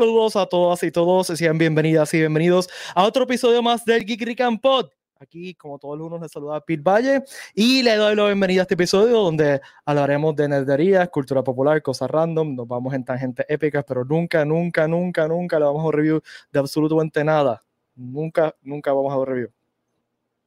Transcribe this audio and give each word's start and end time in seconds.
Saludos 0.00 0.34
a 0.36 0.46
todas 0.46 0.82
y 0.82 0.90
todos, 0.90 1.26
sean 1.26 1.58
bienvenidas 1.58 2.14
y 2.14 2.20
bienvenidos 2.20 2.70
a 2.94 3.04
otro 3.04 3.24
episodio 3.24 3.62
más 3.62 3.84
del 3.84 4.06
Geek 4.06 4.22
Rican 4.22 4.58
Pod. 4.58 4.88
Aquí, 5.18 5.54
como 5.54 5.78
todos 5.78 5.98
los 5.98 6.08
lunes, 6.08 6.22
les 6.22 6.32
saluda 6.32 6.58
Pete 6.62 6.82
Valle 6.82 7.22
y 7.54 7.82
le 7.82 7.96
doy 7.96 8.16
la 8.16 8.24
bienvenida 8.24 8.62
a 8.62 8.62
este 8.62 8.72
episodio 8.72 9.18
donde 9.18 9.60
hablaremos 9.84 10.34
de 10.36 10.48
nerderías, 10.48 11.06
cultura 11.10 11.44
popular, 11.44 11.82
cosas 11.82 12.10
random, 12.10 12.54
nos 12.54 12.66
vamos 12.66 12.94
en 12.94 13.04
tangentes 13.04 13.44
épicas, 13.46 13.84
pero 13.86 14.02
nunca, 14.02 14.42
nunca, 14.42 14.88
nunca, 14.88 15.28
nunca 15.28 15.58
le 15.58 15.66
vamos 15.66 15.86
a 15.86 15.94
review 15.94 16.22
de 16.50 16.58
absolutamente 16.58 17.22
nada. 17.22 17.60
Nunca, 17.94 18.56
nunca 18.62 18.94
vamos 18.94 19.12
a 19.12 19.18
dar 19.18 19.28
review. 19.28 19.50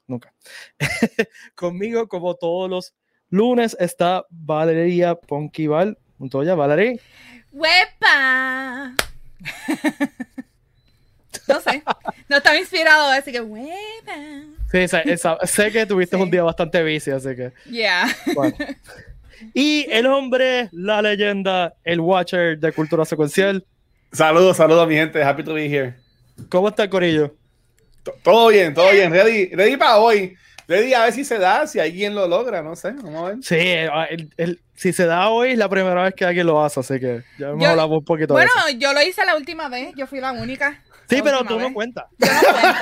Nunca. 0.07 0.34
Conmigo, 1.54 2.07
como 2.07 2.34
todos 2.34 2.71
los 2.71 2.95
lunes, 3.29 3.77
está 3.79 4.26
Valeria 4.31 5.13
Ponquival. 5.13 5.95
Montoya, 6.17 6.55
Valeria. 6.55 6.99
¡Huepa! 7.51 8.95
no 11.48 11.59
sé, 11.62 11.84
no 12.29 12.37
estaba 12.37 12.57
inspirado, 12.57 13.09
así 13.12 13.31
que 13.31 13.41
¡huepa! 13.41 14.15
Sí, 14.71 14.77
esa, 14.79 15.01
esa, 15.01 15.37
sé 15.45 15.71
que 15.71 15.85
tuviste 15.85 16.15
Sí. 16.15 16.21
un 16.21 16.31
día 16.31 16.43
bastante 16.43 16.81
bici, 16.84 17.12
así 17.12 17.35
que. 17.35 17.51
Yeah. 17.70 18.07
bueno. 18.35 18.55
Y 19.53 19.85
el 19.91 20.05
hombre, 20.05 20.70
la 20.71 21.01
leyenda, 21.01 21.73
el 21.84 21.99
watcher 21.99 22.57
de 22.57 22.71
cultura 22.71 23.03
secuencial. 23.03 23.65
Saludos, 24.13 24.55
saludos, 24.55 24.87
mi 24.87 24.95
gente. 24.95 25.21
Happy 25.21 25.43
to 25.43 25.53
be 25.55 25.65
here. 25.65 25.96
¿Cómo 26.48 26.70
está 26.70 26.84
el 26.84 26.90
corillo? 26.90 27.35
T- 28.03 28.13
Todo 28.23 28.48
bien, 28.48 28.73
todo 28.73 28.90
bien. 28.91 29.12
Ready, 29.12 29.48
ready 29.53 29.75
para 29.75 29.98
hoy. 29.98 30.37
Ready 30.67 30.93
a 30.93 31.03
ver 31.03 31.13
si 31.13 31.25
se 31.25 31.37
da, 31.37 31.67
si 31.67 31.79
alguien 31.79 32.15
lo 32.15 32.27
logra, 32.27 32.61
no 32.61 32.75
sé. 32.75 32.91
Vamos 32.91 33.23
a 33.23 33.27
ver. 33.33 33.37
Sí, 33.41 33.55
el- 33.57 34.29
el- 34.37 34.59
si 34.75 34.91
se 34.93 35.05
da 35.05 35.29
hoy 35.29 35.51
es 35.51 35.57
la 35.57 35.69
primera 35.69 36.03
vez 36.03 36.13
que 36.15 36.25
alguien 36.25 36.47
lo 36.47 36.63
hace, 36.63 36.79
así 36.79 36.99
que 36.99 37.23
ya 37.37 37.49
hemos 37.49 37.61
Yo- 37.63 37.69
hablado 37.69 37.89
un 37.97 38.05
poquito 38.05 38.33
Bueno, 38.33 38.49
de 38.65 38.71
eso. 38.71 38.79
yo 38.79 38.93
lo 38.93 39.01
hice 39.01 39.23
la 39.25 39.35
última 39.35 39.69
vez, 39.69 39.93
yo 39.95 40.07
fui 40.07 40.19
la 40.19 40.31
única. 40.31 40.81
Sí, 41.09 41.17
la 41.17 41.23
pero 41.25 41.43
tú 41.43 41.59
no 41.59 41.65
vez. 41.65 41.73
cuentas. 41.73 42.05
Yo 42.17 42.27
no 42.27 42.41
cuento. 42.41 42.79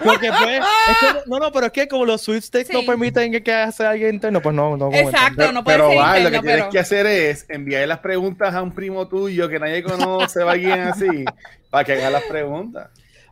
Porque 0.04 0.28
pues, 0.30 0.60
es 0.90 0.96
que, 0.98 1.06
no, 1.26 1.38
no, 1.38 1.52
pero 1.52 1.66
es 1.66 1.72
que 1.72 1.86
como 1.86 2.06
los 2.06 2.22
sweepstakes 2.22 2.72
no 2.72 2.80
Sí. 2.80 2.86
permiten 2.86 3.30
que, 3.30 3.42
que 3.42 3.72
sea 3.72 3.90
alguien 3.90 4.14
interno, 4.14 4.40
pues 4.40 4.54
no, 4.54 4.76
no. 4.76 4.90
Exacto, 4.92 5.34
Pero, 5.36 5.52
no 5.52 5.62
puede 5.64 5.76
pero 5.76 5.90
ser 5.90 5.98
va, 5.98 6.12
lo 6.12 6.16
interno, 6.18 6.30
que 6.40 6.42
tienes 6.46 6.60
pero... 6.62 6.70
que 6.72 6.78
hacer 6.78 7.06
es 7.06 7.44
enviar 7.48 7.86
las 7.86 7.98
preguntas 7.98 8.54
a 8.54 8.62
un 8.62 8.74
primo 8.74 9.06
tuyo 9.06 9.48
que 9.48 9.58
nadie 9.58 9.82
conoce 9.82 10.40
o 10.42 10.48
alguien 10.48 10.80
así, 10.80 11.24
para 11.70 11.84
que 11.84 11.92
haga 11.92 12.10
las 12.10 12.22
preguntas. 12.24 12.88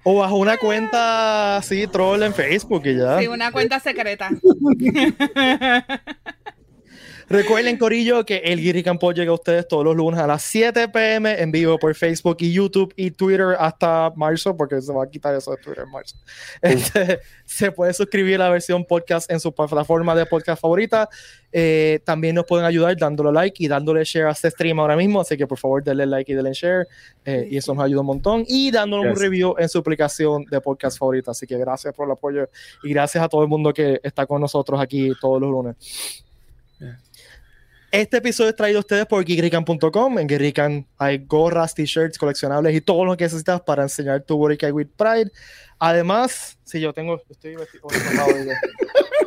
O 0.08 0.14
bajo 0.14 0.36
una 0.36 0.56
cuenta 0.56 1.56
así, 1.56 1.88
troll 1.88 2.22
en 2.22 2.32
Facebook 2.32 2.82
y 2.86 2.96
ya. 2.96 3.18
Sí, 3.18 3.26
una 3.26 3.50
cuenta 3.50 3.80
secreta. 3.80 4.30
Recuerden, 7.28 7.76
Corillo, 7.76 8.24
que 8.24 8.36
el 8.36 8.60
Guiri 8.60 8.84
Campo 8.84 9.10
llega 9.10 9.32
a 9.32 9.34
ustedes 9.34 9.66
todos 9.66 9.84
los 9.84 9.96
lunes 9.96 10.20
a 10.20 10.28
las 10.28 10.42
7 10.42 10.90
pm 10.90 11.42
en 11.42 11.50
vivo 11.50 11.76
por 11.76 11.92
Facebook 11.96 12.36
y 12.38 12.52
YouTube 12.52 12.94
y 12.94 13.10
Twitter 13.10 13.56
hasta 13.58 14.12
marzo, 14.14 14.56
porque 14.56 14.80
se 14.80 14.92
va 14.92 15.02
a 15.02 15.10
quitar 15.10 15.34
eso 15.34 15.50
de 15.50 15.56
Twitter 15.56 15.82
en 15.82 15.90
marzo. 15.90 16.16
Este, 16.62 17.18
se 17.44 17.72
puede 17.72 17.92
suscribir 17.92 18.36
a 18.36 18.44
la 18.44 18.50
versión 18.50 18.84
podcast 18.84 19.28
en 19.28 19.40
su 19.40 19.52
plataforma 19.52 20.14
de 20.14 20.24
podcast 20.24 20.62
favorita. 20.62 21.08
Eh, 21.58 22.00
también 22.04 22.34
nos 22.34 22.44
pueden 22.44 22.66
ayudar 22.66 22.94
dándole 22.98 23.32
like 23.32 23.64
y 23.64 23.66
dándole 23.66 24.04
share 24.04 24.26
a 24.26 24.32
este 24.32 24.50
stream 24.50 24.78
ahora 24.78 24.94
mismo, 24.94 25.22
así 25.22 25.38
que 25.38 25.46
por 25.46 25.56
favor 25.56 25.82
denle 25.82 26.04
like 26.04 26.30
y 26.30 26.34
denle 26.34 26.52
share, 26.52 26.86
eh, 27.24 27.48
y 27.50 27.56
eso 27.56 27.72
nos 27.72 27.82
ayuda 27.82 28.02
un 28.02 28.08
montón. 28.08 28.44
Y 28.46 28.70
dándonos 28.70 29.06
un 29.06 29.16
review 29.16 29.54
en 29.58 29.66
su 29.66 29.78
aplicación 29.78 30.44
de 30.50 30.60
podcast 30.60 30.98
favorita. 30.98 31.30
Así 31.30 31.46
que 31.46 31.56
gracias 31.56 31.94
por 31.94 32.06
el 32.08 32.12
apoyo 32.12 32.46
y 32.82 32.90
gracias 32.90 33.24
a 33.24 33.28
todo 33.30 33.40
el 33.40 33.48
mundo 33.48 33.72
que 33.72 33.98
está 34.02 34.26
con 34.26 34.42
nosotros 34.42 34.78
aquí 34.78 35.12
todos 35.18 35.40
los 35.40 35.50
lunes. 35.50 35.76
Este 37.90 38.18
episodio 38.18 38.50
es 38.50 38.56
traído 38.56 38.78
a 38.78 38.80
ustedes 38.80 39.06
por 39.06 39.24
geekrican.com. 39.24 40.18
En 40.18 40.28
Geekrican 40.28 40.86
hay 40.98 41.24
gorras, 41.26 41.74
t-shirts, 41.74 42.18
coleccionables 42.18 42.76
y 42.76 42.82
todo 42.82 43.06
lo 43.06 43.16
que 43.16 43.24
necesitas 43.24 43.62
para 43.62 43.84
enseñar 43.84 44.20
tu 44.20 44.36
Borikai 44.36 44.72
with 44.72 44.88
Pride. 44.94 45.32
Además, 45.78 46.58
si 46.64 46.80
yo 46.80 46.92
tengo. 46.92 47.22
Estoy 47.30 47.56
vestido. 47.56 47.86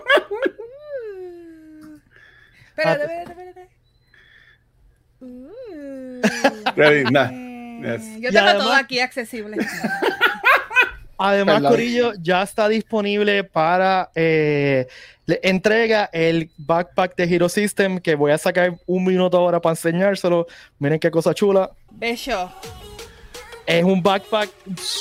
Espérate, 2.79 3.03
Ah, 3.03 3.21
espérate, 3.21 3.49
espérate. 3.49 3.69
Uh. 5.21 6.21
Ready, 6.75 7.03
nah. 7.11 7.29
Eh, 7.31 7.45
Yes. 7.81 8.01
Yo 8.21 8.29
tengo 8.31 8.39
además- 8.45 8.63
todo 8.63 8.73
aquí 8.73 8.99
accesible. 8.99 9.57
Además. 11.17 11.61
Corillo 11.63 12.13
ya 12.21 12.43
está 12.43 12.69
disponible 12.69 13.43
para 13.43 14.09
eh, 14.15 14.87
le- 15.25 15.39
entrega 15.43 16.09
el 16.13 16.49
backpack 16.57 17.15
de 17.17 17.23
Hero 17.25 17.49
System 17.49 17.99
que 17.99 18.15
voy 18.15 18.31
a 18.31 18.37
sacar 18.37 18.77
un 18.85 19.03
minuto 19.05 19.37
ahora 19.37 19.59
para 19.61 19.73
enseñárselo. 19.73 20.47
Miren 20.77 20.97
qué 20.99 21.11
cosa 21.11 21.33
chula. 21.33 21.71
Bello. 21.91 22.49
Es 23.65 23.83
un 23.83 24.01
backpack 24.01 24.49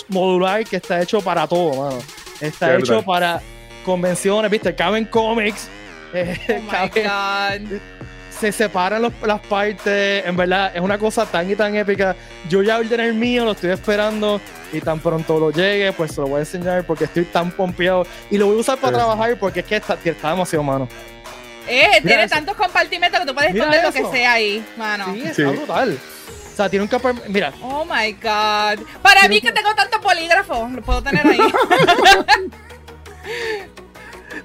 modular 0.08 0.64
que 0.64 0.76
está 0.76 1.00
hecho 1.00 1.20
para 1.20 1.46
todo, 1.46 1.84
mano. 1.90 1.98
Está 2.40 2.76
hecho 2.76 3.02
para 3.04 3.40
convenciones, 3.84 4.50
¿viste? 4.50 4.74
Caben 4.74 5.04
cómics. 5.04 5.68
Eh, 6.14 6.38
Oh 6.50 6.62
my 6.62 6.88
God. 7.02 7.80
se 8.30 8.52
separan 8.52 9.02
los- 9.02 9.12
las 9.22 9.40
partes. 9.40 10.24
En 10.24 10.36
verdad, 10.36 10.70
es 10.74 10.80
una 10.80 10.98
cosa 10.98 11.26
tan 11.26 11.50
y 11.50 11.56
tan 11.56 11.74
épica. 11.74 12.14
Yo 12.48 12.62
ya 12.62 12.78
ordené 12.78 13.06
el 13.06 13.14
mío, 13.14 13.44
lo 13.44 13.52
estoy 13.52 13.70
esperando. 13.70 14.40
Y 14.72 14.80
tan 14.80 15.00
pronto 15.00 15.40
lo 15.40 15.50
llegue, 15.50 15.92
pues 15.92 16.12
se 16.14 16.20
lo 16.20 16.28
voy 16.28 16.36
a 16.36 16.40
enseñar 16.40 16.84
porque 16.84 17.04
estoy 17.04 17.24
tan 17.24 17.50
pompeado. 17.50 18.06
Y 18.30 18.38
lo 18.38 18.46
voy 18.46 18.58
a 18.58 18.60
usar 18.60 18.78
para 18.78 18.92
Sí. 18.92 18.96
trabajar 18.98 19.36
porque 19.38 19.60
es 19.60 19.66
que 19.66 19.76
está, 19.76 19.98
está 20.04 20.30
demasiado, 20.30 20.62
mano. 20.62 20.88
Eh, 21.66 22.00
tiene 22.02 22.24
eso. 22.24 22.34
tantos 22.34 22.56
compartimentos 22.56 23.18
que 23.20 23.26
tú 23.26 23.34
puedes 23.34 23.52
Mira 23.52 23.64
esconder 23.66 24.04
lo 24.04 24.10
que 24.10 24.16
sea 24.18 24.32
ahí, 24.34 24.64
mano. 24.76 25.06
Sí, 25.14 25.20
está 25.22 25.34
Sí. 25.34 25.42
brutal. 25.42 25.98
O 26.52 26.56
sea, 26.56 26.68
tiene 26.68 26.82
un 26.82 26.88
capa. 26.88 27.12
Mira, 27.28 27.52
Oh 27.62 27.84
my 27.84 28.12
god. 28.12 28.84
Para 29.02 29.28
mí 29.28 29.40
que 29.40 29.52
tengo 29.52 29.74
tantos 29.74 30.00
polígrafos, 30.00 30.70
lo 30.72 30.82
puedo 30.82 31.02
tener 31.02 31.26
ahí. 31.26 31.38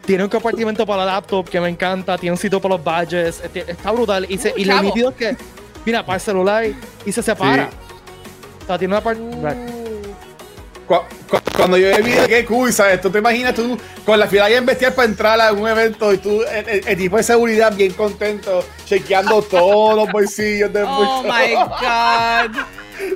tiene 0.05 0.23
un 0.23 0.29
compartimento 0.29 0.85
para 0.85 1.05
la 1.05 1.13
laptop 1.13 1.49
que 1.49 1.59
me 1.61 1.69
encanta. 1.69 2.17
Tiene 2.17 2.33
un 2.33 2.37
sitio 2.37 2.59
para 2.61 2.75
los 2.75 2.83
badges. 2.83 3.41
este- 3.43 3.71
Está 3.71 3.91
brutal. 3.91 4.25
Y, 4.29 4.37
se, 4.37 4.49
Uh, 4.49 4.53
y 4.57 4.65
lo 4.65 4.81
nítido 4.81 5.09
es 5.11 5.15
que, 5.15 5.37
mira, 5.85 6.05
para 6.05 6.15
el 6.17 6.21
celular 6.21 6.65
y 7.05 7.11
se 7.11 7.21
separa. 7.23 7.69
O 8.63 8.65
sea, 8.67 8.77
tiene 8.77 8.93
una 8.93 9.03
parte. 9.03 9.21
Cu- 10.87 10.95
cu- 11.29 11.37
Cuando 11.55 11.77
yo 11.77 11.87
vi 12.03 12.11
qué 12.27 12.43
cool, 12.45 12.73
¿sabes? 12.73 12.99
Tú 12.99 13.09
te 13.09 13.19
imaginas 13.19 13.53
tú 13.55 13.77
con 14.05 14.19
la 14.19 14.27
fila 14.27 14.45
ahí 14.45 14.55
en 14.55 14.65
bestial 14.65 14.93
para 14.93 15.07
entrar 15.07 15.39
a 15.39 15.53
un 15.53 15.65
evento 15.67 16.11
y 16.13 16.17
tú, 16.17 16.41
el, 16.43 16.67
el- 16.67 16.87
el 16.87 16.97
tipo 16.97 17.15
de 17.15 17.23
seguridad 17.23 17.73
bien 17.73 17.93
contento, 17.93 18.65
chequeando 18.85 19.41
todos 19.49 19.95
los 19.95 20.11
bolsillos 20.11 20.73
de 20.73 20.83
Oh 20.83 21.23
my 21.23 21.53
god. 21.55 22.61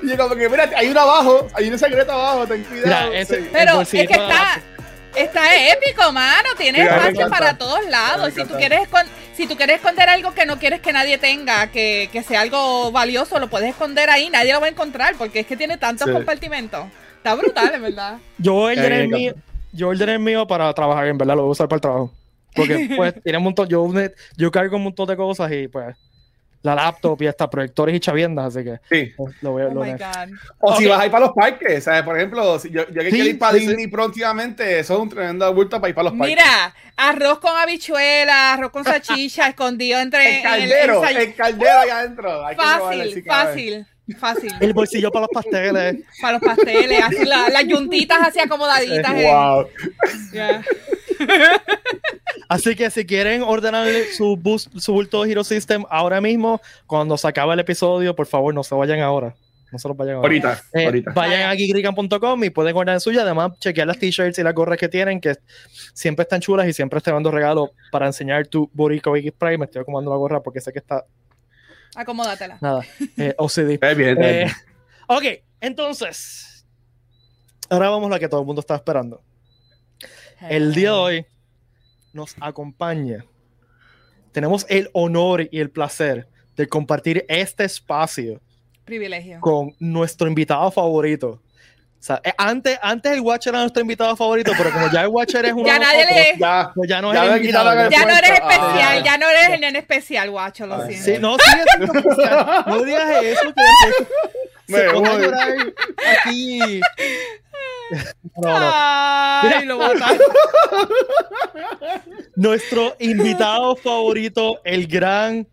Y 0.04 0.10
yo 0.10 0.18
como 0.18 0.36
que, 0.36 0.50
mira, 0.50 0.70
hay 0.76 0.88
uno 0.90 1.00
abajo, 1.02 1.48
hay 1.54 1.70
un 1.70 1.78
secreto 1.78 2.12
abajo, 2.12 2.48
ten 2.48 2.64
cuidado. 2.64 3.10
Mira, 3.10 3.20
ese- 3.22 3.42
Sí. 3.44 3.50
Pero 3.54 3.82
es 3.82 3.90
que 3.90 4.02
está. 4.02 4.62
Está 5.18 5.72
épico, 5.72 6.12
mano. 6.12 6.50
Tiene 6.58 6.82
Sí, 6.82 6.88
a 6.88 6.92
mí 6.92 7.02
me 7.02 7.08
espacio 7.10 7.30
para 7.30 7.58
todos 7.58 7.86
lados. 7.90 8.34
Si 8.34 8.44
tú, 8.46 8.56
quieres 8.56 8.88
si 9.36 9.48
tú 9.48 9.56
quieres 9.56 9.78
esconder 9.78 10.10
algo 10.10 10.34
que 10.34 10.46
no 10.46 10.58
quieres 10.60 10.82
que 10.82 10.94
nadie 10.94 11.18
tenga, 11.18 11.68
que, 11.68 12.10
que 12.12 12.24
sea 12.24 12.42
algo 12.42 12.92
valioso, 12.92 13.40
lo 13.40 13.50
puedes 13.50 13.70
esconder 13.70 14.10
ahí. 14.10 14.30
Nadie 14.30 14.54
lo 14.54 14.60
va 14.62 14.68
a 14.68 14.70
encontrar 14.70 15.16
porque 15.18 15.42
es 15.42 15.48
que 15.48 15.58
tiene 15.58 15.78
tantos 15.78 16.08
Sí. 16.08 16.14
compartimentos. 16.14 16.86
Está 17.18 17.36
brutal, 17.36 17.74
en 17.76 17.82
verdad. 17.82 18.18
Yo 18.38 18.56
ordené 18.56 19.02
el 19.02 19.08
mío, 19.10 19.34
yo 19.74 19.90
ordené 19.90 20.14
el 20.14 20.20
mío 20.20 20.48
para 20.48 20.74
trabajar, 20.74 21.08
en 21.08 21.18
verdad, 21.18 21.36
lo 21.36 21.44
voy 21.44 21.50
a 21.50 21.52
usar 21.52 21.68
para 21.68 21.78
el 21.78 21.82
trabajo. 21.82 22.14
Porque 22.56 22.90
pues 22.96 23.14
tiene 23.24 23.38
un 23.38 23.44
montón, 23.44 23.68
yo, 23.68 23.88
yo 24.38 24.52
cargo 24.52 24.78
un 24.78 24.84
montón 24.84 25.08
de 25.08 25.16
cosas 25.18 25.52
y 25.52 25.68
pues 25.68 25.96
la 26.68 26.76
laptop 26.76 27.22
y 27.22 27.28
hasta 27.28 27.50
proyectores 27.50 27.96
y 27.96 28.00
chaviendas, 28.00 28.56
así 28.56 28.64
que 28.64 28.80
Sí. 28.90 29.14
lo 29.42 29.52
voy 29.52 29.64
a 29.64 29.68
Oh. 30.60 30.72
O 30.72 30.76
si 30.78 30.86
vas 30.86 31.00
a 31.02 31.06
ir 31.06 31.12
para 31.12 31.26
los 31.26 31.34
parques, 31.36 31.84
¿sabes? 31.84 32.04
Por 32.04 32.16
ejemplo, 32.18 32.60
si 32.60 32.70
yo, 32.70 32.88
yo 32.90 32.94
que 33.02 33.06
Sí, 33.10 33.16
quiero 33.16 33.30
ir 33.30 33.40
para 33.40 33.54
sí, 33.54 33.60
sí. 33.62 33.68
Disney 33.68 33.88
próximamente, 33.88 34.80
eso 34.80 34.94
es 34.96 35.00
un 35.00 35.10
tremendo 35.10 35.46
abulto 35.46 35.80
para 35.82 35.90
ir 35.90 35.96
para 35.96 36.10
los 36.10 36.14
parques. 36.18 36.36
Mira, 36.36 36.74
arroz 36.96 37.40
con 37.40 37.58
habichuela, 37.58 38.54
arroz 38.54 38.72
con 38.72 38.84
salchicha, 38.84 39.48
escondido 39.50 40.00
entre 40.00 40.38
el 40.38 40.44
caldero, 40.44 41.04
en 41.04 41.10
el, 41.10 41.24
el, 41.24 41.36
caldero 41.36 41.80
allá 41.80 42.00
adentro. 42.00 42.46
Hay 42.46 42.56
que 42.56 42.62
probarlo, 42.62 42.86
Fácil, 42.88 43.24
fácil, 43.26 43.86
fácil. 44.20 44.54
El 44.60 44.74
bolsillo 44.74 45.12
para 45.12 45.22
los 45.28 45.30
pasteles. 45.34 45.98
Para 46.22 46.34
los 46.40 46.42
pasteles, 46.42 47.04
así 47.04 47.26
la- 47.26 47.50
las 47.50 47.64
yuntitas 47.66 48.20
así 48.28 48.40
acomodaditas. 48.40 49.14
eh. 49.16 50.62
Así 52.50 52.76
que 52.76 52.90
si 52.90 53.06
quieren 53.06 53.42
ordenar 53.44 53.88
su, 54.16 54.38
bus, 54.38 54.70
su 54.78 54.94
bulto 54.94 55.24
de 55.24 55.32
Hero 55.32 55.44
System 55.44 55.84
ahora 55.90 56.22
mismo, 56.22 56.62
cuando 56.86 57.18
se 57.18 57.28
acabe 57.28 57.54
el 57.54 57.60
episodio, 57.60 58.16
por 58.16 58.26
favor, 58.28 58.54
no 58.54 58.64
se 58.64 58.74
vayan 58.76 59.00
ahora. 59.02 59.36
No 59.70 59.78
se 59.80 59.88
los 59.90 59.98
vayan 59.98 60.16
ahora. 60.16 60.28
Ahorita, 60.28 60.62
Eh, 60.74 60.86
ahorita. 60.86 61.12
Vayan 61.12 61.50
a 61.50 61.54
geekrican.com 61.56 62.42
y 62.46 62.50
pueden 62.50 62.74
ordenar 62.76 63.02
suya. 63.02 63.24
Además, 63.24 63.52
chequear 63.60 63.86
las 63.86 64.00
t-shirts 64.00 64.40
y 64.40 64.44
las 64.44 64.54
gorras 64.54 64.78
que 64.78 64.88
tienen, 64.88 65.20
que 65.20 65.36
siempre 65.94 66.24
están 66.24 66.40
chulas 66.40 66.68
y 66.68 66.74
siempre 66.74 66.98
están 67.00 67.16
dando 67.16 67.32
regalos 67.32 67.72
para 67.92 68.06
enseñar 68.06 68.48
tu 68.48 68.70
Borico 68.74 69.14
X 69.18 69.34
Prime. 69.38 69.58
Me 69.58 69.66
estoy 69.66 69.82
acomodando 69.82 70.12
la 70.12 70.18
gorra 70.18 70.42
porque 70.42 70.62
sé 70.62 70.72
que 70.72 70.80
está 70.80 71.04
Acomódatela. 71.96 72.58
nada. 72.62 72.86
Eh, 73.18 73.34
OCD. 73.38 73.72
Está 73.72 73.94
bien, 73.94 74.10
está 74.12 74.30
Eh, 74.30 74.34
bien. 74.46 74.52
ok, 75.08 75.24
entonces. 75.60 76.66
Ahora 77.70 77.90
vamos 77.90 78.08
a 78.08 78.12
la 78.14 78.20
que 78.20 78.30
todo 78.30 78.40
el 78.40 78.46
mundo 78.46 78.62
está 78.62 78.76
esperando. 78.76 79.22
El 80.42 80.74
día 80.74 80.90
de 80.92 80.96
hoy 80.96 81.26
nos 82.14 82.36
acompaña. 82.40 83.26
Tenemos 84.32 84.66
el 84.70 84.90
honor 84.94 85.48
y 85.52 85.60
el 85.60 85.70
placer 85.70 86.28
de 86.56 86.68
compartir 86.68 87.26
este 87.28 87.64
espacio 87.66 88.40
Privilegio. 88.86 89.40
con 89.42 89.76
nuestro 89.80 90.28
invitado 90.28 90.70
favorito. 90.72 91.42
O 92.00 92.04
sea, 92.08 92.22
eh, 92.24 92.32
antes, 92.38 92.78
antes 92.84 93.12
el 93.12 93.22
Watcher 93.22 93.52
era 93.54 93.62
nuestro 93.62 93.82
invitado 93.82 94.16
favorito, 94.16 94.52
pero 94.56 94.72
como 94.72 94.90
ya 94.92 95.02
el 95.02 95.08
Watcher 95.08 95.46
es 95.46 95.54
uno 95.56 95.66
Ya 95.66 95.74
de 95.74 95.80
nadie 95.80 96.04
nosotros, 96.06 96.26
le- 96.34 96.40
Ya, 96.40 96.72
pues 96.76 96.90
ya 96.90 97.02
no 97.02 97.14
Ya 97.14 97.26
es 97.26 97.38
invitado. 97.42 97.90
Ya 97.90 98.06
no 98.06 98.12
eres 98.18 98.30
especial, 98.32 98.98
Ah. 99.00 99.02
ya 99.04 99.18
no 99.18 99.30
eres 99.30 99.50
el 99.50 99.62
nene 99.62 99.80
especial, 99.80 100.30
guacho, 100.30 100.68
lo 100.68 100.76
Ay, 100.84 100.94
siento. 100.96 101.06
Sí, 101.06 101.20
no, 101.20 101.38
sigue 101.40 101.64
siendo 101.76 102.00
especial. 102.00 102.64
No 102.68 102.84
digas 102.84 103.24
eso, 103.24 103.42
que 103.54 104.04
Me 104.74 104.78
se 104.80 104.90
pone 104.92 105.10
a 105.10 105.18
llorar 105.18 105.58
aquí. 106.26 106.82
No, 108.36 108.60
no. 108.60 108.72
Ay, 108.74 109.48
Mira. 109.50 109.62
lo 109.66 109.78
botaron. 109.78 110.18
Nuestro 112.36 112.96
invitado 113.00 113.76
favorito, 113.76 114.60
el 114.64 114.88
gran 114.88 115.48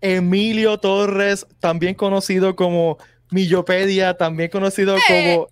Emilio 0.00 0.78
Torres, 0.78 1.46
también 1.60 1.94
conocido 1.94 2.56
como 2.56 2.98
Millopedia, 3.30 4.14
también 4.14 4.50
conocido 4.50 4.96
Eh, 4.96 5.00
como. 5.08 5.48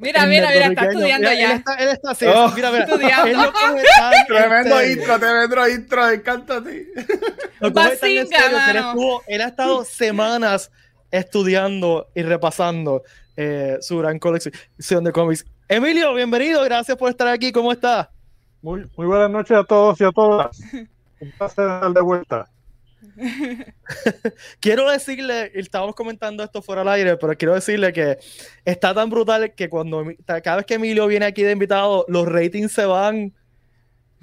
Mira, 0.00 0.26
mira, 0.26 0.48
mira, 0.50 0.66
está 0.66 0.84
estudiando 0.84 1.28
Mira, 1.28 1.32
Él 1.32 1.38
ya. 1.50 1.54
está, 1.56 1.74
él 1.74 1.88
está 1.88 2.10
así, 2.12 2.24
Oh. 2.28 2.52
mira, 2.54 2.70
mira. 2.70 2.84
Estudiando. 2.84 3.26
Él 3.26 3.36
Tremendo 4.28 4.86
intro, 4.86 5.18
tremendo 5.18 5.68
intro, 5.68 6.10
encanta 6.10 6.56
a 6.58 6.62
ti. 6.62 6.86
Que 7.60 8.18
él, 8.20 8.28
estuvo- 8.76 9.22
él 9.26 9.40
ha 9.40 9.48
estado 9.48 9.84
semanas 9.84 10.70
estudiando 11.10 12.08
y 12.14 12.22
repasando 12.22 13.02
eh, 13.36 13.78
su 13.80 13.98
gran 13.98 14.18
colección 14.20 15.02
de 15.04 15.10
cómics. 15.12 15.44
Emilio, 15.68 16.14
bienvenido, 16.14 16.62
gracias 16.64 16.96
por 16.96 17.10
estar 17.10 17.28
aquí, 17.28 17.52
¿cómo 17.52 17.72
estás? 17.72 18.08
Muy, 18.62 18.88
muy 18.96 19.06
buenas 19.06 19.30
noches 19.30 19.56
a 19.56 19.64
todos 19.64 20.00
y 20.00 20.04
a 20.04 20.10
todas. 20.10 20.58
Un 21.20 21.30
placer 21.32 21.66
estar 21.66 21.92
de 21.92 22.00
vuelta. 22.00 22.48
Quiero 24.60 24.90
decirle, 24.90 25.52
y 25.54 25.60
estábamos 25.60 25.94
comentando 25.94 26.42
esto 26.42 26.62
fuera 26.62 26.82
al 26.82 26.88
aire, 26.88 27.16
pero 27.16 27.36
quiero 27.36 27.54
decirle 27.54 27.92
que 27.92 28.18
está 28.64 28.94
tan 28.94 29.10
brutal 29.10 29.52
que 29.54 29.68
cuando 29.68 30.04
cada 30.24 30.56
vez 30.56 30.66
que 30.66 30.74
Emilio 30.74 31.06
viene 31.06 31.26
aquí 31.26 31.42
de 31.42 31.52
invitado, 31.52 32.04
los 32.08 32.26
ratings 32.26 32.72
se 32.72 32.84
van 32.86 33.32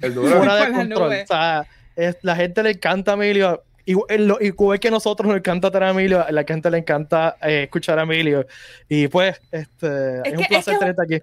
fuera 0.00 0.56
de 0.66 0.72
control. 0.74 1.12
O 1.22 1.26
sea, 1.26 1.66
es- 1.94 2.18
la 2.22 2.36
gente 2.36 2.62
le 2.62 2.70
encanta 2.72 3.12
a 3.12 3.14
Emilio. 3.14 3.62
Igual, 3.88 4.26
lo- 4.26 4.38
igual 4.40 4.80
que 4.80 4.90
nosotros 4.90 5.28
nos 5.28 5.38
encanta 5.38 5.70
tener 5.70 5.88
a 5.88 5.90
Emilio, 5.92 6.26
a 6.26 6.30
la 6.32 6.42
gente 6.44 6.68
le 6.70 6.78
encanta 6.78 7.36
eh, 7.40 7.62
escuchar 7.64 7.98
a 7.98 8.02
Emilio. 8.02 8.44
Y 8.88 9.06
pues, 9.08 9.40
este, 9.52 10.18
es, 10.18 10.22
Es 10.24 10.32
un 10.32 10.36
que- 10.38 10.42
es 10.42 10.48
placer 10.48 10.74
que- 10.74 10.78
tenerte 10.80 11.02
aquí. 11.02 11.22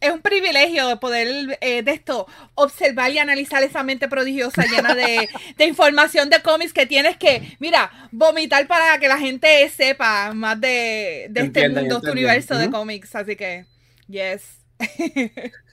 Es 0.00 0.10
un 0.12 0.20
privilegio 0.20 0.86
de 0.88 0.96
poder 0.98 1.58
eh, 1.62 1.82
de 1.82 1.90
esto 1.92 2.26
observar 2.56 3.10
y 3.10 3.18
analizar 3.18 3.62
esa 3.62 3.82
mente 3.82 4.06
prodigiosa 4.06 4.64
llena 4.66 4.94
de, 4.94 5.28
de 5.56 5.64
información 5.64 6.28
de 6.30 6.40
cómics 6.42 6.72
que 6.74 6.84
tienes 6.86 7.16
que, 7.16 7.56
mira, 7.58 7.90
vomitar 8.12 8.66
para 8.66 8.98
que 8.98 9.08
la 9.08 9.18
gente 9.18 9.68
sepa 9.70 10.32
más 10.34 10.60
de, 10.60 11.26
de 11.30 11.40
este 11.40 11.68
mundo, 11.70 11.96
este 11.96 12.10
universo 12.10 12.56
de 12.58 12.66
Ujú. 12.68 12.76
cómics. 12.76 13.14
Así 13.14 13.34
que, 13.34 13.64
yes. 14.08 14.58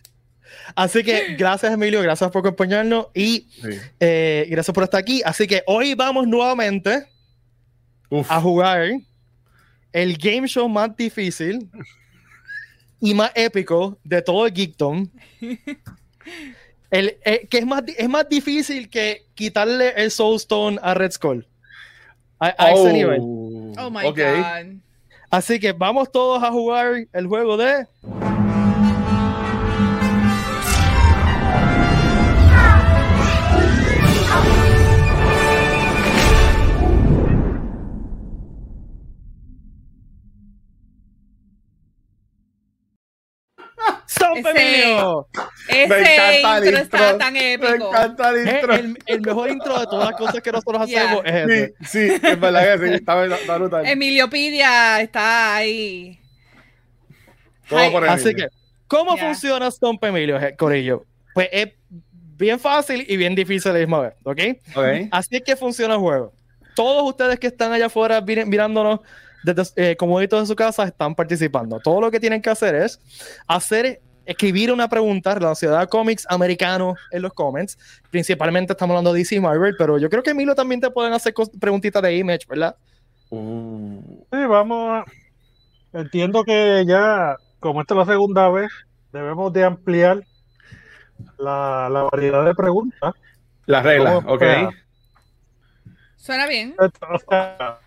Así 0.75 1.03
que 1.03 1.36
gracias, 1.38 1.74
Emilio, 1.74 2.01
gracias 2.01 2.30
por 2.31 2.39
acompañarnos 2.39 3.07
y 3.13 3.48
Sí. 3.62 3.69
eh, 4.00 4.48
gracias 4.50 4.74
por 4.74 4.83
estar 4.83 5.00
aquí. 5.00 5.21
Así 5.25 5.48
que 5.48 5.63
hoy 5.68 5.94
vamos 5.95 6.27
nuevamente 6.27 7.07
Uf. 8.09 8.30
a 8.31 8.39
jugar 8.42 8.89
el 9.92 10.18
game 10.18 10.48
show 10.48 10.68
más 10.69 10.95
difícil 10.95 11.69
y 13.00 13.13
más 13.13 13.31
épico 13.36 13.98
de 14.03 14.21
todo 14.21 14.45
el 14.45 14.53
Geekdom. 14.53 15.07
El, 16.89 17.18
eh, 17.24 17.47
que 17.50 17.59
es 17.59 17.65
más, 17.65 17.83
es 17.97 18.09
más 18.09 18.27
difícil 18.27 18.89
que 18.89 19.25
quitarle 19.33 19.94
el 19.95 20.12
Soul 20.12 20.36
Stone 20.36 20.77
a 20.81 20.94
Red 20.94 21.12
Skull. 21.12 21.47
A, 22.39 22.54
a 22.57 22.71
ese 22.74 22.92
nivel. 22.92 23.19
Oh 23.21 23.89
my 23.89 24.06
ok. 24.06 24.18
God. 24.18 24.75
Así 25.30 25.59
que 25.59 25.71
vamos 25.71 26.12
todos 26.12 26.44
a 26.44 26.51
jugar 26.51 27.07
el 27.13 27.27
juego 27.27 27.56
de. 27.56 27.88
Emilio! 44.49 45.27
Ese 45.67 45.88
Me 45.88 46.39
encanta 46.39 46.57
el 46.57 46.63
intro 46.65 46.81
está 46.81 46.97
intro. 47.03 47.17
tan 47.17 47.33
Me 47.33 47.53
épico. 47.53 47.73
encanta 47.89 48.29
el 48.29 48.47
intro. 48.47 48.73
el, 48.73 48.97
el 49.05 49.21
mejor 49.21 49.49
intro 49.49 49.79
de 49.79 49.85
todas 49.85 50.09
las 50.09 50.17
cosas 50.19 50.41
que 50.41 50.51
nosotros 50.51 50.88
Yeah. 50.89 51.03
hacemos 51.05 51.25
es 51.25 51.33
ese. 51.33 51.73
Sí, 51.81 52.09
sí, 52.09 52.27
es 52.27 52.39
verdad 52.39 52.77
que 52.79 52.88
sí. 52.88 52.93
Está, 52.95 53.25
está 53.25 53.57
brutal. 53.57 53.85
Emilio 53.88 54.29
Pidia 54.29 55.01
está 55.01 55.55
ahí. 55.55 56.19
Todo 57.69 57.91
por 57.91 58.07
Así 58.07 58.33
que, 58.35 58.47
¿cómo 58.88 59.15
funciona 59.17 59.69
Stomp 59.71 60.03
Emilio, 60.03 60.38
Corillo? 60.57 61.05
Pues 61.33 61.47
es 61.51 61.69
bien 62.37 62.59
fácil 62.59 63.05
y 63.07 63.15
bien 63.17 63.35
difícil 63.35 63.71
a 63.71 63.73
la 63.75 63.79
misma 63.79 63.99
vez, 64.01 64.13
¿ok? 64.23 64.39
Ok. 64.75 64.85
Así 65.11 65.35
es 65.37 65.44
que 65.44 65.55
funciona 65.55 65.94
el 65.94 65.99
juego. 65.99 66.33
Todos 66.75 67.03
ustedes 67.09 67.39
que 67.39 67.47
están 67.47 67.71
allá 67.71 67.85
afuera 67.85 68.21
miren- 68.21 68.47
mirándonos 68.47 68.99
desde 69.44 69.91
eh, 69.91 69.95
comoditos 69.95 70.41
de 70.41 70.45
su 70.47 70.55
casa 70.55 70.83
están 70.83 71.15
participando. 71.15 71.79
Todo 71.79 72.01
lo 72.01 72.11
que 72.11 72.19
tienen 72.19 72.41
que 72.41 72.49
hacer 72.49 72.75
es 72.75 72.99
hacer, 73.47 74.01
escribir 74.25 74.71
una 74.71 74.88
pregunta 74.88 75.35
relacionada 75.35 75.81
a 75.81 75.88
cómics 75.88 76.25
americanos 76.29 76.97
en 77.12 77.21
los 77.21 77.33
comments. 77.33 77.77
Principalmente 78.09 78.73
estamos 78.73 78.94
hablando 78.94 79.13
de 79.13 79.19
DC 79.19 79.35
y 79.35 79.39
Marvel, 79.39 79.75
pero 79.77 79.97
yo 79.97 80.09
creo 80.09 80.23
que 80.23 80.31
Emilio 80.31 80.56
también 80.56 80.81
te 80.81 80.89
pueden 80.89 81.13
hacer 81.13 81.33
preguntitas 81.59 82.01
de 82.01 82.15
Image, 82.15 82.45
¿verdad? 82.47 82.75
Uh, 83.29 84.25
Sí, 84.31 84.45
vamos 84.45 84.89
a... 84.91 85.06
Entiendo 85.94 86.44
que 86.44 86.85
ya, 86.87 87.35
como 87.59 87.81
esta 87.81 87.94
es 87.94 87.97
la 87.97 88.06
segunda 88.06 88.49
vez, 88.49 88.71
debemos 89.11 89.51
de 89.51 89.66
ampliar 89.66 90.23
la, 91.37 91.90
la 91.90 92.04
variedad 92.04 92.45
de 92.45 92.56
preguntas. 92.56 93.13
las 93.66 93.83
reglas, 93.83 94.23
ok. 94.25 94.44
Suena 96.16 96.47
bien. 96.47 96.75
O 96.78 97.19
sea, 97.30 97.80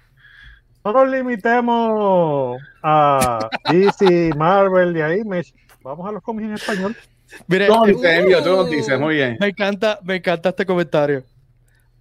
no 0.84 0.92
nos 0.92 1.08
limitemos 1.08 2.60
a 2.82 3.48
DC, 3.70 4.32
Marvel 4.36 4.96
y 4.96 5.00
a 5.00 5.16
Image. 5.16 5.54
Vamos 5.84 6.08
a 6.08 6.12
los 6.12 6.22
cómics 6.22 6.48
en 6.48 6.54
español. 6.54 6.96
Mire, 7.46 7.68
nos 7.68 7.88
eh, 8.02 8.24
Uh. 8.24 8.64
dices, 8.64 8.98
muy 8.98 9.14
bien. 9.16 9.36
Me 9.38 9.48
encanta, 9.48 9.98
me 10.02 10.16
encanta 10.16 10.48
este 10.48 10.64
comentario. 10.66 11.22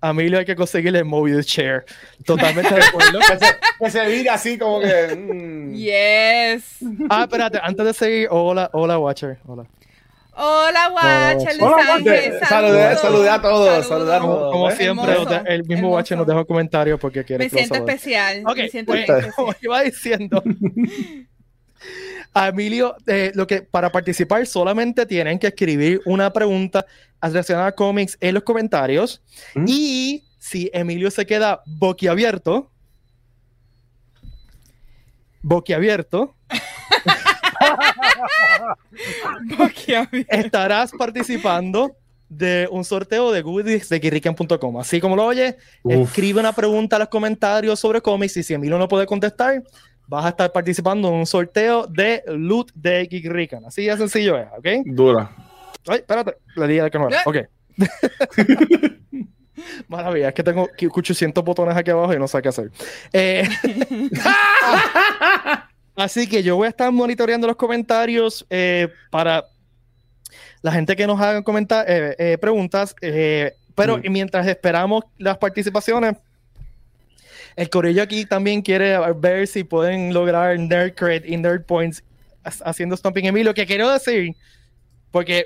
A 0.01 0.09
Emilio 0.09 0.39
hay 0.39 0.45
que 0.45 0.55
conseguirle 0.55 0.99
el 0.99 1.05
Mobius 1.05 1.45
Chair. 1.45 1.85
Totalmente 2.25 2.73
de 2.73 2.81
acuerdo. 2.83 3.19
Que 3.29 3.37
se, 3.39 3.55
que 3.79 3.91
se 3.91 4.05
vira 4.07 4.33
así 4.35 4.57
como 4.57 4.79
que. 4.81 5.15
mm. 5.15 5.73
Yes. 5.75 6.77
Ah, 7.09 7.23
espérate, 7.23 7.59
antes 7.61 7.85
de 7.85 7.93
seguir, 7.93 8.27
hola, 8.31 8.69
hola, 8.73 8.97
Watcher. 8.99 9.37
Hola. 9.45 9.65
Hola, 10.35 10.89
Watcher, 10.93 11.55
Hola. 11.61 11.83
Saludé- 11.99 12.39
saludos. 12.47 13.01
saludé 13.01 13.29
a 13.29 13.41
todos, 13.41 13.87
saludé 13.87 14.15
a 14.15 14.19
todos. 14.19 14.51
como 14.51 14.69
¿eh? 14.69 14.75
siempre, 14.75 15.11
Hermoso, 15.11 15.41
el 15.45 15.59
mismo 15.61 15.73
hermoso. 15.75 15.95
Watcher 15.95 16.17
nos 16.17 16.27
deja 16.27 16.39
un 16.39 16.45
comentario 16.45 16.97
porque 16.97 17.23
quiere 17.23 17.43
Me 17.43 17.49
siento 17.49 17.75
especial. 17.75 18.43
Me 18.55 18.69
siento 18.69 18.91
pues, 18.93 19.07
especial. 19.07 19.33
como 19.35 19.53
iba 19.61 19.81
diciendo, 19.83 20.43
a 22.33 22.47
Emilio, 22.47 22.95
eh, 23.05 23.31
lo 23.35 23.45
que 23.45 23.61
para 23.61 23.91
participar 23.91 24.45
solamente 24.47 25.05
tienen 25.05 25.37
que 25.37 25.47
escribir 25.47 26.01
una 26.05 26.33
pregunta 26.33 26.85
relacionada 27.21 27.67
a 27.67 27.71
cómics 27.71 28.17
en 28.19 28.33
los 28.33 28.43
comentarios 28.43 29.21
¿Mm? 29.55 29.65
y 29.67 30.23
si 30.39 30.69
Emilio 30.73 31.11
se 31.11 31.25
queda 31.25 31.61
boquiabierto, 31.65 32.69
boquiabierto, 35.41 36.35
estarás 40.29 40.91
participando 40.91 41.95
de 42.29 42.67
un 42.71 42.83
sorteo 42.83 43.31
de 43.31 43.41
goodies 43.41 43.89
de 43.89 44.01
Kirrican.com. 44.01 44.79
Así 44.79 44.99
como 44.99 45.15
lo 45.15 45.25
oyes, 45.25 45.55
Uf. 45.83 46.09
escribe 46.09 46.39
una 46.39 46.53
pregunta 46.53 46.95
en 46.95 47.01
los 47.01 47.09
comentarios 47.09 47.79
sobre 47.79 48.01
cómics 48.01 48.37
y 48.37 48.43
si 48.43 48.53
Emilio 48.53 48.77
no 48.77 48.87
puede 48.87 49.05
contestar, 49.05 49.63
vas 50.07 50.25
a 50.25 50.29
estar 50.29 50.51
participando 50.51 51.07
en 51.09 51.13
un 51.15 51.25
sorteo 51.25 51.87
de 51.87 52.23
loot 52.27 52.71
de 52.73 53.05
Geek 53.05 53.25
Rican. 53.31 53.65
Así 53.65 53.85
de 53.85 53.97
sencillo 53.97 54.37
es, 54.37 54.47
¿ok? 54.57 54.67
Dura. 54.85 55.31
Ay, 55.87 55.97
espérate, 55.99 56.35
le 56.55 56.67
di 56.67 56.79
al 56.79 56.89
que 56.91 56.99
no 56.99 57.09
era. 57.09 57.21
Ok. 57.25 57.37
Maravilla, 59.87 60.29
es 60.29 60.33
que 60.33 60.43
tengo 60.43 60.67
que- 60.75 60.87
800 60.87 61.43
botones 61.43 61.75
aquí 61.77 61.91
abajo 61.91 62.13
y 62.13 62.19
no 62.19 62.27
sé 62.27 62.41
qué 62.41 62.49
hacer. 62.49 62.71
Eh, 63.13 63.47
así 65.95 66.27
que 66.27 66.43
yo 66.43 66.55
voy 66.55 66.67
a 66.67 66.69
estar 66.69 66.91
monitoreando 66.91 67.47
los 67.47 67.55
comentarios 67.55 68.45
eh, 68.49 68.89
para 69.11 69.45
la 70.61 70.71
gente 70.71 70.95
que 70.95 71.05
nos 71.07 71.19
haga 71.21 71.43
comentar, 71.43 71.85
eh, 71.87 72.15
eh, 72.17 72.37
preguntas. 72.39 72.95
eh, 73.01 73.53
pero 73.75 73.97
Mm. 73.97 74.11
mientras 74.11 74.47
esperamos 74.47 75.03
las 75.17 75.37
participaciones, 75.37 76.15
el 77.55 77.69
Corillo 77.69 78.03
aquí 78.03 78.25
también 78.25 78.61
quiere 78.61 78.97
ver 79.15 79.47
si 79.47 79.63
pueden 79.63 80.13
lograr 80.13 80.57
Nerd 80.59 80.93
Cred 80.95 81.25
y 81.25 81.37
Nerd 81.37 81.63
Points 81.65 82.03
ha- 82.43 82.69
haciendo 82.69 82.95
Stomping 82.97 83.25
Emilio. 83.25 83.53
Que 83.53 83.65
quiero 83.65 83.91
decir, 83.91 84.35
porque 85.11 85.45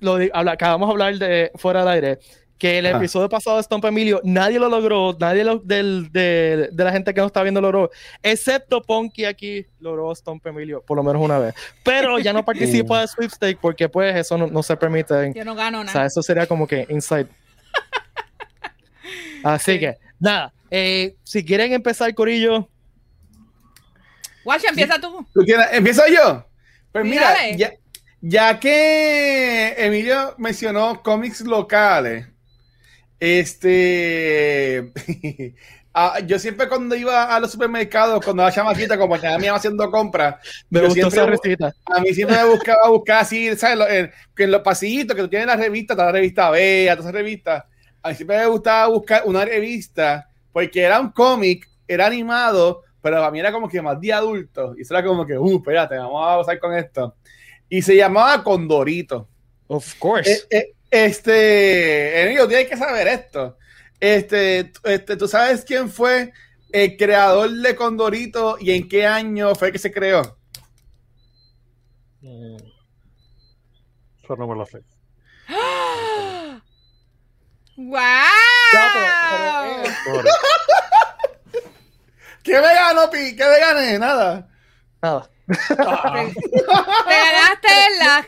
lo 0.00 0.18
habla- 0.32 0.52
acabamos 0.52 0.88
de 0.88 0.92
hablar 0.92 1.14
de 1.18 1.50
fuera 1.56 1.80
del 1.80 1.88
aire, 1.88 2.18
que 2.58 2.78
el 2.78 2.86
Ajá. 2.86 2.98
episodio 2.98 3.28
pasado 3.28 3.56
de 3.56 3.62
Stomp 3.62 3.84
Emilio, 3.84 4.20
nadie 4.24 4.58
lo 4.58 4.68
logró, 4.68 5.16
nadie 5.20 5.44
lo- 5.44 5.58
del- 5.58 6.10
de, 6.12 6.68
de 6.72 6.84
la 6.84 6.90
gente 6.92 7.14
que 7.14 7.20
nos 7.20 7.28
está 7.28 7.42
viendo 7.44 7.60
logró, 7.60 7.88
excepto 8.22 8.82
Ponky 8.82 9.24
aquí 9.26 9.64
logró 9.78 10.12
Stomp 10.14 10.44
Emilio, 10.46 10.82
por 10.82 10.96
lo 10.96 11.02
menos 11.04 11.22
una 11.22 11.38
vez. 11.38 11.54
Pero 11.84 12.18
ya 12.18 12.32
no 12.32 12.44
participa 12.84 13.00
de 13.00 13.06
Sweepstake 13.08 13.58
porque 13.60 13.88
pues 13.88 14.14
eso 14.16 14.36
no, 14.38 14.46
no 14.48 14.62
se 14.64 14.76
permite. 14.76 15.14
en- 15.26 15.34
Yo 15.34 15.44
no 15.44 15.54
gano 15.54 15.80
o 15.80 15.84
sea, 15.84 15.94
nada. 15.94 16.06
eso 16.06 16.20
sería 16.22 16.46
como 16.46 16.66
que 16.66 16.84
inside. 16.90 17.28
Así 19.44 19.72
Sí. 19.74 19.78
que, 19.78 19.96
nada, 20.18 20.52
eh, 20.70 21.16
si 21.24 21.44
quieren 21.44 21.72
empezar, 21.72 22.14
Corillo, 22.14 22.68
Watch, 24.44 24.64
empieza 24.68 24.98
tú. 25.00 25.26
¿Tú 25.34 25.44
tienes- 25.44 25.68
¿Empiezo 25.72 26.02
yo? 26.06 26.46
Pues 26.92 27.04
Sí, 27.04 27.10
mira, 27.10 27.50
ya, 27.56 27.72
ya 28.20 28.58
que 28.58 29.74
Emilio 29.76 30.34
mencionó 30.38 31.02
cómics 31.02 31.42
locales, 31.42 32.26
este. 33.20 34.92
ah, 35.94 36.20
yo 36.24 36.38
siempre 36.38 36.68
cuando 36.68 36.94
iba 36.96 37.34
a 37.34 37.40
los 37.40 37.52
supermercados, 37.52 38.24
cuando 38.24 38.42
era 38.42 38.52
chamaquita, 38.52 38.96
como 38.96 39.16
ya 39.16 39.36
me 39.38 39.46
iba 39.46 39.56
haciendo 39.56 39.90
compras, 39.90 40.36
me 40.70 40.80
Yo 40.80 40.86
gustó 40.86 41.08
esa 41.08 41.10
siempre- 41.10 41.36
receta. 41.36 41.72
a 41.86 42.00
mí 42.00 42.14
siempre 42.14 42.36
me 42.36 42.44
buscaba 42.44 42.88
buscar 42.88 43.20
así, 43.22 43.54
¿sabes? 43.56 43.86
En, 43.90 44.10
que 44.34 44.44
en 44.44 44.50
los 44.52 44.62
pasillitos 44.62 45.14
que 45.14 45.22
tú 45.22 45.28
tienes 45.28 45.46
la 45.48 45.56
revista, 45.56 45.94
toda 45.94 46.06
la 46.06 46.12
revista 46.12 46.50
Bea, 46.50 46.94
todas 46.96 47.06
esas 47.10 47.14
revistas. 47.14 47.64
A 48.02 48.08
mí 48.10 48.14
siempre 48.14 48.38
me 48.38 48.46
gustaba 48.46 48.86
buscar 48.88 49.22
una 49.26 49.44
revista 49.44 50.27
porque 50.52 50.82
era 50.82 51.00
un 51.00 51.10
cómic, 51.10 51.68
era 51.86 52.06
animado, 52.06 52.82
pero 53.00 53.16
para 53.16 53.30
mí 53.30 53.40
era 53.40 53.52
como 53.52 53.68
que 53.68 53.80
más 53.80 54.00
de 54.00 54.12
adulto. 54.12 54.74
Y 54.76 54.82
eso 54.82 54.94
era 54.94 55.06
como 55.06 55.26
que, 55.26 55.38
uh, 55.38 55.56
espérate, 55.56 55.96
vamos 55.96 56.22
a 56.26 56.36
pasar 56.38 56.58
con 56.58 56.74
esto. 56.74 57.14
Y 57.68 57.82
se 57.82 57.96
llamaba 57.96 58.42
Condorito. 58.42 59.28
Of 59.68 59.94
course. 59.98 60.30
Eh, 60.30 60.46
eh, 60.50 60.74
este, 60.90 62.22
Emilio, 62.22 62.48
tienes 62.48 62.68
que 62.68 62.76
saber 62.76 63.06
esto. 63.08 63.56
Este, 64.00 64.72
este, 64.84 65.16
¿tú 65.16 65.28
sabes 65.28 65.64
quién 65.64 65.90
fue 65.90 66.32
el 66.72 66.96
creador 66.96 67.50
de 67.50 67.74
Condorito 67.74 68.56
y 68.60 68.72
en 68.72 68.88
qué 68.88 69.06
año 69.06 69.54
fue 69.54 69.72
que 69.72 69.78
se 69.78 69.92
creó? 69.92 70.38
Mm. 72.20 72.56
Eso 74.22 74.36
no 74.36 74.46
me 74.46 74.54
lo 74.54 74.66
sé. 74.66 74.82
¡Wow! 77.76 78.37
Pero- 78.72 79.82
pero, 79.82 79.94
Sorry. 80.04 80.28
¿Qué 82.42 82.52
me 82.54 82.60
ganó, 82.74 83.10
Pi? 83.10 83.36
¿Qué 83.36 83.44
me 83.44 83.58
gané? 83.58 83.98
Nada. 83.98 84.48
Nada. 85.02 85.28
Te 85.46 85.74
ganaste 85.84 87.68
la- 87.98 88.26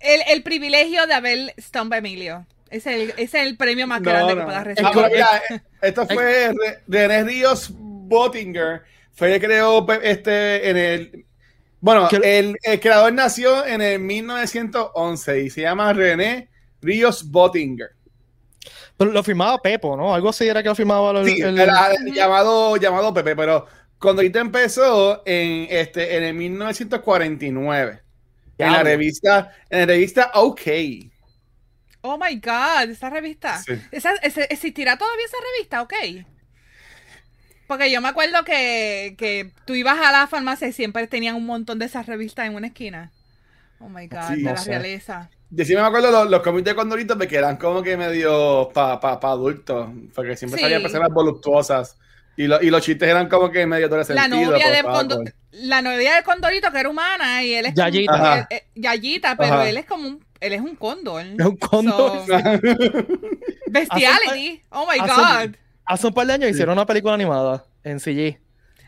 el, 0.00 0.20
el 0.28 0.42
privilegio 0.42 1.06
de 1.06 1.14
haber 1.14 1.54
Stomp 1.58 1.92
Emilio. 1.94 2.46
Ese 2.70 3.02
es 3.04 3.10
el, 3.10 3.14
es 3.18 3.34
el 3.34 3.56
premio 3.56 3.86
más 3.86 4.00
No, 4.00 4.10
grande 4.10 4.34
no. 4.34 4.40
que 4.40 4.44
puedas 4.46 4.60
Ah, 4.60 4.64
recibir. 4.64 4.90
pero 4.94 5.08
mira, 5.08 5.42
esto 5.82 6.06
fue 6.06 6.52
Re- 6.52 6.82
René 6.88 7.24
Ríos 7.24 7.68
Bottinger. 7.72 8.82
Fue 9.14 9.28
el 9.34 9.40
que 9.40 9.46
creó 9.46 9.84
pe- 9.84 10.00
este 10.02 10.70
en 10.70 10.76
el. 10.76 11.26
Bueno, 11.80 12.08
¿Qué- 12.08 12.38
el, 12.38 12.56
el 12.62 12.80
creador 12.80 13.12
nació 13.12 13.66
en 13.66 13.82
el 13.82 13.98
1911 13.98 15.40
y 15.42 15.50
se 15.50 15.60
llama 15.62 15.92
René 15.92 16.48
Ríos 16.80 17.30
Bottinger. 17.30 17.90
Pero 18.96 19.10
lo 19.10 19.22
firmaba 19.22 19.60
Pepo, 19.60 19.96
¿no? 19.96 20.14
Algo 20.14 20.28
así 20.28 20.46
era 20.46 20.62
que 20.62 20.68
lo 20.68 20.74
firmaba 20.74 21.10
el, 21.18 21.26
Sí, 21.26 21.40
el- 21.40 21.58
era 21.58 21.90
llamado, 22.14 22.76
llamado 22.76 23.12
Pepe, 23.14 23.34
pero 23.34 23.66
Condorito 23.98 24.38
empezó 24.38 25.22
en, 25.26 25.66
este, 25.70 26.16
en 26.16 26.24
el 26.24 26.34
1949. 26.34 28.00
En 28.58 28.72
la 28.72 28.82
revista, 28.82 29.52
en 29.70 29.80
la 29.80 29.86
revista 29.86 30.30
OK. 30.34 30.60
Oh 32.02 32.16
my 32.18 32.36
God, 32.36 32.90
esa 32.90 33.10
revista. 33.10 33.58
Sí. 33.58 33.72
Esa- 33.90 34.14
ese- 34.22 34.46
¿Existirá 34.50 34.96
todavía 34.98 35.24
esa 35.26 35.36
revista? 35.54 35.82
Ok. 35.82 35.94
Porque 37.66 37.90
yo 37.90 38.00
me 38.00 38.08
acuerdo 38.08 38.44
que, 38.44 39.14
que 39.16 39.52
tú 39.64 39.74
ibas 39.74 39.98
a 39.98 40.12
la 40.12 40.26
farmacia 40.26 40.68
y 40.68 40.72
siempre 40.72 41.06
tenían 41.06 41.36
un 41.36 41.46
montón 41.46 41.78
de 41.78 41.86
esas 41.86 42.06
revistas 42.06 42.46
en 42.46 42.54
una 42.54 42.66
esquina. 42.68 43.10
Oh 43.80 43.88
my 43.88 44.06
God, 44.08 44.28
Sí, 44.28 44.36
de 44.36 44.42
no 44.42 44.50
la 44.50 44.56
sé. 44.58 44.70
realeza. 44.70 45.30
Yo 45.54 45.64
sí 45.66 45.74
me 45.74 45.80
acuerdo 45.82 46.10
los, 46.10 46.30
los 46.30 46.40
cómics 46.40 46.64
de 46.64 46.74
Condorito 46.74 47.18
porque 47.18 47.36
eran 47.36 47.56
como 47.58 47.82
que 47.82 47.96
medio 47.96 48.70
para 48.72 48.98
pa, 48.98 49.20
pa 49.20 49.30
adultos, 49.32 49.88
porque 50.14 50.34
siempre 50.36 50.58
Sí. 50.58 50.64
salían 50.64 50.80
personas 50.82 51.10
voluptuosas 51.10 51.98
y, 52.38 52.46
lo- 52.46 52.62
y 52.62 52.70
los 52.70 52.82
chistes 52.82 53.06
eran 53.08 53.28
como 53.28 53.50
que 53.50 53.66
medio 53.66 53.86
La 53.88 54.02
sentido. 54.04 54.28
novia, 54.28 54.64
pero 54.64 54.76
de 54.76 54.82
Condo- 54.82 55.22
la 55.52 55.82
novia 55.82 56.14
de 56.16 56.22
Condorito, 56.22 56.72
que 56.72 56.80
era 56.80 56.88
humana, 56.88 57.42
y 57.44 57.52
él 57.52 57.66
es 57.66 57.74
Yayita. 57.74 58.12
como- 58.12 58.24
Ajá. 58.24 58.46
eh, 58.50 58.64
Yayita, 58.74 59.36
pero 59.36 59.54
Ajá. 59.54 59.68
él 59.68 59.76
es 59.76 59.84
como 59.84 60.08
un, 60.08 60.24
él 60.40 60.52
es 60.54 60.60
un 60.62 60.74
cóndor. 60.76 61.22
Es 61.26 61.46
un 61.46 61.56
cóndor. 61.58 62.24
So, 62.26 62.34
bestiality. 63.66 64.62
Oh 64.70 64.86
my 64.90 64.98
Hace- 65.00 65.46
God. 65.48 65.56
Hace 65.84 66.06
un 66.06 66.14
par 66.14 66.26
de 66.26 66.32
años 66.34 66.50
hicieron 66.50 66.72
una 66.78 66.86
película 66.86 67.14
animada 67.14 67.64
en 67.84 67.98
CG. 68.00 68.38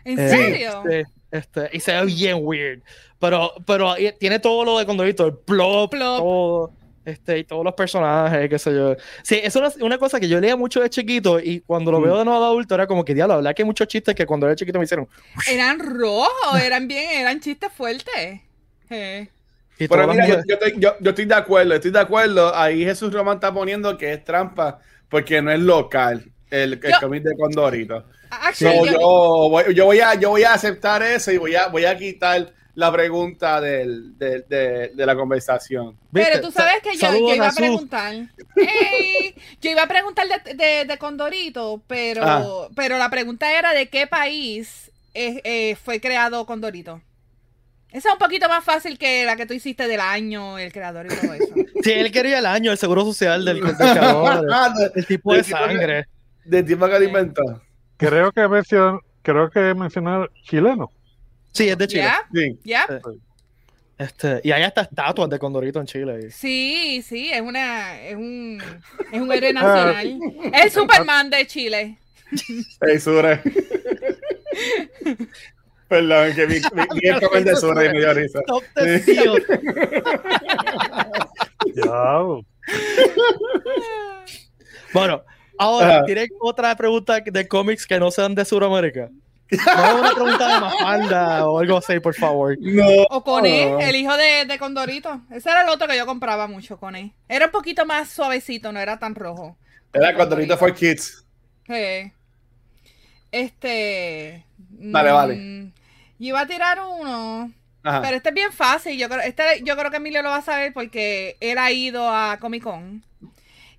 ¿En 0.04 0.18
Eh, 0.18 0.28
serio? 0.28 0.83
Este, 0.88 1.06
este, 1.30 1.76
y 1.76 1.80
se 1.80 1.92
ve 1.92 2.06
bien 2.06 2.38
weird. 2.40 2.83
Pero, 3.24 3.52
pero 3.66 3.94
tiene 4.18 4.38
todo 4.38 4.64
lo 4.64 4.78
de 4.78 4.86
Condorito, 4.86 5.26
el 5.26 5.34
plop, 5.34 5.90
Plop. 5.90 6.18
todo. 6.18 6.72
Este, 7.04 7.38
y 7.38 7.44
todos 7.44 7.62
los 7.64 7.74
personajes, 7.74 8.48
qué 8.48 8.58
sé 8.58 8.74
yo. 8.74 8.96
Sí, 9.22 9.38
eso 9.42 9.62
es 9.64 9.76
una, 9.76 9.84
una 9.86 9.98
cosa 9.98 10.18
que 10.18 10.26
yo 10.28 10.40
leía 10.40 10.56
mucho 10.56 10.80
de 10.80 10.88
chiquito 10.88 11.38
y 11.38 11.60
cuando 11.60 11.92
lo 11.92 12.00
Mm. 12.00 12.04
veo 12.04 12.18
de 12.18 12.24
nuevo 12.24 12.40
de 12.40 12.46
adulto 12.46 12.74
era 12.74 12.86
como 12.86 13.04
que, 13.04 13.12
diablo, 13.14 13.34
la 13.34 13.36
verdad 13.40 13.54
que 13.54 13.60
hay 13.62 13.66
muchos 13.66 13.86
chistes 13.88 14.14
que 14.14 14.24
cuando 14.24 14.46
era 14.46 14.56
chiquito 14.56 14.78
me 14.78 14.84
hicieron. 14.86 15.06
Eran 15.50 15.78
rojos, 15.80 16.60
eran 16.62 16.88
bien, 16.88 17.10
eran 17.10 17.40
chistes 17.40 17.70
fuertes. 17.72 18.40
Eh. 18.90 19.28
Y 19.78 19.88
Pero 19.88 20.06
mira, 20.08 20.26
yo, 20.26 20.34
yo 20.46 20.54
estoy, 20.54 20.74
yo- 20.78 20.96
yo 21.00 21.10
estoy 21.10 21.24
de 21.26 21.34
acuerdo, 21.34 21.74
estoy 21.74 21.90
de 21.90 21.98
acuerdo. 22.00 22.54
Ahí 22.54 22.84
Jesús 22.84 23.12
Román 23.12 23.34
está 23.34 23.52
poniendo 23.52 23.98
que 23.98 24.12
es 24.12 24.24
trampa 24.24 24.78
porque 25.10 25.42
no 25.42 25.50
es 25.50 25.60
local 25.60 26.24
el, 26.50 26.80
el 26.82 26.92
cómic 27.00 27.22
de 27.24 27.36
Condorito. 27.36 28.04
Actually, 28.30 28.78
So, 28.78 28.86
yo- 28.86 28.92
yo, 28.92 29.48
voy, 29.50 29.74
yo, 29.74 29.84
voy 29.84 30.00
a, 30.00 30.14
yo 30.14 30.30
voy 30.30 30.44
a 30.44 30.54
aceptar 30.54 31.02
eso 31.02 31.30
y 31.32 31.36
voy 31.38 31.54
a, 31.54 31.66
voy 31.68 31.84
a 31.84 31.96
quitar 31.98 32.52
la 32.74 32.90
pregunta 32.92 33.60
del, 33.60 34.18
del- 34.18 34.44
de, 34.48 34.88
de 34.94 35.06
la 35.06 35.14
conversación. 35.14 35.96
Pero 36.12 36.40
tú 36.40 36.50
sabes 36.50 36.82
que 36.82 36.96
yo, 36.96 37.32
iba 37.34 37.48
a 37.48 37.52
preguntar. 37.52 38.14
Yo 39.60 39.70
iba 39.70 39.82
a 39.82 39.88
preguntar 39.88 40.26
de, 40.28 40.54
de, 40.54 40.84
de 40.84 40.98
Condorito, 40.98 41.82
pero, 41.86 42.22
Ah. 42.24 42.68
pero 42.74 42.98
la 42.98 43.10
pregunta 43.10 43.56
era 43.56 43.72
de 43.72 43.88
qué 43.88 44.06
país 44.06 44.90
eh, 45.14 45.40
eh, 45.44 45.76
fue 45.76 46.00
creado 46.00 46.44
Condorito. 46.46 47.00
Esa 47.92 48.08
es 48.08 48.12
un 48.14 48.18
poquito 48.18 48.48
más 48.48 48.64
fácil 48.64 48.98
que 48.98 49.24
la 49.24 49.36
que 49.36 49.46
tú 49.46 49.54
hiciste 49.54 49.86
del 49.86 50.00
año, 50.00 50.58
el 50.58 50.72
creador 50.72 51.06
y 51.06 51.08
todo 51.14 51.34
eso. 51.34 51.54
Sí, 51.84 51.92
él 51.92 52.10
quería 52.10 52.38
el 52.38 52.46
año, 52.46 52.72
el 52.72 52.78
seguro 52.78 53.04
social 53.04 53.44
del, 53.44 53.60
creador, 53.60 54.42
el, 54.48 54.90
el 54.96 55.06
tipo 55.06 55.32
de 55.32 55.36
Del 55.38 55.46
tipo 55.46 55.58
que- 55.58 55.64
sangre. 55.68 56.06
Del 56.44 56.64
tipo 56.64 56.86
que 56.88 57.04
inventó. 57.04 57.42
Creo 57.98 58.32
que 58.32 58.48
mencionó, 58.48 59.00
creo 59.22 59.50
que 59.50 59.74
mencionar 59.74 60.30
chileno. 60.44 60.90
Sí, 61.54 61.68
es 61.68 61.78
de 61.78 61.87
Chile. 61.87 62.02
¿Ya? 62.64 62.87
Sí. 62.87 63.20
Este, 63.96 64.40
y 64.42 64.50
hay 64.50 64.64
hasta 64.64 64.82
estatuas 64.82 65.30
de 65.30 65.38
Condorito 65.38 65.78
en 65.78 65.87
Chile. 65.87 66.30
Sí, 66.32 67.00
sí, 67.06 67.30
es 67.32 67.40
una, 67.40 68.00
es 68.02 68.16
un, 68.16 68.61
es 69.12 69.20
un 69.20 69.32
héroe 69.32 69.52
nacional. 69.52 70.18
Es 70.52 70.64
el 70.64 70.70
Superman 70.73 71.30
de 71.30 71.46
Chile. 71.46 71.99
Hey, 72.80 72.99
Sure. 72.99 73.40
Perdón, 75.87 76.34
que 76.34 76.46
vi 76.46 76.56
el 76.56 77.20
comentario 77.20 77.44
de 77.44 77.56
Sure 77.56 77.87
y 77.87 77.88
me 77.90 77.99
dio 78.00 78.14
risa. 78.14 78.40
Ya, 81.76 82.18
Bueno, 84.92 85.23
ahora. 85.56 86.04
¿tienen 86.04 86.28
otra 86.40 86.75
pregunta 86.76 87.20
de 87.20 87.46
cómics 87.46 87.87
que 87.87 88.00
no 88.00 88.11
sean 88.11 88.34
de 88.34 88.44
Sudamérica? 88.44 89.08
No 89.50 90.00
una 90.00 90.10
pregunta 90.14 90.54
de 90.54 90.60
Mafalda 90.60 91.46
o 91.48 91.58
algo 91.58 91.76
así, 91.78 92.00
por 92.00 92.14
favor. 92.14 92.56
No. 92.60 93.02
O 93.10 93.22
Coné, 93.22 93.66
Oh. 93.66 93.78
el 93.80 93.94
hijo 93.96 94.16
de, 94.16 94.46
de 94.46 94.58
Condorito. 94.58 95.20
Ese 95.30 95.50
era 95.50 95.62
el 95.62 95.68
otro 95.68 95.86
que 95.86 95.96
yo 95.96 96.06
compraba 96.06 96.46
mucho, 96.46 96.78
Coné. 96.78 97.12
Era 97.28 97.46
un 97.46 97.52
poquito 97.52 97.84
más 97.86 98.08
suavecito, 98.08 98.72
no 98.72 98.80
era 98.80 98.98
tan 98.98 99.14
rojo. 99.14 99.56
Era 99.92 100.14
Condorito 100.16 100.56
for 100.56 100.74
Kids. 100.74 101.24
Sí. 101.66 102.12
Este. 103.30 104.44
Vale, 104.58 105.10
mm, 105.10 105.14
vale. 105.14 105.36
Yo 106.18 106.28
iba 106.28 106.40
a 106.40 106.46
tirar 106.46 106.78
uno. 106.80 107.52
Ajá. 107.82 108.00
Pero 108.02 108.16
este 108.16 108.30
es 108.30 108.34
bien 108.34 108.52
fácil. 108.52 108.98
Yo 108.98 109.08
creo, 109.08 109.20
este, 109.20 109.62
yo 109.62 109.76
creo 109.76 109.90
que 109.90 109.98
Emilio 109.98 110.22
lo 110.22 110.30
va 110.30 110.36
a 110.36 110.42
saber 110.42 110.72
porque 110.72 111.36
él 111.40 111.58
ha 111.58 111.70
ido 111.70 112.08
a 112.08 112.38
Comic 112.40 112.62
Con. 112.62 113.04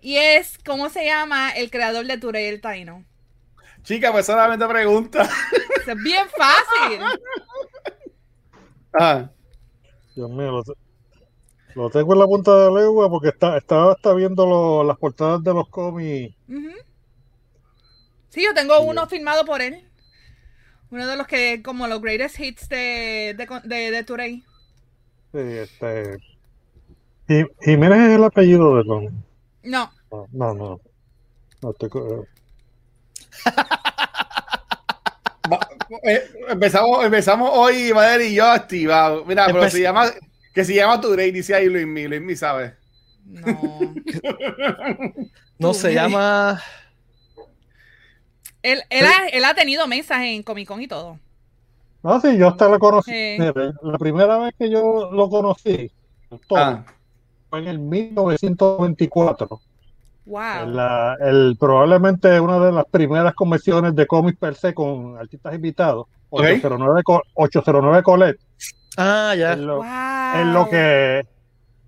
Y 0.01 0.17
es, 0.17 0.57
¿cómo 0.63 0.89
se 0.89 1.05
llama 1.05 1.49
el 1.51 1.71
creador 1.71 2.05
de 2.05 2.17
Turey 2.19 2.45
el 2.45 2.61
Taino? 2.61 3.03
Chica, 3.85 4.11
pues 4.11 4.25
solamente 4.25 4.67
pregunta. 4.67 5.23
Eso 5.81 5.91
es 5.91 6.03
bien 6.03 6.27
fácil. 6.29 7.01
Ajá. 8.93 9.31
Dios 10.15 10.29
mío, 10.29 10.51
lo, 10.51 10.63
te- 10.63 10.73
lo 11.75 11.89
tengo 11.89 12.13
en 12.13 12.19
la 12.19 12.25
punta 12.25 12.57
de 12.57 12.71
la 12.71 12.81
lengua 12.81 13.09
porque 13.09 13.29
está, 13.29 13.57
estaba 13.57 13.93
hasta 13.93 14.13
viendo 14.13 14.45
lo- 14.45 14.83
las 14.83 14.97
portadas 14.97 15.43
de 15.43 15.53
los 15.53 15.67
cómics. 15.69 16.35
Ujú. 16.49 16.69
Sí, 18.29 18.43
yo 18.43 18.53
tengo 18.53 18.79
uno 18.81 19.07
firmado 19.07 19.45
por 19.45 19.61
él. 19.61 19.87
Uno 20.91 21.07
de 21.07 21.15
los 21.17 21.27
que, 21.27 21.61
como 21.63 21.87
los 21.87 22.01
greatest 22.01 22.39
hits 22.39 22.69
de, 22.69 23.35
de, 23.37 23.47
de, 23.63 23.91
de 23.91 24.03
Turey. 24.03 24.43
Sí, 25.33 25.39
este, 25.39 26.17
Ji- 27.27 27.47
Jiménez 27.61 27.99
es 28.09 28.15
el 28.17 28.23
apellido 28.23 28.77
de 28.77 28.85
Con. 28.85 29.23
No. 29.63 29.91
No, 30.11 30.27
no, 30.31 30.53
no. 30.53 30.79
No 31.61 31.71
estoy 31.71 31.89
empezamos, 36.49 37.05
empezamos 37.05 37.49
hoy, 37.53 37.93
Madre 37.93 38.27
y 38.27 38.35
yo 38.35 38.45
activados. 38.45 39.25
Mira, 39.25 39.45
pero 39.47 39.69
se 39.69 39.81
llama, 39.81 40.05
que 40.53 40.63
se 40.65 40.73
llama 40.75 41.01
tu 41.01 41.15
rey, 41.15 41.31
dice 41.31 41.55
ahí 41.55 41.67
Luis 41.67 41.87
Mi, 41.87 42.07
Luis 42.07 42.21
Mi 42.21 42.35
sabe. 42.35 42.75
No. 43.25 43.95
No, 45.57 45.73
se 45.73 45.93
llama. 45.93 46.61
él, 48.61 48.81
él, 48.89 49.05
ha, 49.05 49.27
él 49.29 49.43
ha 49.45 49.53
tenido 49.55 49.87
mesas 49.87 50.21
en 50.21 50.43
Comic 50.43 50.67
Con 50.67 50.81
y 50.81 50.87
todo. 50.87 51.17
No, 52.03 52.19
sí, 52.21 52.37
yo 52.37 52.49
hasta 52.49 52.67
lo 52.67 52.77
conocí. 52.77 53.11
Sí. 53.11 53.37
Mire, 53.39 53.71
la 53.81 53.97
primera 53.97 54.37
vez 54.37 54.53
que 54.59 54.69
yo 54.69 55.09
lo 55.11 55.29
conocí, 55.29 55.91
todo, 56.47 56.59
Ah, 56.59 56.85
fue 57.49 57.59
en 57.59 57.67
el 57.67 57.79
1924. 57.79 59.61
Wow. 60.25 60.67
La- 60.69 61.15
el, 61.21 61.55
probablemente 61.59 62.39
una 62.39 62.59
de 62.59 62.71
las 62.71 62.85
primeras 62.85 63.33
convenciones 63.35 63.95
de 63.95 64.07
cómics 64.07 64.39
per 64.39 64.55
se 64.55 64.73
con 64.73 65.17
artistas 65.17 65.53
invitados. 65.53 66.07
Ok. 66.29 66.41
809, 66.41 67.01
Co- 67.03 67.21
809 67.35 68.03
Colette. 68.03 68.39
Ah, 68.97 69.35
ya. 69.37 69.53
En 69.53 69.67
lo, 69.67 69.77
wow. 69.77 69.85
en 70.41 70.53
lo 70.53 70.69
que 70.69 71.21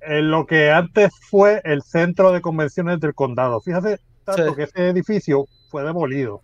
en 0.02 0.32
lo 0.32 0.46
que 0.46 0.72
antes 0.72 1.12
fue 1.30 1.60
el 1.66 1.82
centro 1.82 2.32
de 2.32 2.40
convenciones 2.42 3.00
del 3.00 3.14
condado. 3.14 3.60
Fíjate 3.62 4.00
tanto 4.24 4.50
Sí. 4.50 4.56
que 4.56 4.64
ese 4.64 4.88
edificio 4.90 5.46
fue 5.70 5.84
demolido. 5.84 6.44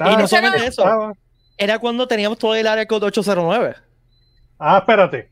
Y 0.00 0.16
no 0.16 0.26
solamente 0.26 0.66
eso, 0.66 0.82
estaba- 0.82 1.12
era 1.58 1.78
cuando 1.78 2.08
teníamos 2.08 2.38
todo 2.38 2.54
el 2.54 2.66
área 2.66 2.86
code 2.86 3.06
809. 3.06 3.74
ah, 4.58 4.78
espérate. 4.78 5.30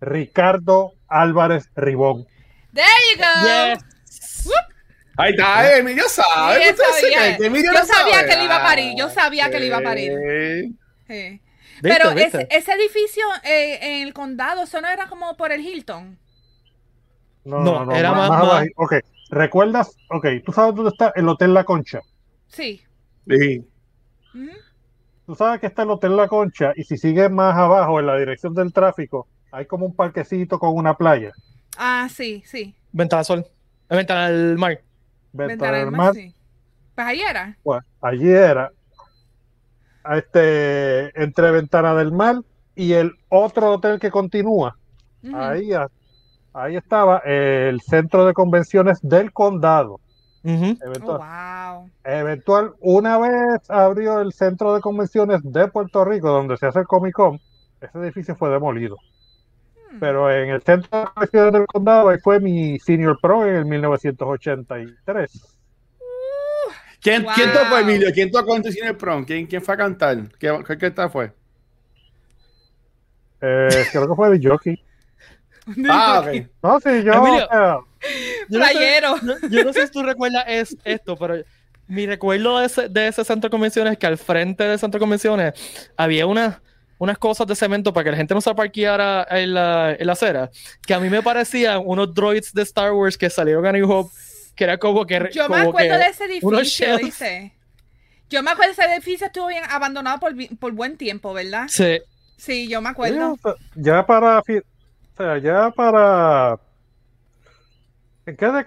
Ricardo 0.00 0.92
Álvarez 1.08 1.70
Ribón. 1.74 2.26
There 2.74 2.86
you 3.16 3.22
go. 3.22 3.72
Yes. 3.74 4.48
Ahí 5.16 5.30
está, 5.32 5.76
Emilio 5.78 6.04
sabe. 6.08 6.56
Sí, 6.56 6.62
él 6.62 6.70
¿Usted 6.74 6.84
se 6.84 7.00
sabía. 7.12 7.36
que 7.36 7.46
Emilio 7.46 7.72
Yo 7.72 7.78
no 7.80 7.84
sabía 7.86 8.14
sabe? 8.14 8.26
que 8.28 8.34
él 8.34 8.42
iba 8.44 8.56
a 8.56 8.62
parir, 8.62 8.90
Ah, 8.92 8.96
yo 8.98 9.10
sabía 9.10 9.50
que 9.50 9.56
él 9.58 9.64
iba 9.64 9.76
a 9.78 9.82
parir. 9.82 10.12
sí. 10.12 10.78
Sí. 11.06 11.40
¿Viste, 11.82 11.98
Pero 11.98 12.14
viste? 12.14 12.46
Ese, 12.48 12.48
ese 12.50 12.72
edificio 12.72 13.24
eh, 13.42 13.78
en 13.82 14.06
el 14.06 14.14
condado, 14.14 14.62
eso 14.62 14.80
no 14.80 14.88
era 14.88 15.06
como 15.08 15.36
por 15.36 15.52
el 15.52 15.60
Hilton. 15.60 16.18
No, 17.44 17.58
No, 17.60 17.72
no, 17.80 17.86
no, 17.86 17.92
era 17.96 18.12
más, 18.12 18.30
más- 18.30 18.46
más. 18.46 18.66
Ok, 18.76 18.94
¿recuerdas? 19.30 19.94
Ok, 20.10 20.26
¿tú 20.46 20.52
sabes 20.52 20.74
dónde 20.74 20.90
está 20.90 21.12
el 21.14 21.28
Hotel 21.28 21.52
La 21.52 21.64
Concha? 21.64 22.00
Sí. 22.48 22.82
Sí. 23.28 23.66
Tú 25.26 25.34
sabes 25.34 25.60
que 25.60 25.66
está 25.66 25.82
el 25.82 25.90
Hotel 25.90 26.16
La 26.16 26.28
Concha 26.28 26.72
y 26.76 26.84
si 26.84 26.96
sigues 26.96 27.30
más 27.30 27.54
abajo 27.56 27.98
en 28.00 28.06
la 28.06 28.16
dirección 28.16 28.54
del 28.54 28.72
tráfico, 28.72 29.28
hay 29.50 29.66
como 29.66 29.86
un 29.86 29.94
parquecito 29.94 30.58
con 30.58 30.74
una 30.76 30.96
playa. 30.96 31.32
Ah, 31.76 32.08
sí, 32.10 32.42
sí. 32.46 32.74
Ventana 32.92 33.20
al 33.20 33.24
sol. 33.26 33.46
Eh, 33.90 33.96
Ventana 33.96 34.26
al 34.26 34.56
mar. 34.58 34.80
Ventana 35.34 35.90
Mar. 35.90 36.14
Sí. 36.14 36.34
Pues 36.94 37.06
ahí 37.06 37.20
era. 37.20 37.56
Bueno, 37.62 37.84
allí 38.00 38.30
era 38.30 38.70
este, 40.12 41.22
entre 41.22 41.50
Ventana 41.50 41.94
del 41.94 42.12
Mar 42.12 42.36
y 42.74 42.92
el 42.92 43.12
otro 43.28 43.72
hotel 43.72 43.98
que 43.98 44.10
continúa. 44.10 44.76
Ahí, 45.32 45.70
ahí 46.52 46.76
estaba 46.76 47.18
el 47.24 47.80
centro 47.80 48.26
de 48.26 48.34
convenciones 48.34 48.98
del 49.02 49.32
condado. 49.32 50.00
Oh, 50.46 50.50
Eventual, 50.50 51.18
wow. 51.18 51.90
eventual, 52.04 52.74
una 52.80 53.16
vez 53.16 53.70
abrió 53.70 54.20
el 54.20 54.34
centro 54.34 54.74
de 54.74 54.82
convenciones 54.82 55.40
de 55.42 55.68
Puerto 55.68 56.04
Rico, 56.04 56.28
donde 56.28 56.58
se 56.58 56.66
hace 56.66 56.80
el 56.80 56.86
Comic 56.86 57.14
Con, 57.14 57.40
ese 57.80 57.98
edificio 57.98 58.36
fue 58.36 58.50
demolido. 58.50 58.96
Pero 60.00 60.30
en 60.30 60.50
el 60.50 60.62
centro 60.62 60.98
de 61.00 61.06
convenciones 61.06 61.52
del 61.52 61.66
condado, 61.66 62.08
ahí 62.08 62.18
fue 62.18 62.40
mi 62.40 62.78
senior 62.80 63.18
pro 63.20 63.46
en 63.46 63.54
el 63.56 63.64
1983. 63.64 65.30
¿Quién, 67.00 67.22
Wow. 67.24 67.32
¿Quién 67.34 67.52
tocó, 67.52 67.78
Emilio? 67.78 68.08
¿Quién 68.14 68.30
tocó 68.30 68.56
en 68.56 68.62
tu 68.62 68.72
cine 68.72 68.94
prom? 68.94 69.24
¿Quién, 69.24 69.46
¿Quién 69.46 69.62
fue 69.62 69.74
a 69.74 69.76
cantar? 69.76 70.16
¿Qué, 70.38 70.58
qué, 70.66 70.78
qué 70.78 70.90
tal 70.90 71.10
fue? 71.10 71.32
Eh, 73.40 73.68
creo 73.92 74.08
que 74.08 74.14
fue 74.14 74.38
de 74.38 74.48
jockey. 74.48 74.82
Ah, 75.88 76.22
ok. 76.24 76.46
No, 76.62 76.80
sí, 76.80 77.02
yo. 77.02 77.12
Emilio. 77.12 77.48
Yo 78.48 78.58
no 78.58 78.66
sé- 78.66 78.72
Playero. 78.72 79.14
no- 79.22 79.48
yo 79.48 79.64
no 79.64 79.72
sé 79.72 79.86
si 79.86 79.92
tú 79.92 80.02
recuerdas 80.02 80.44
es, 80.46 80.76
esto, 80.84 81.16
pero 81.16 81.36
mi 81.86 82.06
recuerdo 82.06 82.58
de 82.58 82.66
ese, 82.66 82.88
de 82.88 83.08
ese 83.08 83.24
centro 83.24 83.48
de 83.48 83.50
convenciones 83.50 83.92
es 83.92 83.98
que 83.98 84.06
al 84.06 84.18
frente 84.18 84.64
del 84.64 84.78
centro 84.78 84.98
de 84.98 85.02
convenciones 85.02 85.52
había 85.96 86.26
unas 86.26 86.58
unas 87.04 87.18
cosas 87.18 87.46
de 87.46 87.54
cemento 87.54 87.92
para 87.92 88.04
que 88.04 88.10
la 88.10 88.16
gente 88.16 88.34
no 88.34 88.40
se 88.40 88.54
parqueara 88.54 89.26
en 89.30 89.54
la, 89.54 89.92
en 89.92 90.06
la 90.06 90.12
acera, 90.14 90.50
que 90.86 90.94
a 90.94 91.00
mí 91.00 91.08
me 91.08 91.22
parecían 91.22 91.82
unos 91.84 92.12
droids 92.12 92.52
de 92.52 92.62
Star 92.62 92.92
Wars 92.92 93.16
que 93.16 93.30
salieron 93.30 93.64
a 93.66 93.72
New 93.72 93.90
Hope, 93.90 94.12
que 94.56 94.64
era 94.64 94.78
como 94.78 95.06
que... 95.06 95.30
Yo 95.32 95.46
como 95.46 95.58
me 95.58 95.68
acuerdo 95.68 95.98
de 95.98 96.06
ese 96.06 96.24
edificio, 96.24 96.96
dice. 96.98 97.52
Yo 98.30 98.42
me 98.42 98.50
acuerdo 98.50 98.74
de 98.74 98.82
ese 98.82 98.94
edificio, 98.94 99.26
estuvo 99.26 99.48
bien 99.48 99.62
abandonado 99.68 100.18
por, 100.18 100.32
por 100.58 100.72
buen 100.72 100.96
tiempo, 100.96 101.32
¿verdad? 101.34 101.66
Sí. 101.68 102.00
Sí, 102.36 102.68
yo 102.68 102.80
me 102.80 102.88
acuerdo. 102.88 103.36
Ya, 103.76 104.04
para... 104.04 104.40
O 104.40 105.36
ya 105.36 105.70
para... 105.70 106.58
¿En 108.26 108.36
qué, 108.36 108.64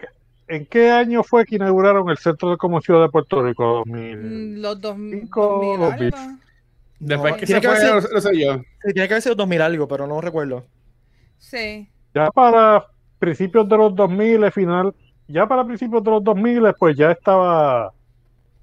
¿En 0.48 0.66
qué 0.68 0.92
año 0.92 1.24
fue 1.24 1.46
que 1.46 1.56
inauguraron 1.56 2.10
el 2.10 2.18
Centro 2.18 2.52
de 2.52 2.58
Convención 2.58 3.02
de 3.02 3.10
Puerto 3.10 3.44
Rico? 3.44 3.84
¿2005? 3.86 3.88
Mm, 3.88 4.62
los 4.62 4.80
Los 4.80 4.82
2000 4.82 6.47
Después 7.00 7.34
No, 7.34 7.40
que 7.40 7.46
tiene 7.46 7.62
se 7.62 7.68
que 7.68 7.76
fue, 7.76 7.90
haber 7.90 8.04
no, 8.04 8.10
no 8.10 8.22
sé 8.22 8.30
yo. 8.40 8.62
tiene 8.94 9.08
que 9.08 9.14
haber 9.14 9.22
sido 9.22 9.36
2000 9.36 9.62
algo, 9.62 9.88
pero 9.88 10.08
no 10.08 10.20
recuerdo. 10.22 10.66
Sí. 11.38 11.90
Ya 12.16 12.32
para 12.32 12.86
principios 13.20 13.68
de 13.70 13.78
los 13.78 13.96
2000, 13.96 14.52
final. 14.52 14.94
Ya 15.28 15.46
para 15.46 15.64
principios 15.66 16.04
de 16.04 16.10
los 16.12 16.24
2000, 16.24 16.74
pues 16.80 16.98
ya 16.98 17.12
estaba. 17.12 17.92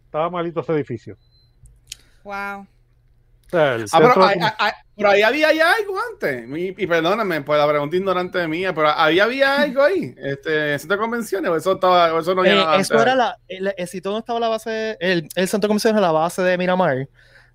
Estaba 0.07 0.31
malito 0.31 0.61
ese 0.61 0.73
edificio. 0.73 1.17
Wow. 2.25 2.67
O 3.47 3.51
sea, 3.51 3.77
Ah, 3.93 3.99
pero, 4.01 4.27
de 4.27 4.35
hay- 4.59 4.73
pero 4.97 5.11
ahí 5.11 5.23
había 5.23 5.53
ya 5.53 5.73
algo 5.75 5.95
antes. 6.13 6.49
Y, 6.59 6.83
y 6.83 6.87
perdóname 6.87 7.43
por 7.43 7.57
la 7.57 7.69
pregunta 7.69 7.95
ignorante 7.97 8.49
mía, 8.49 8.75
pero 8.75 8.89
ahí 8.97 9.21
había 9.21 9.61
algo 9.63 9.83
ahí. 9.83 10.13
Este, 10.17 10.77
centro 10.79 10.97
de 10.97 11.01
convenciones, 11.03 11.51
o 11.51 11.57
eso, 11.57 11.73
estaba, 11.75 12.13
o 12.15 12.19
eso 12.21 12.35
no 12.35 12.41
había 12.41 12.53
Eh, 12.55 12.57
nada 12.57 12.77
eso 12.79 12.95
antes? 12.95 13.07
era 13.07 13.15
la... 13.15 13.39
El, 13.47 13.75
el 13.77 13.87
sitio 13.89 14.11
donde 14.11 14.21
estaba 14.21 14.41
la 14.41 14.49
base... 14.49 14.97
El, 14.99 15.29
el 15.37 15.49
centro 15.49 15.67
de 15.67 15.69
convenciones 15.69 15.99
era 15.99 16.07
la 16.09 16.13
base 16.13 16.43
de 16.43 16.59
Miramar. 16.59 17.09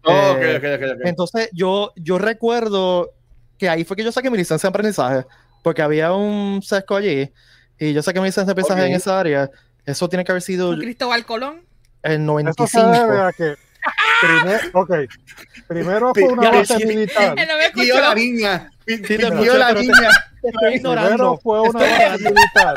Oh, 0.04 0.32
ok, 0.32 0.42
eh, 0.42 0.58
ok, 0.58 0.82
ok, 0.82 0.96
ok. 0.96 1.06
Entonces, 1.06 1.50
yo, 1.54 1.92
yo 1.96 2.18
recuerdo 2.18 3.12
que 3.58 3.70
ahí 3.70 3.84
fue 3.84 3.98
que 3.98 4.04
yo 4.04 4.12
saqué 4.12 4.30
mi 4.30 4.38
licencia 4.38 4.68
de 4.68 4.72
aprendizaje, 4.72 5.26
porque 5.64 5.82
había 5.82 6.14
un 6.14 6.62
sesco 6.64 6.96
allí, 6.96 7.32
y 7.78 7.94
yo 7.94 8.02
saqué 8.02 8.20
mi 8.20 8.28
licencia 8.28 8.46
de 8.46 8.52
aprendizaje 8.54 8.88
en 8.88 8.96
esa 8.96 9.20
área. 9.20 9.50
Eso 9.86 10.08
tiene 10.08 10.24
que 10.24 10.32
haber 10.32 10.42
sido 10.42 10.78
Cristóbal 10.78 11.26
Colón. 11.26 11.66
el 12.04 12.14
Eso 12.14 12.22
95. 12.24 12.94
se 12.94 13.00
debe 13.02 13.22
a 13.22 13.32
que. 13.34 13.56
Primer, 14.22 14.62
ok. 14.74 14.94
Primero 15.68 16.14
fue 16.14 16.24
una 16.24 16.52
base 16.52 16.78
sí. 16.78 16.86
militar. 16.86 17.36
Pidió 17.74 18.00
la 18.00 18.14
niña. 18.14 18.72
Sí, 18.86 19.02
te 19.02 19.18
pidió 19.18 19.28
escuché, 19.28 19.58
la 19.58 19.74
niña. 19.74 20.10
Primero 20.42 21.40
fue 21.42 21.62
una 21.62 21.80
base 21.80 22.24
militar. 22.24 22.76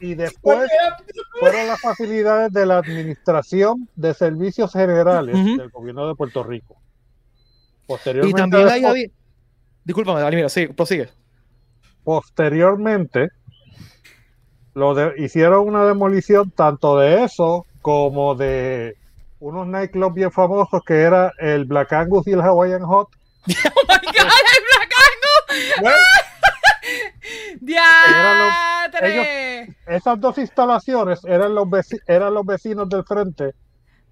Y 0.00 0.14
después 0.14 0.70
fueron 1.38 1.66
las 1.68 1.80
facilidades 1.80 2.52
de 2.52 2.64
la 2.66 2.78
Administración 2.78 3.88
de 3.96 4.14
Servicios 4.14 4.72
Generales 4.72 5.34
del 5.34 5.68
Gobierno 5.70 6.08
de 6.08 6.14
Puerto 6.14 6.42
Rico. 6.42 6.76
Y 7.84 7.86
Posteriormente, 7.86 8.40
también 8.40 8.62
ahí 8.68 8.80
después- 8.80 8.90
había... 8.90 9.08
Discúlpame, 9.84 10.20
Dani, 10.20 10.36
mira, 10.36 10.48
sí, 10.48 10.66
prosigue. 10.68 11.08
posteriormente 12.04 13.28
lo 14.74 14.94
de- 14.94 15.14
hicieron 15.18 15.66
una 15.68 15.84
demolición 15.84 16.50
tanto 16.50 16.98
de 16.98 17.24
eso 17.24 17.66
como 17.82 18.34
de 18.34 18.96
unos 19.40 19.66
nightclubs 19.66 20.14
bien 20.14 20.30
famosos 20.30 20.82
que 20.86 21.00
era 21.00 21.32
el 21.38 21.64
Black 21.64 21.92
Angus 21.92 22.26
y 22.26 22.32
el 22.32 22.40
Hawaiian 22.40 22.82
Hot. 22.82 23.08
¡Oh, 23.48 23.52
my 23.88 23.94
God! 24.06 24.28
¡El 24.52 24.62
Black 24.64 25.80
Bueno, 25.80 25.96
¡Diatre! 27.60 29.76
Esas 29.86 30.20
dos 30.20 30.38
instalaciones 30.38 31.20
eran 31.24 31.54
los, 31.54 31.66
veci- 31.66 32.00
eran 32.06 32.34
los 32.34 32.44
vecinos 32.46 32.88
del 32.88 33.04
frente 33.04 33.54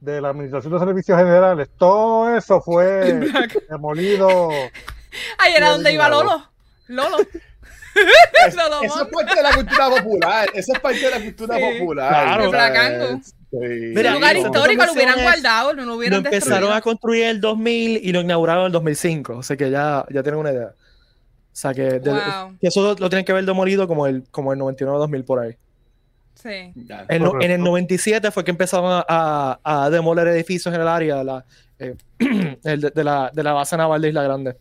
de 0.01 0.21
la 0.21 0.31
Administración 0.31 0.73
de 0.73 0.79
Servicios 0.79 1.19
Generales. 1.19 1.69
Todo 1.79 2.37
eso 2.37 2.61
fue 2.61 3.31
demolido. 3.71 4.49
Ahí 5.39 5.53
era 5.57 5.71
donde 5.71 5.93
iba. 5.93 6.09
Lolo. 6.09 6.51
Lolo. 6.89 7.19
es- 7.19 7.29
eso 8.47 9.03
es 9.03 9.09
parte 9.13 9.35
de 9.35 9.43
la 9.43 9.53
cultura 9.55 9.89
popular. 9.91 10.49
Eso 10.55 10.73
es 10.73 10.79
parte 10.81 11.01
de 11.01 11.11
la 11.11 11.21
cultura 11.21 11.57
Sí. 11.57 11.63
popular. 11.79 12.09
Claro. 12.11 12.49
O 12.49 12.51
sea, 12.51 12.67
El 12.67 12.73
Black 12.73 12.77
Angus. 12.77 13.27
sí. 13.27 13.33
Mira, 13.51 14.11
un 14.11 14.15
lugar 14.17 14.37
histórico 14.37 14.85
lo 14.87 14.93
hubieran 14.93 15.21
guardado, 15.23 15.73
no 15.75 15.83
lo 15.83 15.87
Lo 15.89 15.95
hubieran 15.97 16.19
empezaron 16.19 16.49
destruido. 16.51 16.75
a 16.75 16.81
construir 16.81 17.23
en 17.25 17.29
el 17.31 17.41
2000 17.41 17.97
y 18.05 18.13
lo 18.13 18.21
inauguraron 18.21 18.63
en 18.63 18.67
el 18.67 18.73
2005. 18.73 19.37
O 19.39 19.43
sea 19.43 19.57
que 19.57 19.71
ya, 19.71 20.05
ya 20.11 20.23
tienen 20.23 20.41
una 20.41 20.53
idea. 20.53 20.71
O 21.59 21.61
sea 21.61 21.75
que, 21.75 21.99
del- 21.99 22.15
Wow. 22.15 22.57
que 22.61 22.69
eso 22.69 22.95
lo 22.97 23.09
tienen 23.09 23.25
que 23.25 23.33
ver 23.33 23.45
demolido 23.45 23.89
como 23.89 24.07
el, 24.07 24.23
como 24.31 24.53
el 24.53 24.61
99-2000 24.61 25.25
por 25.25 25.41
ahí. 25.41 25.57
Sí. 26.35 26.73
En, 27.09 27.25
en 27.41 27.51
el 27.51 27.61
97 27.61 28.31
fue 28.31 28.45
que 28.45 28.53
empezaron 28.53 28.93
a, 28.93 29.05
a- 29.09 29.59
a 29.65 29.91
demoler 29.91 30.29
edificios 30.29 30.73
en 30.73 30.81
el 30.81 30.87
área 30.87 31.25
la, 31.25 31.45
eh, 31.81 31.97
el 32.63 32.81
de, 32.81 32.91
de 32.91 33.03
la, 33.03 33.33
de 33.35 33.43
la 33.43 33.53
base 33.55 33.77
naval 33.77 34.01
de 34.01 34.09
Isla 34.11 34.23
Grande. 34.23 34.57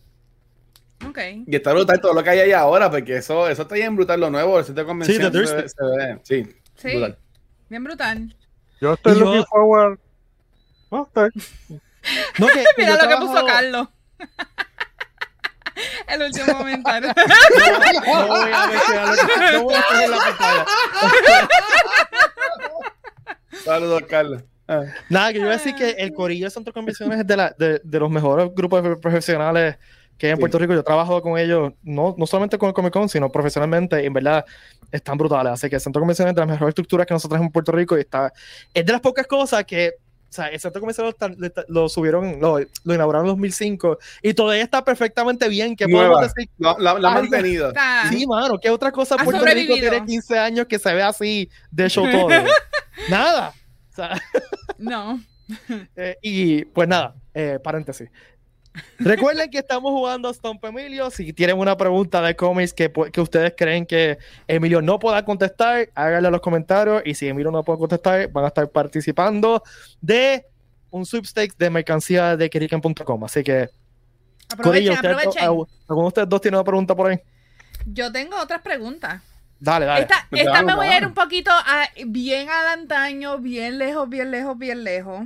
Ok. 1.08 1.18
Y 1.46 1.54
está 1.54 1.72
brutal 1.72 2.00
todo 2.00 2.14
lo 2.14 2.24
que 2.24 2.30
hay 2.30 2.40
ahí 2.40 2.50
ahora, 2.52 2.90
porque 2.90 3.18
eso, 3.18 3.48
eso 3.48 3.62
está 3.62 3.76
bien 3.76 3.94
brutal 3.94 4.18
lo 4.18 4.28
nuevo. 4.30 4.58
De 4.60 4.64
Sí, 4.64 4.84
convención 4.84 5.30
The 5.32 5.46
se, 5.46 5.68
se 5.68 5.76
ve. 5.84 6.18
Sí, 6.24 6.46
Sí. 6.74 6.88
brutal. 6.90 7.18
Bien 7.68 7.84
brutal. 7.84 8.36
Yo 8.80 8.94
estoy 8.94 9.14
yo- 9.16 9.24
looking 9.24 9.44
forward. 9.44 9.98
No, 10.90 11.04
está- 11.06 11.28
No, 12.40 12.46
que 12.48 12.64
Mira 12.76 12.90
lo 12.94 12.98
que 12.98 13.06
trabajo- 13.06 13.26
puso 13.32 13.46
Carlos. 13.46 13.88
El 16.08 16.22
último 16.22 16.58
comentario. 16.58 17.10
No 18.06 18.26
voy 18.26 18.50
a 18.52 18.66
mencionar 18.66 19.08
lo 19.08 19.14
que- 19.14 19.52
no 19.52 19.62
voy 19.64 19.74
a 19.74 19.82
coger 19.82 20.10
la 20.10 20.16
pantalla. 20.18 20.66
Saludos, 23.64 24.02
Carlos. 24.08 24.42
Ah. 24.66 24.82
Nada, 25.08 25.32
que 25.32 25.38
yo 25.38 25.44
iba 25.44 25.54
a 25.54 25.56
decir 25.56 25.74
que 25.74 25.90
el 25.90 26.12
Corillo 26.12 26.46
de 26.46 26.50
Centro 26.50 26.72
Convenciones 26.72 27.20
es 27.20 27.26
de, 27.26 27.36
la, 27.36 27.54
de, 27.58 27.80
de 27.82 27.98
los 28.00 28.10
mejores 28.10 28.50
grupos 28.54 28.82
profesionales 29.00 29.76
que 30.18 30.26
hay 30.26 30.30
en 30.32 30.36
Sí. 30.36 30.40
Puerto 30.40 30.58
Rico. 30.58 30.74
Yo 30.74 30.82
trabajo 30.82 31.22
con 31.22 31.38
ellos, 31.38 31.72
no, 31.82 32.14
no 32.18 32.26
solamente 32.26 32.58
con 32.58 32.68
el 32.68 32.74
Comic 32.74 32.92
Con, 32.92 33.08
sino 33.08 33.30
profesionalmente, 33.30 34.02
y 34.02 34.06
en 34.06 34.12
verdad 34.12 34.44
están 34.92 35.16
brutales. 35.16 35.52
Así 35.52 35.68
que 35.70 35.76
el 35.76 35.80
Centro 35.80 36.00
Convenciones 36.00 36.32
es 36.32 36.34
de 36.36 36.40
las 36.42 36.48
mejores 36.50 36.72
estructuras 36.72 37.06
que 37.06 37.14
nosotros 37.14 37.40
en 37.40 37.50
Puerto 37.50 37.72
Rico 37.72 37.96
y 37.96 38.00
está, 38.00 38.32
es 38.74 38.84
de 38.84 38.92
las 38.92 39.00
pocas 39.00 39.26
cosas 39.26 39.64
que, 39.64 39.92
o 40.28 40.32
sea, 40.32 40.48
el 40.48 40.60
Centro 40.60 40.80
Convenciones 40.80 41.14
lo, 41.20 41.64
lo- 41.68 41.88
subieron, 41.88 42.38
lo, 42.40 42.58
lo 42.58 42.94
inauguraron 42.94 43.26
en 43.26 43.32
2005 43.32 43.98
y 44.22 44.34
todavía 44.34 44.62
está 44.62 44.84
perfectamente 44.84 45.48
bien. 45.48 45.74
¿Qué 45.74 45.88
podemos 45.88 46.20
decir? 46.20 46.50
La, 46.58 46.76
la, 46.78 47.10
mantenido. 47.10 47.72
Sí, 48.10 48.26
mano, 48.26 48.58
¿qué 48.60 48.68
otra 48.70 48.92
cosa 48.92 49.14
Ha 49.18 49.24
Puerto 49.24 49.44
Rico 49.44 49.74
tiene 49.74 50.04
15 50.04 50.38
años 50.38 50.66
que 50.66 50.78
se 50.78 50.92
ve 50.92 51.02
así 51.02 51.48
de 51.70 51.88
show 51.88 52.04
todo? 52.10 52.28
Nada. 53.08 53.54
O 53.92 53.94
sea, 53.94 54.20
No. 54.76 55.20
eh, 55.96 56.16
y 56.20 56.64
pues 56.66 56.86
nada, 56.88 57.14
eh, 57.32 57.58
paréntesis. 57.62 58.10
Recuerden 58.98 59.50
que 59.50 59.58
estamos 59.58 59.90
jugando 59.92 60.32
Stomp 60.32 60.64
Emilio. 60.64 61.10
Si 61.10 61.32
tienen 61.32 61.58
una 61.58 61.76
pregunta 61.76 62.20
de 62.22 62.34
cómics 62.36 62.72
que, 62.72 62.92
que 63.12 63.20
ustedes 63.20 63.54
creen 63.56 63.86
que 63.86 64.18
Emilio 64.46 64.80
no 64.82 64.98
pueda 64.98 65.24
contestar, 65.24 65.88
háganle 65.94 66.28
en 66.28 66.32
los 66.32 66.40
comentarios. 66.40 67.02
Y 67.04 67.14
si 67.14 67.28
Emilio 67.28 67.50
no 67.50 67.62
puede 67.64 67.78
contestar, 67.78 68.28
van 68.28 68.44
a 68.44 68.48
estar 68.48 68.68
participando 68.70 69.62
de 70.00 70.44
un 70.90 71.04
sweepstakes 71.06 71.54
de 71.58 71.70
mercancía 71.70 72.36
de 72.36 72.48
Kiriken.com. 72.50 73.24
Así 73.24 73.42
que, 73.44 73.68
Corillo, 74.62 74.94
aprovechen. 74.94 75.42
¿alguno 75.44 75.68
de 75.88 76.06
ustedes 76.06 76.28
dos 76.28 76.40
tiene 76.40 76.56
una 76.56 76.64
pregunta 76.64 76.94
por 76.96 77.10
ahí? 77.10 77.20
Yo 77.86 78.10
tengo 78.10 78.36
otras 78.40 78.62
preguntas. 78.62 79.22
Dale, 79.60 79.86
dale. 79.86 80.02
Esta, 80.02 80.26
Pues 80.30 80.42
esta 80.42 80.62
me 80.62 80.74
voy 80.74 80.86
a 80.86 80.98
ir 80.98 81.06
un 81.06 81.14
poquito 81.14 81.50
a- 81.52 81.88
bien 82.06 82.48
al 82.48 82.66
antaño, 82.80 83.38
bien 83.38 83.76
lejos, 83.78 84.08
bien 84.08 84.30
lejos, 84.30 84.56
bien 84.56 84.84
lejos. 84.84 85.24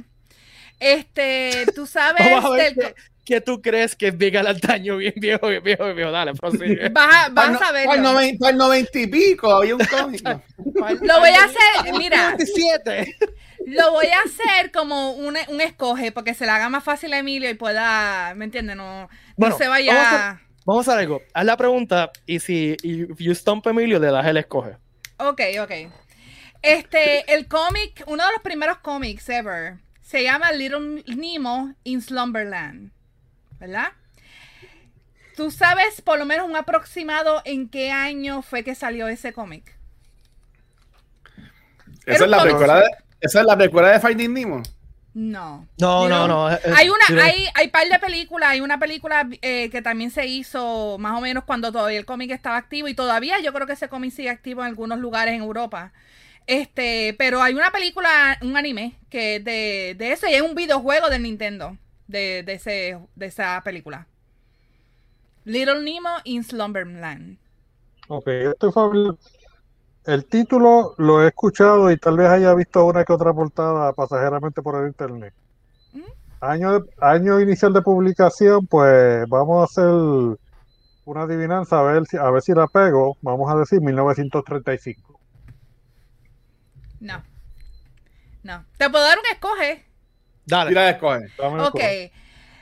Este, 0.81 1.67
tú 1.75 1.87
sabes 1.87 2.29
Vamos 2.29 2.45
a 2.53 2.57
ver 2.57 2.75
del- 2.75 2.95
qué, 3.25 3.41
tú 3.41 3.61
crees 3.63 3.95
que 3.97 4.09
es 4.09 4.17
bien 4.19 4.37
al 4.37 4.47
antaño, 4.47 4.97
bien 4.97 5.15
viejo, 5.17 5.49
bien 5.49 5.63
viejo, 5.63 5.85
bien 5.85 5.97
viejo. 5.97 6.11
Dale, 6.11 6.33
prosigue. 6.35 6.89
vas 6.93 7.27
a, 7.27 7.29
vas 7.31 7.61
a 7.61 7.73
noven- 7.97 8.39
para 8.39 8.51
el 8.53 8.57
noventa 8.59 8.99
y 8.99 9.07
pico 9.07 9.51
había 9.53 9.75
un 9.77 9.85
cómic. 9.85 10.23
Lo 11.03 11.19
voy 11.21 11.31
a 11.31 11.45
hacer, 11.45 11.93
mira, 11.99 12.35
27. 12.37 13.17
lo 13.67 13.93
voy 13.93 14.07
a 14.07 14.19
hacer 14.27 14.73
como 14.73 15.13
un, 15.13 15.37
un 15.49 15.61
escoge, 15.61 16.11
porque 16.13 16.35
se 16.35 16.45
le 16.47 16.51
haga 16.51 16.69
más 16.69 16.83
fácil 16.85 17.13
a 17.13 17.19
Emilio 17.19 17.49
y 17.49 17.55
pueda, 17.55 18.35
¿me 18.35 18.45
entiendes? 18.45 18.77
No, 18.77 19.09
no 19.37 19.47
se 19.57 19.69
vamos 19.69 19.69
vaya. 19.69 20.31
a- 20.31 20.41
Vamos 20.65 20.87
a 20.87 20.93
hacer 20.93 21.03
algo. 21.03 21.21
Haz 21.35 21.45
la 21.45 21.57
pregunta 21.57 22.11
y 22.27 22.39
si 22.39 22.77
if 22.83 23.19
you 23.19 23.35
stump 23.35 23.67
Emilio, 23.67 23.99
le 23.99 24.09
das 24.13 24.27
el 24.27 24.37
escoge. 24.37 24.77
Ok, 25.19 25.41
ok. 25.61 25.71
Este, 26.63 27.33
el 27.35 27.49
cómic, 27.49 28.05
uno 28.07 28.25
de 28.25 28.33
los 28.33 28.43
primeros 28.43 28.79
cómics 28.79 29.29
ever, 29.29 29.79
se 30.01 30.23
llama 30.23 30.53
Little 30.53 31.03
Nemo 31.07 31.75
in 31.85 32.01
Slumberland. 32.01 32.93
¿Verdad? 33.63 33.93
¿Tú 35.37 35.53
sabes 35.53 36.01
por 36.03 36.19
lo 36.19 36.27
menos 36.27 36.49
un 36.49 36.57
aproximado 36.57 37.43
en 37.45 37.69
qué 37.69 37.93
año 37.93 38.43
fue 38.43 38.65
que 38.65 38.75
salió 38.75 39.07
ese 39.07 39.33
cómic? 39.33 39.79
Esa 42.05 42.25
es 42.25 42.31
la 42.31 42.43
precuela 42.43 42.81
de, 42.81 42.87
esa 43.21 43.39
es 43.39 43.47
la 43.47 43.57
precuela 43.57 43.91
de 43.91 44.01
Finding 44.01 44.35
Nemo. 44.35 44.63
No. 45.15 45.69
No, 45.79 46.09
no, 46.09 46.27
no. 46.27 46.49
Hay 46.49 46.89
una, 46.89 47.05
Little- 47.09 47.23
hay, 47.23 47.47
hay 47.55 47.69
par 47.69 47.87
de 47.89 48.01
películas, 48.01 48.51
hay 48.51 48.61
una 48.61 48.81
película 48.81 49.29
eh, 49.43 49.71
que 49.71 49.81
también 49.81 50.11
se 50.11 50.27
hizo 50.27 50.97
más 50.99 51.17
o 51.17 51.21
menos 51.21 51.45
cuando 51.45 51.71
todavía 51.71 52.01
el 52.01 52.05
cómic 52.05 52.33
estaba 52.33 52.57
activo 52.57 52.89
y 52.89 52.95
todavía 52.95 53.39
yo 53.39 53.53
creo 53.53 53.69
que 53.69 53.75
ese 53.75 53.89
cómic 53.89 54.11
sigue 54.13 54.29
activo 54.31 54.63
en 54.63 54.67
algunos 54.67 54.99
lugares 54.99 55.35
en 55.35 55.43
Europa. 55.43 55.93
Este, 56.49 57.15
pero 57.17 57.41
hay 57.41 57.55
una 57.55 57.71
película, 57.71 58.37
un 58.43 58.57
anime 58.57 58.97
que 59.09 59.37
es 59.37 59.45
de, 59.45 59.95
de 59.97 60.11
eso 60.11 60.27
y 60.27 60.35
es 60.35 60.43
un 60.43 60.57
videojuego 60.57 61.09
de 61.11 61.21
Nintendo 61.21 61.79
de, 62.13 62.43
de, 62.45 62.53
ese, 62.53 62.99
de 63.17 63.27
esa 63.27 63.61
película. 63.65 64.07
Little 65.45 65.83
Nemo 65.83 66.11
in 66.25 66.45
Slumberland. 66.45 67.39
Ok, 68.09 68.29
familiar. 68.73 69.17
El 70.05 70.25
título 70.27 70.95
lo 70.99 71.23
he 71.25 71.29
escuchado 71.29 71.91
y 71.91 71.97
tal 71.97 72.17
vez 72.17 72.29
haya 72.29 72.55
visto 72.55 72.85
una 72.85 73.05
que 73.05 73.13
otra 73.13 73.33
portada 73.33 73.93
pasajeramente 73.93 74.61
por 74.63 74.81
el 74.81 74.89
internet. 74.89 75.33
¿Mm? 75.93 76.01
Año, 76.41 76.81
de- 76.81 76.91
año 77.01 77.41
inicial 77.41 77.73
de 77.73 77.83
publicación, 77.83 78.67
pues 78.67 79.25
vamos 79.29 79.61
a 79.61 79.65
hacer 79.65 80.39
una 81.05 81.23
adivinanza 81.23 81.79
a 81.79 81.83
ver 81.83 82.07
si, 82.07 82.17
a 82.17 82.31
ver 82.31 82.43
si 82.43 82.53
la 82.53 82.67
pego. 82.67 83.17
Vamos 83.23 83.51
a 83.53 83.57
decir 83.57 83.81
1935. 83.81 85.21
No. 87.01 87.23
No. 88.43 88.65
Te 88.77 88.91
puedo 88.91 89.05
dar 89.05 89.19
un 89.19 89.25
escoge. 89.33 89.85
Dale. 90.47 90.71
Tira 90.71 90.85
de 90.85 90.91
el 90.91 91.61
Ok. 91.61 91.81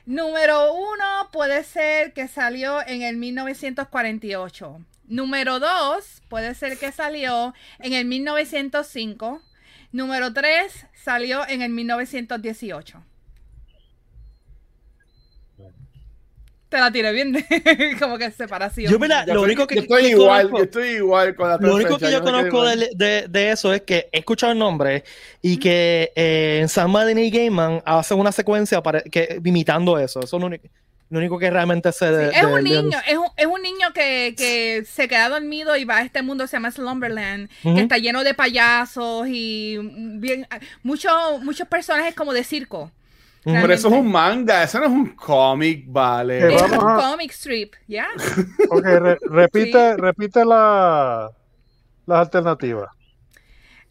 Número 0.06 0.72
uno 0.72 1.30
puede 1.32 1.62
ser 1.62 2.12
que 2.12 2.26
salió 2.26 2.84
en 2.86 3.02
el 3.02 3.16
1948. 3.16 4.80
Número 5.06 5.60
dos 5.60 6.22
puede 6.28 6.54
ser 6.54 6.78
que 6.78 6.92
salió 6.92 7.54
en 7.78 7.92
el 7.92 8.06
1905. 8.06 9.42
Número 9.92 10.32
tres 10.32 10.86
salió 10.94 11.46
en 11.48 11.62
el 11.62 11.70
1918. 11.70 13.02
Te 16.70 16.78
la 16.78 16.90
tiré 16.90 17.12
bien, 17.12 17.34
como 17.98 18.16
que 18.16 18.30
separación. 18.30 18.90
Yo, 18.90 18.98
mira, 18.98 19.26
lo 19.26 19.32
estoy- 19.32 19.44
único 19.44 19.66
que, 19.66 19.74
yo 19.74 19.80
estoy 19.82 20.02
que 20.04 20.08
igual, 20.10 20.42
conozco- 20.48 20.56
yo 20.58 20.64
estoy 20.64 20.88
igual 20.96 21.34
con 21.34 21.48
la 21.48 21.56
Lo 21.58 21.74
único 21.74 21.98
que 21.98 22.10
yo 22.12 22.22
conozco 22.22 22.64
de, 22.64 22.90
de- 22.94 23.26
de 23.28 23.50
eso 23.50 23.74
es 23.74 23.82
que 23.82 24.08
he 24.12 24.20
escuchado 24.20 24.52
el 24.52 24.58
nombre 24.58 25.02
y 25.42 25.58
que 25.58 26.12
eh, 26.14 26.58
en 26.62 26.68
San 26.68 26.90
Madden 26.90 27.18
y 27.18 27.28
Game 27.30 27.50
Man 27.50 27.82
hacen 27.84 28.18
una 28.20 28.30
secuencia 28.32 28.80
para, 28.82 29.02
que, 29.02 29.40
imitando 29.44 29.98
eso. 29.98 30.20
Eso 30.20 30.36
es 30.36 30.40
lo 30.40 30.46
único, 30.46 30.68
lo 31.08 31.18
único 31.18 31.40
que 31.40 31.50
realmente 31.50 31.90
sé 31.90 32.08
de. 32.12 32.30
Sí, 32.30 32.36
es 32.36 32.46
de- 32.46 32.52
un 32.54 32.62
niño, 32.62 32.98
es 33.08 33.16
un, 33.18 33.26
es 33.36 33.46
un 33.46 33.62
niño 33.62 33.92
que, 33.92 34.34
que 34.38 34.84
se 34.88 35.08
queda 35.08 35.28
dormido 35.28 35.76
y 35.76 35.84
va 35.84 35.96
a 35.96 36.02
este 36.02 36.22
mundo, 36.22 36.46
se 36.46 36.52
llama 36.56 36.70
Slumberland, 36.70 37.48
que 37.64 37.80
está 37.80 37.98
lleno 37.98 38.22
de 38.22 38.32
payasos 38.34 39.26
y 39.28 39.76
bien, 40.20 40.46
muchos 40.84 41.12
muchos 41.42 41.66
personajes 41.66 42.14
como 42.14 42.32
de 42.32 42.44
circo. 42.44 42.92
Pero 43.42 43.72
eso 43.72 43.88
es 43.88 43.92
realmente. 43.92 44.06
un 44.06 44.12
manga, 44.12 44.62
eso 44.64 44.78
no 44.80 44.84
es 44.86 44.90
un 44.92 45.08
cómic, 45.16 45.84
vale. 45.88 46.54
Es 46.54 46.60
un 46.62 46.74
a- 46.74 46.78
comic 47.10 47.30
strip, 47.32 47.74
¿ya? 47.88 48.06
Ok, 48.70 48.84
re- 48.84 49.18
repite, 49.22 49.94
Sí. 49.94 50.00
repite 50.00 50.44
la, 50.44 51.30
las 52.06 52.18
alternativas. 52.18 52.90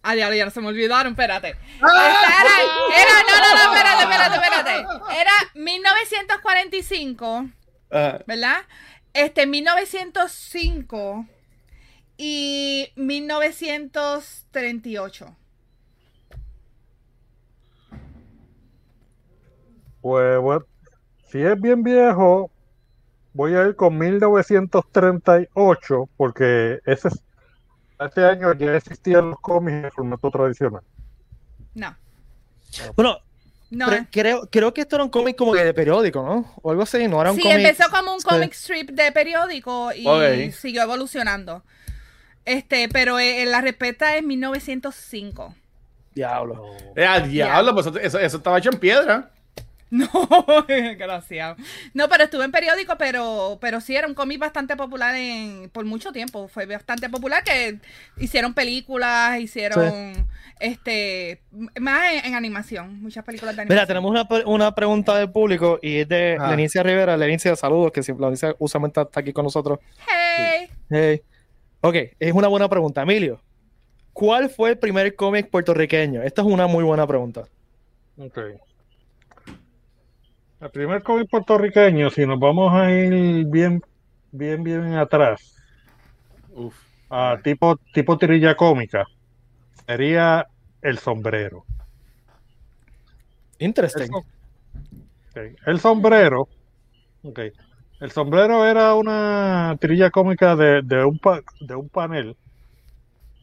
Ah, 0.03 0.13
diablo, 0.15 0.35
ya 0.37 0.49
se 0.49 0.61
me 0.61 0.67
olvidaron, 0.67 1.11
espérate. 1.13 1.55
¡Ah! 1.81 2.21
Esta 2.21 2.41
era, 2.41 2.51
era, 3.01 3.15
no, 3.27 3.35
no, 3.41 3.49
no, 3.53 3.61
espérate, 3.75 4.03
espérate, 4.03 4.35
espérate. 4.35 4.73
Era 5.19 5.33
1945, 5.55 7.49
Ajá. 7.91 8.19
¿verdad? 8.25 8.57
Este, 9.13 9.45
1905 9.47 11.25
y 12.17 12.91
1938. 12.95 15.35
Pues 20.09 20.39
bueno, 20.39 20.65
si 21.29 21.39
es 21.39 21.61
bien 21.61 21.83
viejo, 21.83 22.49
voy 23.31 23.53
a 23.53 23.67
ir 23.67 23.75
con 23.75 23.95
1938, 23.95 26.09
porque 26.17 26.79
ese, 26.83 27.09
ese 27.99 28.25
año 28.25 28.51
ya 28.53 28.75
existían 28.75 29.29
los 29.29 29.39
cómics 29.39 29.83
en 29.83 29.91
formato 29.91 30.31
tradicional. 30.31 30.81
No, 31.75 31.95
Bueno, 32.95 33.19
no. 33.69 33.85
creo, 34.11 34.49
creo 34.51 34.73
que 34.73 34.81
esto 34.81 34.95
era 34.95 35.03
un 35.05 35.11
cómic 35.11 35.37
como 35.37 35.53
que 35.53 35.63
de 35.63 35.75
periódico, 35.75 36.23
¿no? 36.23 36.55
O 36.63 36.71
algo 36.71 36.81
así, 36.81 37.07
no 37.07 37.21
era 37.21 37.29
un 37.29 37.37
Sí, 37.37 37.43
cómic. 37.43 37.59
empezó 37.59 37.91
como 37.91 38.15
un 38.15 38.21
comic 38.21 38.53
strip 38.53 38.89
de 38.89 39.11
periódico 39.11 39.91
y 39.93 40.51
siguió 40.53 40.81
evolucionando. 40.81 41.63
Este, 42.45 42.89
pero 42.89 43.19
eh, 43.19 43.45
la 43.45 43.61
respuesta 43.61 44.17
es 44.17 44.23
1905. 44.23 45.53
Diablo. 46.15 46.65
Eh, 46.95 47.05
a 47.05 47.19
diablo, 47.19 47.75
pues 47.75 47.85
eso, 47.85 47.99
eso- 47.99 48.17
eso 48.17 48.37
estaba 48.37 48.57
hecho 48.57 48.71
en 48.71 48.79
piedra. 48.79 49.29
No, 49.91 50.07
gracias. 50.97 51.57
No, 51.95 52.07
pero 52.09 52.25
estuve 52.25 52.45
en 52.45 52.51
periódico, 52.51 52.95
pero, 52.99 53.57
pero 53.59 53.81
sí 53.81 53.95
era 53.95 54.07
un 54.07 54.13
cómic 54.13 54.39
bastante 54.39 54.75
popular 54.75 55.15
en, 55.15 55.69
por 55.69 55.83
mucho 55.85 56.11
tiempo. 56.11 56.47
Fue 56.47 56.67
bastante 56.67 57.09
popular 57.09 57.43
que 57.43 57.79
hicieron 58.17 58.53
películas, 58.53 59.39
hicieron 59.39 60.27
este 60.59 61.41
más 61.79 62.13
en, 62.13 62.25
en 62.25 62.35
animación, 62.35 63.01
muchas 63.01 63.25
películas 63.25 63.55
de 63.55 63.63
animación. 63.63 63.77
Mira, 63.77 63.87
tenemos 63.87 64.11
una, 64.11 64.27
una 64.45 64.75
pregunta 64.75 65.17
del 65.17 65.31
público 65.31 65.79
y 65.81 65.99
es 66.01 66.07
de 66.07 66.37
Ah. 66.39 66.51
Lenicia 66.51 66.83
Rivera. 66.83 67.17
Lenicia, 67.17 67.55
saludos, 67.55 67.91
que 67.91 68.03
siempre 68.03 68.25
Lenicia 68.27 68.55
usualmente 68.59 69.01
está 69.01 69.21
aquí 69.21 69.33
con 69.33 69.45
nosotros. 69.45 69.79
Hey. 70.07 70.69
Hey. 70.91 71.21
Ok, 71.81 71.95
es 72.19 72.33
una 72.33 72.47
buena 72.47 72.69
pregunta. 72.69 73.01
Emilio, 73.01 73.41
¿cuál 74.13 74.49
fue 74.51 74.69
el 74.69 74.77
primer 74.77 75.15
cómic 75.15 75.49
puertorriqueño? 75.49 76.21
Esta 76.21 76.41
es 76.43 76.47
una 76.47 76.67
muy 76.67 76.83
buena 76.83 77.07
pregunta. 77.07 77.45
Ok. 78.19 78.37
El 80.61 80.71
primer 80.71 81.03
cómic 81.03 81.29
puertorriqueño, 81.29 82.09
si 82.09 82.25
nos 82.25 82.39
vamos 82.39 82.73
a 82.73 82.91
ir 82.91 83.45
bien, 83.45 83.81
bien, 84.31 84.61
bien 84.63 84.95
atrás, 84.95 85.55
Uf. 86.49 86.75
a 87.09 87.37
tipo, 87.41 87.77
tipo 87.93 88.17
tirilla 88.17 88.55
cómica, 88.55 89.05
sería 89.87 90.45
El 90.81 90.97
Sombrero. 90.97 91.63
El, 93.57 93.65
Interesting. 93.67 94.07
som- 94.11 94.25
ok, 95.31 95.37
El 95.65 95.79
Sombrero, 95.79 96.47
ok. 97.23 97.39
El 98.01 98.11
Sombrero 98.11 98.65
era 98.65 98.95
una 98.95 99.75
tirilla 99.79 100.09
cómica 100.09 100.55
de, 100.55 100.81
de 100.83 101.03
un, 101.03 101.19
pa- 101.19 101.41
de 101.59 101.75
un 101.75 101.89
panel 101.89 102.35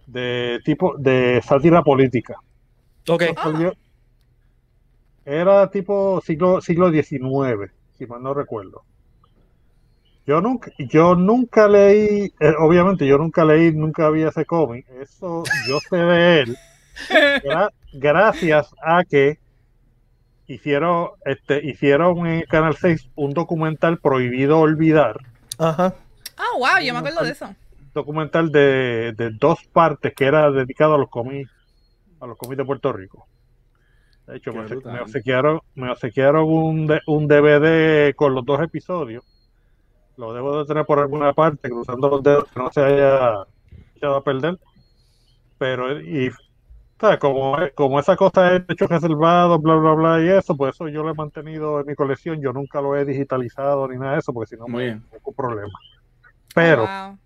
de 0.07 0.61
tipo 0.65 0.97
de 0.99 1.43
sátira 1.45 1.83
política. 1.83 2.37
Ok. 3.09 3.23
Salió- 3.43 3.75
Era 5.27 5.69
tipo 5.71 6.23
siglo, 6.25 6.61
siglo 6.63 6.91
XIX, 6.91 7.71
si 7.99 8.07
mal 8.07 8.23
no 8.23 8.33
recuerdo. 8.33 8.83
Yo 10.27 10.41
nunca, 10.41 10.71
yo 10.79 11.15
nunca 11.15 11.69
leí, 11.69 12.33
eh, 12.41 12.55
obviamente 12.59 13.07
yo 13.07 13.19
nunca 13.19 13.45
leí, 13.45 13.73
nunca 13.73 14.09
vi 14.11 14.23
ese 14.23 14.45
cómic. 14.45 14.87
Eso 15.01 15.43
yo 15.69 15.79
sé 15.81 15.97
de 15.97 16.41
él 16.41 16.57
gra- 17.45 17.71
gracias 17.93 18.75
a 18.83 19.05
que 19.05 19.39
hicieron, 20.47 21.09
este, 21.25 21.65
hicieron 21.65 22.27
en 22.27 22.43
Canal 22.47 22.77
6 22.77 23.09
un 23.17 23.35
documental 23.35 23.99
prohibido 23.99 24.59
olvidar, 24.61 25.19
Ajá. 25.59 25.95
Ah, 26.37 26.57
wow, 26.59 26.85
yo 26.85 26.93
me 26.93 26.99
acuerdo 27.01 27.23
de 27.25 27.31
eso. 27.31 27.49
documental 27.95 28.53
de, 28.53 29.13
de 29.17 29.31
dos 29.31 29.59
partes 29.73 30.13
que 30.15 30.25
era 30.27 30.51
dedicado 30.51 30.95
a 30.95 30.99
los 30.99 31.09
cómics, 31.09 31.51
a 32.21 32.27
los 32.27 32.37
cómics 32.37 32.59
de 32.59 32.65
Puerto 32.65 32.93
Rico. 32.93 33.27
De 34.27 34.37
hecho, 34.37 34.53
Qué 34.53 34.61
me, 34.61 34.67
brutal. 34.67 35.01
obsequiaron, 35.01 35.61
me 35.75 35.91
obsequiaron 35.91 36.45
un, 36.49 36.87
de- 36.87 37.01
un 37.07 37.29
DVD 37.29 38.15
con 38.17 38.35
los 38.35 38.45
dos 38.45 38.61
episodios. 38.61 39.23
Lo 40.17 40.35
debo 40.35 40.59
de 40.61 40.67
tener 40.67 40.87
por 40.87 40.99
alguna 41.01 41.33
parte, 41.35 41.71
cruzando 41.71 42.09
los 42.11 42.23
dedos, 42.23 42.45
que 42.53 42.61
no 42.61 42.71
se 42.73 42.83
haya 42.83 43.45
echado 43.97 44.17
a 44.17 44.25
perder. 44.25 44.59
Pero, 45.59 46.01
y, 46.01 46.31
¿sabes? 47.01 47.19
Como, 47.21 47.57
como 47.77 48.01
esa 48.01 48.17
cosa 48.17 48.55
es 48.57 48.67
de 48.67 48.75
hecho 48.75 48.87
reservado, 48.89 49.59
bla, 49.61 49.77
bla, 49.77 49.95
bla, 49.95 50.23
y 50.25 50.29
eso, 50.31 50.57
pues 50.57 50.75
eso 50.77 50.89
yo 50.89 51.03
lo 51.05 51.11
he 51.13 51.15
mantenido 51.15 51.81
en 51.81 51.87
mi 51.87 51.95
colección. 51.97 52.41
Yo 52.43 52.53
nunca 52.53 52.81
lo 52.83 52.97
he 52.97 53.05
digitalizado 53.05 53.89
ni 53.89 53.99
nada 53.99 54.15
de 54.15 54.19
eso, 54.21 54.33
porque 54.33 54.49
si 54.57 54.57
no, 54.57 54.69
Muy 54.69 55.01
me 55.13 55.19
un 55.25 55.35
problema. 55.35 55.73
Pero, 56.55 56.87
Oh, 56.87 56.89
wow. 56.89 57.19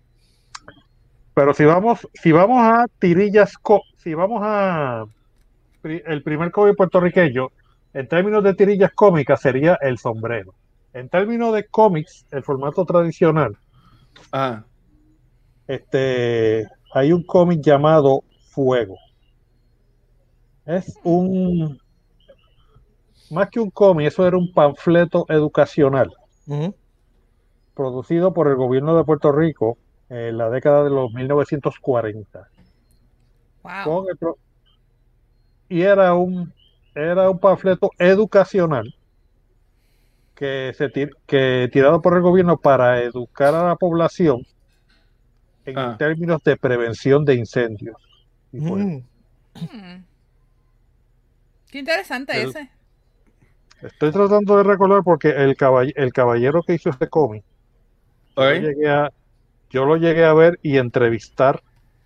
pero 1.33 1.53
si 1.53 1.65
vamos, 1.65 2.07
si 2.13 2.31
vamos 2.31 2.59
a 2.61 2.85
tirillas, 2.99 3.57
co- 3.57 3.83
si 3.97 4.13
vamos 4.13 4.41
a 4.43 5.05
el 5.83 6.23
primer 6.23 6.51
cómic 6.51 6.75
puertorriqueño, 6.75 7.49
en 7.93 8.07
términos 8.07 8.43
de 8.43 8.53
tirillas 8.53 8.91
cómicas 8.93 9.41
sería 9.41 9.77
El 9.81 9.97
Sombrero. 9.97 10.53
En 10.93 11.09
términos 11.09 11.53
de 11.53 11.65
cómics, 11.67 12.25
el 12.31 12.43
formato 12.43 12.85
tradicional, 12.85 13.57
Ajá. 14.31 14.65
este, 15.67 16.67
hay 16.93 17.13
un 17.13 17.23
cómic 17.23 17.61
llamado 17.61 18.23
Fuego. 18.49 18.95
Es 20.65 20.93
un, 21.03 21.79
más 23.31 23.49
que 23.49 23.59
un 23.59 23.69
cómic, 23.71 24.07
eso 24.07 24.27
era 24.27 24.37
un 24.37 24.51
panfleto 24.53 25.25
educacional 25.29 26.11
producido 27.73 28.33
por 28.33 28.47
el 28.49 28.55
gobierno 28.55 28.95
de 28.97 29.03
Puerto 29.05 29.31
Rico 29.31 29.77
en 30.09 30.37
la 30.37 30.49
década 30.49 30.83
de 30.83 30.89
los 30.89 31.11
1940. 31.13 32.47
Wow. 33.63 33.71
con 33.85 34.05
el 34.09 34.17
pro- 34.17 34.37
y 35.71 35.83
era 35.83 36.13
un 36.13 36.51
era 36.93 37.29
un 37.29 37.39
panfleto 37.39 37.89
educacional 37.97 38.93
que 40.35 40.73
se 40.77 40.89
tir- 40.89 41.15
que 41.25 41.69
tirado 41.71 42.01
por 42.01 42.15
el 42.17 42.21
gobierno 42.21 42.57
para 42.57 43.01
educar 43.01 43.55
a 43.55 43.63
la 43.63 43.75
población 43.77 44.45
en 45.65 45.77
Ah. 45.77 45.95
términos 45.97 46.43
de 46.43 46.57
prevención 46.57 47.23
de 47.23 47.35
incendios. 47.35 47.95
Y 48.51 48.59
pues, 48.59 48.83
Mm. 48.83 48.97
Hmm. 49.55 50.03
Qué 51.71 51.79
interesante 51.79 52.41
El- 52.41 52.49
ese. 52.49 52.69
estoy 53.81 54.11
tratando 54.11 54.57
de 54.57 54.63
recordar 54.63 55.03
porque 55.03 55.29
el 55.29 55.55
caball- 55.55 55.93
el 55.95 56.11
caballero 56.11 56.63
que 56.63 56.73
hizo 56.73 56.89
este 56.89 57.07
cómic, 57.07 57.43
yo, 58.35 58.43
Ok. 58.43 58.49
lo 58.49 58.55
llegué 58.59 58.89
a, 58.89 59.11
yo 59.69 59.85
lo 59.85 59.95
llegué 59.95 60.25
a 60.25 60.33
ver 60.33 60.59
y 60.61 60.77
entrevistar 60.77 61.61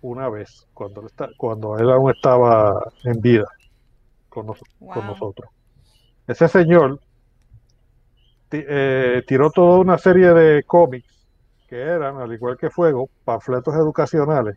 una 0.06 0.28
vez 0.28 0.66
cuando 0.72 1.00
él, 1.00 1.06
está- 1.06 1.30
cuando 1.36 1.76
él 1.78 1.90
aún 1.90 2.10
estaba 2.12 2.80
en 3.04 3.20
vida 3.20 3.46
con, 4.28 4.46
nos- 4.46 4.60
con 4.78 5.04
Wow. 5.04 5.04
nosotros. 5.04 5.48
Ese 6.26 6.48
señor 6.48 7.00
eh, 8.52 9.22
tiró 9.26 9.50
toda 9.50 9.78
una 9.80 9.98
serie 9.98 10.32
de 10.32 10.62
cómics 10.64 11.12
que 11.68 11.76
eran, 11.80 12.16
al 12.18 12.32
igual 12.32 12.56
que 12.56 12.70
Fuego, 12.70 13.08
panfletos 13.24 13.74
educacionales 13.74 14.56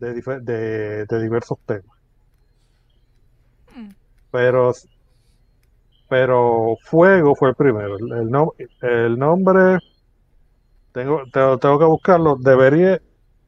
de, 0.00 0.14
de- 0.42 1.06
de 1.06 1.22
diversos 1.22 1.58
temas. 1.64 1.96
Hmm. 3.74 3.88
Pero, 4.30 4.72
pero 6.08 6.76
Fuego 6.82 7.34
fue 7.36 7.50
el 7.50 7.54
primero. 7.54 7.96
El, 7.96 8.12
el 8.12 8.28
nom- 8.28 8.52
el 8.82 9.18
nombre, 9.18 9.78
tengo, 10.92 11.22
tengo, 11.32 11.58
tengo 11.58 11.78
que 11.78 11.84
buscarlo. 11.84 12.36
Debería, 12.36 13.00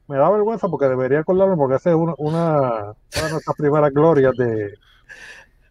me 0.08 0.16
da 0.16 0.30
vergüenza 0.30 0.68
porque 0.68 0.86
debería 0.86 1.20
acordarme 1.20 1.56
porque 1.56 1.76
esa 1.76 1.90
es 1.90 1.96
una, 1.96 2.14
una, 2.18 2.60
una 3.16 3.24
de 3.24 3.30
nuestras 3.30 3.56
primeras 3.56 3.92
glorias 3.92 4.34
de, 4.36 4.74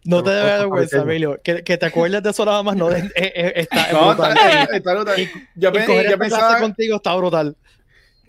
No 0.04 0.22
te 0.22 0.30
debe 0.30 0.58
vergüenza. 0.58 0.98
Emilio. 1.02 1.38
Que, 1.42 1.62
que 1.64 1.76
te 1.76 1.86
acuerdes 1.86 2.22
de 2.22 2.30
eso 2.30 2.44
nada 2.44 2.62
más 2.62 2.76
no 2.76 2.90
es- 2.90 3.04
es- 3.14 3.32
es- 3.34 3.52
está 3.56 3.92
No, 3.92 4.06
brutal. 4.08 4.30
está, 4.36 4.76
está 4.76 4.94
brutal. 4.94 5.20
Y- 5.20 5.30
Yo, 5.56 5.68
Y 5.68 5.72
pe- 5.72 5.84
coger 5.84 5.86
yo 5.88 6.00
esta 6.12 6.16
clase 6.16 6.18
pensaba, 6.18 6.60
contigo 6.60 6.96
está 6.96 7.14
brutal. 7.16 7.56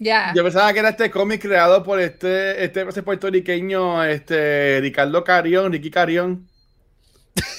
Ya. 0.01 0.33
yo 0.35 0.43
pensaba 0.43 0.71
que 0.73 0.79
era 0.79 0.89
este 0.89 1.11
cómic 1.11 1.41
creado 1.41 1.83
por 1.83 1.99
este, 1.99 2.63
este 2.63 2.81
ese 2.87 3.03
puertorriqueño, 3.03 4.03
este 4.03 4.79
Ricardo 4.81 5.23
Carión, 5.23 5.71
Ricky 5.71 5.91
Carión. 5.91 6.48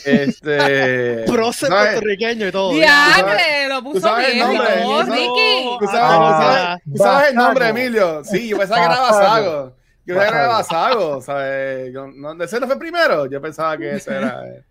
Este. 0.05 1.25
Proce 1.27 1.67
puertorriqueño 1.67 2.49
y 2.49 2.53
todo. 2.53 2.73
Diantre, 2.73 3.69
lo 3.69 3.83
puso 3.83 4.01
sabes 4.01 4.29
el 4.29 4.35
bien 4.35 4.53
y 4.53 4.55
nombre, 4.57 4.75
Ricky. 5.17 5.77
¿Tú 5.81 5.87
sabes, 5.87 6.19
tú 6.19 6.43
sabes- 6.43 6.83
tú 6.93 6.97
sabes 7.03 7.29
el 7.31 7.35
nombre. 7.37 7.69
Emilio? 7.69 8.23
Sí, 8.25 8.49
yo 8.49 8.59
pensaba 8.59 8.81
que 8.81 8.87
era 8.93 9.01
Basago. 9.01 9.77
Yo 10.07 10.15
pensaba 10.15 10.31
que 10.33 10.37
era 10.39 10.49
Basago. 10.49 11.21
¿sabes? 11.23 11.93
No, 11.93 12.43
¿Ese 12.45 12.61
no 12.61 12.67
fue 12.67 12.79
primero? 12.79 13.27
Yo 13.27 13.41
pensaba 13.41 13.77
que 13.77 13.91
ese 13.97 14.11
era. 14.17 14.43
eh. 14.47 14.65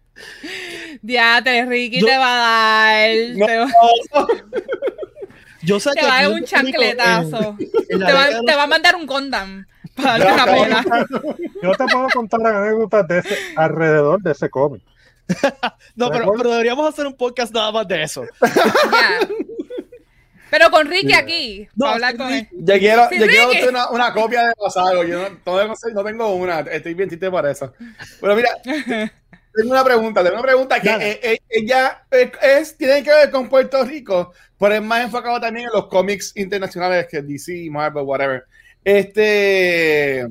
Ricky 1.68 2.02
Yo- 2.02 2.08
te 2.08 2.18
va 2.18 2.34
a 2.34 2.98
dar. 2.98 3.10
No. 3.36 3.46
Te, 3.46 3.58
va, 3.58 3.68
Yo 5.62 5.80
sé 5.80 5.92
te 5.92 6.00
que 6.00 6.06
va 6.06 6.18
a 6.20 6.24
dar 6.24 6.32
un 6.32 6.44
chancletazo. 6.44 7.56
en- 7.60 7.70
en 7.90 8.00
la 8.00 8.08
Te 8.08 8.14
va, 8.14 8.26
te 8.46 8.52
a 8.52 8.68
mandar 8.68 8.96
un 8.96 9.06
condam 9.06 9.66
para 9.96 10.18
darte 10.18 10.34
una 10.34 10.46
pela. 10.46 10.84
Yo 11.62 11.72
te 11.74 11.86
puedo 11.86 12.08
contar 12.14 12.46
anécdotas 12.46 13.08
de 13.08 13.20
ese, 13.20 13.38
alrededor 13.56 14.22
de 14.22 14.32
ese 14.32 14.50
cómic. 14.50 14.82
No, 15.96 16.10
pero, 16.10 16.32
deberíamos 16.52 16.88
hacer 16.88 17.06
un 17.06 17.16
podcast 17.16 17.54
nada 17.54 17.72
más 17.72 17.88
de 17.88 18.04
eso. 18.04 18.26
Pero 20.50 20.72
con 20.72 20.88
Ricky 20.88 21.14
aquí, 21.14 21.68
No, 21.76 21.86
para 21.86 21.94
hablar 21.94 22.18
con 22.18 22.34
él. 22.34 22.48
Yo 22.52 22.80
quiero, 22.80 23.08
yo 23.12 23.28
quiero 23.28 23.70
una, 23.70 23.90
una 23.92 24.14
copia 24.14 24.48
de 24.48 24.54
Basago. 24.60 25.04
Yo 25.04 25.30
no, 25.30 25.38
todavía 25.44 25.68
no, 25.68 25.76
sé- 25.76 25.94
no 25.94 26.04
tengo 26.04 26.34
una. 26.34 26.62
Estoy 26.62 26.96
bien 26.96 27.08
triste 27.08 27.30
por 27.30 27.46
eso. 27.48 27.72
Pero 28.20 28.36
mira, 28.36 28.50
tengo 28.64 29.72
una 29.72 29.84
pregunta. 29.84 30.24
Tengo 30.24 30.36
una 30.38 30.44
pregunta 30.44 30.82
que 30.82 30.90
eh, 30.90 31.20
eh, 31.22 31.38
ella 31.50 32.04
es, 32.10 32.32
es- 32.42 32.78
tiene 32.78 33.04
que 33.04 33.12
ver 33.12 33.30
con 33.30 33.48
Puerto 33.48 33.84
Rico, 33.84 34.34
pero 34.58 34.74
es 34.74 34.82
más 34.82 35.04
enfocado 35.04 35.40
también 35.40 35.68
en 35.68 35.74
los 35.74 35.86
cómics 35.88 36.32
internacionales 36.36 37.06
que 37.08 37.22
DC, 37.22 37.68
Marvel, 37.70 38.04
whatever. 38.04 38.46
Este. 38.84 40.28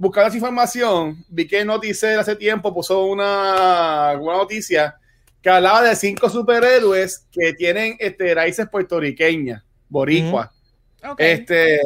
Buscando 0.00 0.28
esa 0.28 0.38
información, 0.38 1.22
vi 1.28 1.46
que 1.46 1.62
Noticel 1.62 2.18
hace 2.18 2.34
tiempo 2.34 2.72
puso 2.72 3.04
una, 3.04 4.16
una 4.18 4.38
noticia 4.38 4.96
que 5.42 5.50
hablaba 5.50 5.82
de 5.82 5.94
cinco 5.94 6.30
superhéroes 6.30 7.28
que 7.30 7.52
tienen 7.52 7.96
este, 7.98 8.34
raíces 8.34 8.66
puertorriqueñas, 8.70 9.62
boricuas. 9.90 10.48
Este, 11.18 11.80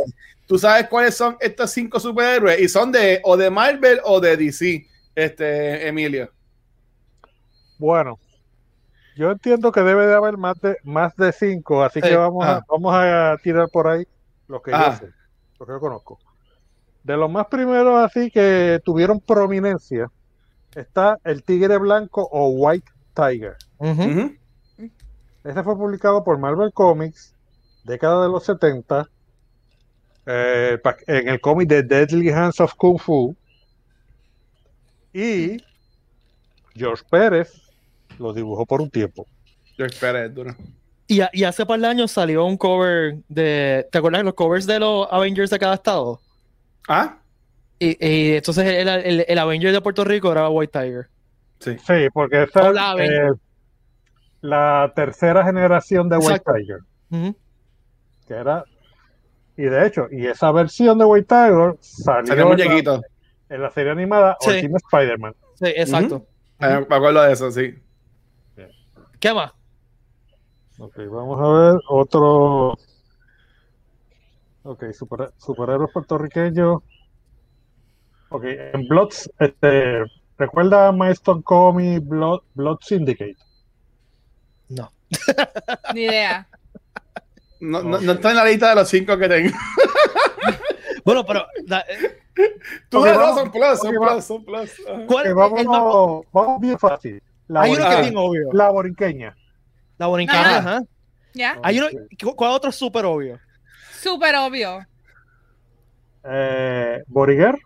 ¿tú 0.47 0.61
sabes 0.61 0.87
cuáles 0.87 1.17
son 1.17 1.37
estos 1.41 1.73
cinco 1.73 1.99
superhéroes? 1.99 2.61
Y 2.61 2.69
son 2.69 2.93
de 2.93 3.21
o 3.25 3.37
de 3.37 3.51
Marvel 3.51 3.99
o 4.05 4.21
de 4.21 4.37
DC, 4.37 4.87
este, 5.17 5.89
Emilio. 5.89 6.31
Bueno, 7.81 8.21
yo 9.17 9.33
entiendo 9.33 9.73
que 9.73 9.81
debe 9.81 10.07
de 10.07 10.15
haber 10.15 10.37
más 10.37 10.61
de 10.61 10.77
más 10.85 11.17
de 11.17 11.33
cinco, 11.33 11.83
así 11.83 12.01
Sí, 12.01 12.11
que 12.11 12.17
vamos 12.17 12.47
a, 12.47 12.65
vamos 12.69 12.95
a 12.95 13.37
tirar 13.43 13.69
por 13.71 13.89
ahí 13.89 14.07
lo 14.47 14.63
que 14.63 14.73
Ajá. 14.73 15.01
yo 15.01 15.09
sé, 15.09 15.13
lo 15.59 15.67
que 15.67 15.73
yo 15.73 15.81
conozco. 15.81 16.21
De 17.05 17.17
los 17.17 17.31
más 17.31 17.47
primeros 17.47 18.03
así 18.03 18.31
que 18.31 18.81
tuvieron 18.85 19.21
prominencia 19.21 20.11
está 20.75 21.19
el 21.23 21.43
Tigre 21.45 21.77
Blanco 21.79 22.29
o 22.33 22.49
White 22.49 22.91
Tiger. 23.15 23.57
Ujú. 23.79 24.35
Ese 25.45 25.63
fue 25.63 25.77
publicado 25.77 26.25
por 26.25 26.39
Marvel 26.39 26.73
Comics, 26.73 27.35
década 27.85 28.23
de 28.23 28.31
los 28.31 28.45
70, 28.45 29.07
eh, 30.27 30.81
en 31.07 31.29
el 31.29 31.41
cómic 31.41 31.69
de 31.69 31.83
Deadly 31.83 32.31
Hands 32.31 32.59
of 32.61 32.75
Kung 32.75 32.99
Fu, 32.99 33.37
Y 35.13 35.59
George 36.75 37.05
Pérez 37.11 37.53
lo 38.19 38.33
dibujó 38.33 38.65
por 38.65 38.81
un 38.81 38.91
tiempo. 38.91 39.27
Yo 39.77 39.85
esperé, 39.85 40.29
duro. 40.31 40.57
Y 41.07 41.45
hace 41.45 41.67
par 41.67 41.79
de 41.79 41.87
años 41.87 42.11
salió 42.11 42.47
un 42.47 42.57
cover 42.57 43.19
de. 43.29 43.87
¿Te 43.93 43.99
acuerdas 43.99 44.21
de 44.21 44.25
los 44.25 44.35
covers 44.35 44.67
de 44.67 44.81
los 44.81 45.07
Avengers 45.11 45.51
de 45.51 45.59
cada 45.59 45.75
estado? 45.75 46.19
¿Ah? 46.89 47.19
Y, 47.79 47.97
y 48.01 48.37
entonces 48.37 48.65
el, 48.67 48.89
el, 48.89 49.25
el 49.27 49.39
Avenger 49.39 49.73
de 49.73 49.81
Puerto 49.81 50.05
Rico 50.05 50.31
era 50.33 50.49
White 50.49 50.79
Tiger. 50.79 51.09
Sí. 51.61 51.77
Sí, 51.79 52.09
porque 52.13 52.43
esa 52.45 52.71
es 52.71 53.11
eh, 53.11 53.31
la 54.41 54.93
tercera 54.95 55.45
generación 55.45 56.09
de 56.09 56.19
White. 56.19 56.43
Tiger. 56.45 56.81
Que 58.27 58.35
era. 58.35 58.65
Y 59.57 59.63
de 59.63 59.87
hecho, 59.87 60.07
y 60.11 60.27
esa 60.27 60.51
versión 60.53 60.99
de 60.99 61.05
White 61.05 61.27
Tiger 61.29 61.77
salió 61.81 62.27
Salió 62.27 62.33
en 62.33 62.39
la, 62.39 62.45
muñequito. 62.47 63.01
en 63.49 63.63
la 63.63 63.71
serie 63.71 63.93
animada 63.93 64.37
Sí. 64.41 64.51
Ultimate 64.51 64.85
Spider-Man. 64.91 65.35
Sí, 65.55 65.67
exacto. 65.77 66.27
Eh, 66.61 66.87
Me 66.89 66.97
acuerdo 66.97 67.23
de 67.23 67.33
eso, 67.33 67.51
sí. 67.51 67.75
¿Qué 69.21 69.33
más? 69.33 69.53
Ok, 70.79 70.97
vamos 71.11 71.41
a 71.41 71.49
ver 71.73 71.81
otro. 71.89 72.77
Ok, 74.65 74.85
super, 74.93 75.31
superhéroes 75.39 75.91
puertorriqueños. 75.93 76.83
Ok, 78.31 78.45
en 78.45 78.89
Bloods, 78.89 79.31
este, 79.39 80.03
¿recuerda 80.39 80.91
Milestone 80.91 81.43
Comic 81.43 82.03
Blood, 82.05 82.41
Blood 82.55 82.79
Syndicate? 82.81 83.37
No. 84.71 84.91
Ni 85.95 86.03
idea. 86.03 86.49
No, 87.61 87.83
no, 87.83 88.01
no 88.01 88.13
está 88.13 88.31
en 88.31 88.37
la 88.37 88.45
lista 88.45 88.71
de 88.71 88.75
los 88.77 88.89
cinco 88.89 89.17
que 89.19 89.29
tengo. 89.29 89.57
Bueno, 91.05 91.25
pero. 91.27 91.47
la- 91.67 91.81
eh, 91.81 92.21
Tú 92.89 92.99
Ok, 92.99 93.07
no, 93.07 93.19
vamos. 93.19 93.39
son 93.41 93.51
plus, 93.53 93.79
son 93.79 93.97
Ok, 93.97 94.03
va. 94.03 94.13
plus, 94.15 94.25
son 94.25 94.45
plus. 94.45 94.73
¿Cuál 95.07 95.25
Ok, 95.25 95.27
es 95.27 95.35
vamos, 95.35 95.61
el 95.61 95.67
más- 95.69 96.23
vamos 96.33 96.61
bien 96.61 96.79
fácil. 96.79 97.23
La, 97.47 97.61
Hay 97.63 97.73
uno 97.73 97.89
que 97.89 97.95
es 97.95 98.01
bien 98.01 98.17
obvio. 98.17 98.49
La 98.53 98.71
borinqueña. 98.71 99.37
La 99.99 100.07
borincana, 100.07 100.57
Ajá. 100.59 100.81
¿Ya? 101.35 101.59
Hay 101.63 101.79
uno, 101.79 101.89
¿cu- 102.23 102.35
¿Cuál 102.35 102.51
otro 102.53 102.71
es 102.71 102.77
súper 102.77 103.05
obvio? 103.05 103.39
Súper 104.05 104.37
obvio. 104.37 104.87
Eh, 106.25 107.03
Boriguer. 107.07 107.57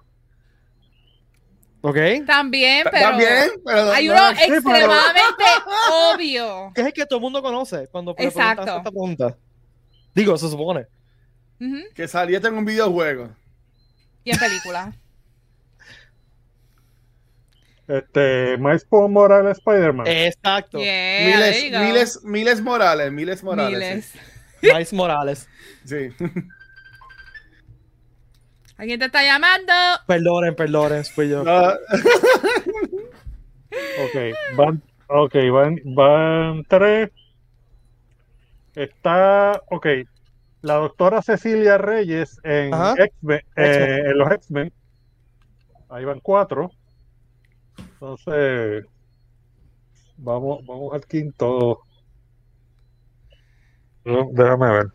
¿Ok? 1.80 1.96
También, 2.26 2.86
pero. 2.90 3.08
También, 3.10 3.50
pero 3.64 3.92
Hay 3.92 4.06
no- 4.08 4.14
uno 4.14 4.30
sí, 4.30 4.36
pero- 4.46 4.54
extremadamente 4.56 5.44
obvio. 6.14 6.72
Que 6.74 6.80
es 6.80 6.86
el 6.88 6.92
que 6.92 7.06
todo 7.06 7.18
el 7.18 7.22
mundo 7.22 7.42
conoce 7.42 7.86
cuando 7.92 8.12
Exacto. 8.18 8.62
preguntan 8.62 8.76
esta 8.78 8.90
pregunta. 8.90 9.36
Digo, 10.14 10.36
se 10.38 10.48
supone. 10.48 10.86
Que 11.94 12.08
salió 12.08 12.38
en 12.38 12.54
un 12.54 12.64
videojuego. 12.64 13.30
Y 14.24 14.30
en 14.32 14.38
película. 14.38 14.92
Este, 17.86 18.56
Miles 18.58 18.86
Morales 18.90 19.58
Spider-Man. 19.58 20.06
Exacto. 20.06 20.78
Yeah, 20.78 21.24
Miles. 21.24 21.64
Miles, 21.72 22.24
Miles 22.24 22.60
Morales, 22.60 23.10
Miles 23.12 23.42
Morales. 23.42 23.78
Miles. 23.78 24.12
Miles 24.74 24.92
Morales. 24.92 25.48
Sí. 25.84 26.08
¿Alguien 28.76 29.00
te 29.00 29.06
está 29.06 29.24
llamando? 29.24 29.72
Perdonen, 30.06 30.54
perdonen, 30.54 31.04
fui 31.04 31.28
yo. 31.28 31.42
No, 31.42 31.72
Ok, 33.70 34.14
van, 34.56 34.82
okay, 35.08 35.50
van, 35.50 35.80
van 35.84 36.64
tres. 36.64 37.10
Está, 38.74 39.60
ok, 39.68 39.86
la 40.62 40.74
doctora 40.74 41.22
Cecilia 41.22 41.76
Reyes 41.76 42.38
en, 42.44 42.72
Ajá. 42.72 42.94
X-Men, 42.96 43.40
eh, 43.56 44.02
en 44.06 44.18
los 44.18 44.30
X-Men. 44.30 44.72
Ahí 45.88 46.04
van 46.04 46.20
cuatro. 46.20 46.70
Entonces, 47.78 48.84
vamos, 50.16 50.64
vamos 50.64 50.94
al 50.94 51.04
quinto. 51.06 51.80
No, 54.08 54.28
déjame 54.32 54.70
ver. 54.70 54.86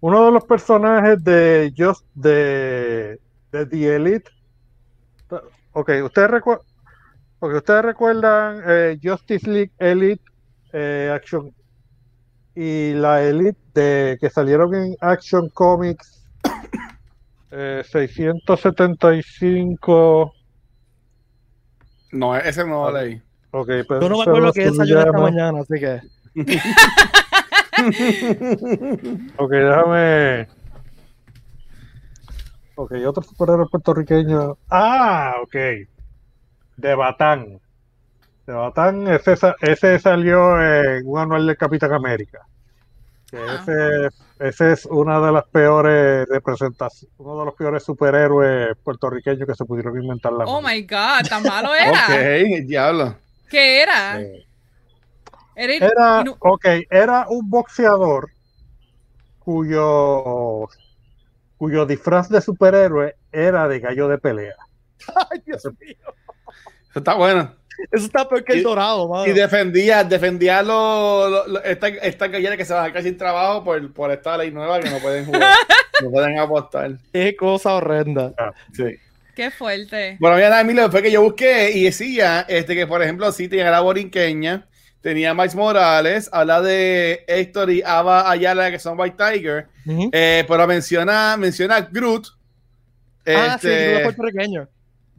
Uno 0.00 0.24
de 0.24 0.32
los 0.32 0.44
personajes 0.44 1.22
de 1.22 1.70
Just 1.76 2.06
de, 2.14 3.20
de 3.52 3.66
The 3.66 3.96
Elite. 3.96 4.30
Ok, 5.72 5.90
ustedes 6.02 6.30
recuerdan. 6.30 6.64
ustedes 7.40 7.84
recuerdan 7.84 8.62
eh, 8.66 8.98
Justice 9.02 9.50
League 9.50 9.72
Elite 9.78 10.22
eh, 10.72 11.12
Action 11.14 11.54
y 12.54 12.94
la 12.94 13.22
Elite 13.22 13.60
de 13.74 14.16
que 14.18 14.30
salieron 14.30 14.74
en 14.74 14.96
Action 15.00 15.50
Comics 15.50 16.24
eh, 17.50 17.82
675. 17.84 20.32
no, 22.12 22.34
ese 22.34 22.64
no 22.64 22.90
lo 22.90 22.98
leí. 22.98 23.20
Ok, 23.50 23.68
pero 23.88 24.00
Yo 24.00 24.08
no 24.08 24.16
me 24.16 24.22
acuerdo 24.22 24.52
que 24.52 24.64
se 24.64 24.70
desayuné 24.70 25.00
esta 25.00 25.18
mañana, 25.18 25.60
así 25.60 25.74
que. 25.78 26.00
Ok, 29.36 29.50
déjame. 29.50 30.48
Ok, 32.74 32.92
otro 33.06 33.22
superhéroe 33.22 33.66
puertorriqueño. 33.70 34.56
Ah, 34.70 35.34
ok. 35.42 35.54
De 36.76 36.94
Batán. 36.94 37.60
De 38.46 38.52
Batán, 38.52 39.06
ese, 39.08 39.34
ese 39.60 39.98
salió 39.98 40.60
en 40.62 41.02
un 41.06 41.18
anual 41.18 41.46
del 41.46 41.56
Capitán 41.56 41.92
América. 41.92 42.46
Que 43.30 43.36
Ah. 43.36 43.60
ese, 43.60 44.08
ese 44.38 44.72
es 44.72 44.86
una 44.86 45.20
de 45.20 45.32
las 45.32 45.44
peores 45.48 46.26
representaciones, 46.30 47.14
uno 47.18 47.40
de 47.40 47.44
los 47.44 47.54
peores 47.54 47.82
superhéroes 47.84 48.74
puertorriqueños 48.82 49.46
que 49.46 49.54
se 49.54 49.66
pudieron 49.66 50.00
inventar 50.02 50.32
la 50.32 50.44
Oh 50.46 50.62
my 50.62 50.80
god, 50.82 51.28
tan 51.28 51.42
malo 51.42 51.74
era. 51.74 52.04
Ok, 52.06 52.64
diablo. 52.66 53.16
¿Qué 53.50 53.82
era? 53.82 54.18
Eh, 54.20 54.46
Era, 55.60 56.24
ok, 56.38 56.66
era 56.90 57.26
un 57.28 57.50
boxeador 57.50 58.30
cuyo, 59.38 60.68
cuyo 61.56 61.86
disfraz 61.86 62.28
de 62.28 62.40
superhéroe 62.40 63.16
era 63.32 63.66
de 63.68 63.80
gallo 63.80 64.08
de 64.08 64.18
pelea. 64.18 64.54
Ay, 65.30 65.42
Dios 65.44 65.64
mío. 65.80 65.96
Eso 66.90 66.98
está 67.00 67.14
bueno. 67.14 67.54
Eso 67.92 68.06
está 68.06 68.28
peor 68.28 68.42
que 68.44 68.54
el 68.54 68.58
Y- 68.60 68.62
dorado, 68.62 69.08
mano. 69.08 69.26
Y 69.26 69.32
defendía, 69.32 70.02
defendía 70.04 70.62
lo, 70.62 71.28
lo- 71.28 71.46
lo- 71.46 71.62
esta, 71.62 71.88
esta 71.88 72.26
gallera 72.26 72.56
que 72.56 72.64
se 72.64 72.74
va 72.74 72.82
a 72.82 72.86
sacar 72.86 73.02
sin 73.02 73.16
trabajo 73.16 73.62
por, 73.62 73.92
por 73.92 74.10
esta 74.10 74.36
ley 74.36 74.50
nueva 74.50 74.80
que 74.80 74.90
no 74.90 74.98
pueden 74.98 75.24
jugar, 75.26 75.54
no 76.02 76.10
pueden 76.10 76.38
apostar. 76.38 76.92
Qué 77.12 77.36
cosa 77.36 77.74
horrenda. 77.74 78.32
Sí. 78.72 78.96
Qué 79.36 79.52
fuerte. 79.52 80.16
Bueno, 80.18 80.36
mira, 80.36 80.60
Emilio, 80.60 80.90
fue 80.90 81.02
que 81.02 81.12
yo 81.12 81.22
busqué 81.22 81.70
y 81.70 81.84
decía 81.84 82.44
este, 82.48 82.74
que, 82.74 82.88
por 82.88 83.00
ejemplo, 83.00 83.30
sí 83.30 83.48
tenía 83.48 83.70
la 83.70 83.78
borinqueña, 83.80 84.66
tenía 85.00 85.34
Miles 85.34 85.54
Morales, 85.54 86.28
habla 86.32 86.60
de 86.60 87.24
Héctor 87.26 87.70
y 87.70 87.82
Ava 87.82 88.30
Ayala, 88.30 88.70
que 88.70 88.78
son 88.78 88.98
White 88.98 89.16
Tiger, 89.16 89.66
eh, 90.12 90.44
pero 90.48 90.66
menciona, 90.66 91.36
menciona 91.36 91.80
Groot, 91.80 92.26
Ah, 93.26 93.58
sí, 93.60 93.68
este, 93.68 93.68
tú 93.68 93.90
eres 93.90 94.02
puertorriqueño. 94.02 94.68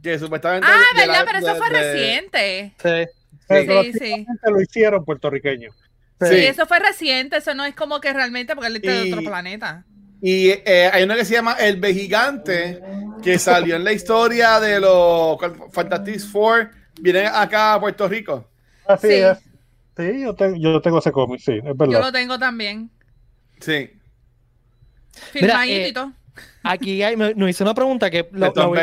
que 0.02 0.18
supuestamente. 0.18 0.66
Ah, 0.68 0.78
de 0.94 1.00
¿verdad? 1.06 1.20
la- 1.20 1.24
Pero 1.26 1.38
eso 1.38 1.54
de- 1.54 1.60
fue 1.60 1.70
de- 1.70 1.92
reciente. 1.92 2.74
Sí. 2.82 3.12
Pero 3.46 3.82
Sí, 3.84 3.92
sí. 3.92 4.26
lo 4.44 4.60
hicieron 4.60 5.04
puertorriqueños. 5.04 5.74
Sí. 6.20 6.26
Sí, 6.28 6.36
eso 6.46 6.66
fue 6.66 6.78
reciente. 6.80 7.36
Eso 7.38 7.54
no 7.54 7.64
es 7.64 7.74
como 7.74 8.00
que 8.00 8.12
realmente 8.12 8.54
porque 8.54 8.68
él 8.68 8.76
es 8.76 8.82
de 8.82 9.12
otro 9.12 9.22
planeta. 9.24 9.84
Y 10.22 10.50
eh, 10.50 10.90
hay 10.92 11.04
uno 11.04 11.14
que 11.16 11.24
se 11.24 11.34
llama 11.34 11.54
El 11.58 11.84
Gigante, 11.84 12.80
que 13.22 13.38
salió 13.38 13.76
en 13.76 13.84
la 13.84 13.92
historia 13.92 14.60
de 14.60 14.78
los 14.80 15.38
Fantastic 15.72 16.20
Four, 16.20 16.70
vienen 17.00 17.26
acá 17.32 17.74
a 17.74 17.80
Puerto 17.80 18.06
Rico. 18.08 18.48
Así 18.86 19.06
Sí. 19.08 19.14
es. 19.14 19.38
Sí, 20.00 20.20
yo, 20.22 20.34
te- 20.34 20.58
yo 20.60 20.80
tengo 20.80 20.98
ese 20.98 21.12
cómic, 21.12 21.40
sí, 21.40 21.52
es 21.58 21.64
Yo 21.64 21.74
verdad. 21.74 22.00
lo 22.00 22.12
tengo 22.12 22.38
también. 22.38 22.90
Sí. 23.60 23.90
Filmadito 25.32 26.12
eh. 26.12 26.42
Aquí 26.62 27.02
hay, 27.02 27.16
me, 27.16 27.34
nos 27.34 27.50
hizo 27.50 27.64
una 27.64 27.74
pregunta 27.74 28.10
que 28.10 28.22
De 28.22 28.28
lo, 28.32 28.52
lo 28.54 28.68
voy, 28.68 28.78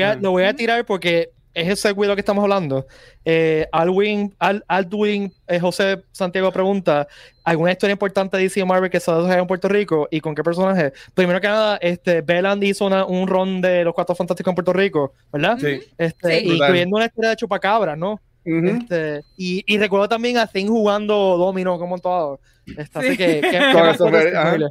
lo 0.00 0.04
a, 0.06 0.14
lo 0.16 0.30
voy 0.30 0.42
a 0.44 0.54
tirar 0.54 0.84
porque 0.84 1.30
es 1.54 1.66
ese 1.68 1.92
cuidado 1.94 2.14
que 2.14 2.20
estamos 2.20 2.42
hablando. 2.42 2.86
Eh, 3.24 3.66
Alwin, 3.72 4.32
Al, 4.38 4.62
Aldwin 4.68 5.32
eh, 5.48 5.58
José 5.58 6.04
Santiago 6.12 6.52
pregunta: 6.52 7.08
¿alguna 7.42 7.72
historia 7.72 7.92
importante 7.92 8.36
de 8.36 8.44
DC 8.44 8.64
Marvel 8.64 8.90
que 8.90 9.00
se 9.00 9.10
desarrolla 9.10 9.38
en 9.40 9.46
Puerto 9.46 9.68
Rico 9.68 10.06
y 10.10 10.20
con 10.20 10.34
qué 10.34 10.44
personaje? 10.44 10.92
Primero 11.14 11.40
que 11.40 11.48
nada, 11.48 11.78
este, 11.80 12.20
Belland 12.20 12.62
hizo 12.62 12.86
una- 12.86 13.04
un 13.06 13.26
ron 13.26 13.60
de 13.60 13.82
los 13.82 13.94
Cuatro 13.94 14.14
Fantásticos 14.14 14.52
en 14.52 14.54
Puerto 14.56 14.72
Rico, 14.72 15.14
¿verdad? 15.32 15.58
Sí. 15.58 15.80
Este, 15.96 16.40
Sí. 16.40 16.46
incluyendo 16.52 16.96
una 16.96 17.06
historia 17.06 17.30
de 17.30 17.36
Chupacabra, 17.36 17.96
¿no? 17.96 18.20
Este, 18.48 19.22
y, 19.36 19.62
y 19.66 19.78
recuerdo 19.78 20.08
también 20.08 20.38
a 20.38 20.46
Thing 20.46 20.66
jugando 20.68 21.36
domino 21.36 21.78
como 21.78 21.98
todo. 21.98 22.40
Este, 22.66 22.98
Así 22.98 23.10
Sí. 23.10 23.16
que. 23.16 23.42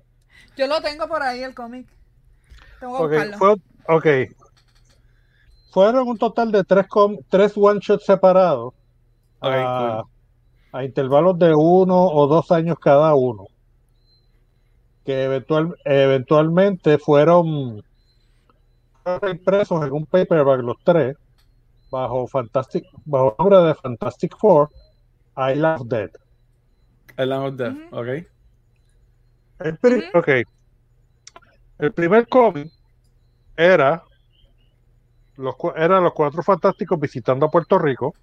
Yo 0.58 0.66
lo 0.68 0.82
tengo 0.82 1.08
por 1.08 1.22
ahí, 1.22 1.44
el 1.44 1.54
cómic. 1.54 1.88
Tengo 2.80 2.98
que 2.98 3.04
Ok, 3.04 3.10
buscarlo. 3.30 3.38
fue- 3.38 4.26
ok. 4.26 4.32
Fueron 5.72 6.08
un 6.08 6.18
total 6.18 6.52
de 6.52 6.64
tres, 6.64 6.88
com- 6.88 7.18
tres 7.30 7.54
one 7.56 7.80
shots 7.82 8.06
separados 8.06 8.74
a, 9.42 10.02
a 10.72 10.84
intervalos 10.84 11.38
de 11.38 11.54
uno 11.54 12.08
o 12.08 12.26
dos 12.28 12.52
años 12.52 12.78
cada 12.80 13.14
uno. 13.14 13.46
Que 15.06 15.24
eventual, 15.26 15.76
eventualmente 15.86 16.98
fueron, 16.98 17.84
impresos 19.30 19.86
en 19.86 19.92
un 19.94 20.06
paperback 20.06 20.62
los 20.62 20.78
tres, 20.84 21.16
bajo 21.90 22.28
Fantastic, 22.28 22.86
bajo 23.06 23.30
el 23.30 23.36
nombre 23.40 23.70
de 23.70 23.76
Fantastic 23.76 24.36
Four, 24.38 24.70
Island 25.36 25.82
of 25.82 25.88
Dead. 25.88 26.10
El 27.18 27.30
Land 27.30 27.46
of 27.48 27.56
Death, 27.56 27.78
Ujú. 27.92 28.00
ok. 28.00 28.08
El, 29.60 29.78
pri- 29.78 30.04
ok. 30.14 30.30
El 31.80 31.94
primer 31.94 32.28
cómic 32.28 32.72
era 33.56 34.04
los, 35.38 35.56
cu- 35.56 35.74
eran 35.76 36.04
los 36.04 36.14
cuatro 36.14 36.44
fantásticos 36.44 37.00
visitando 37.00 37.46
a 37.46 37.50
Puerto 37.52 37.78
Rico 37.80 38.14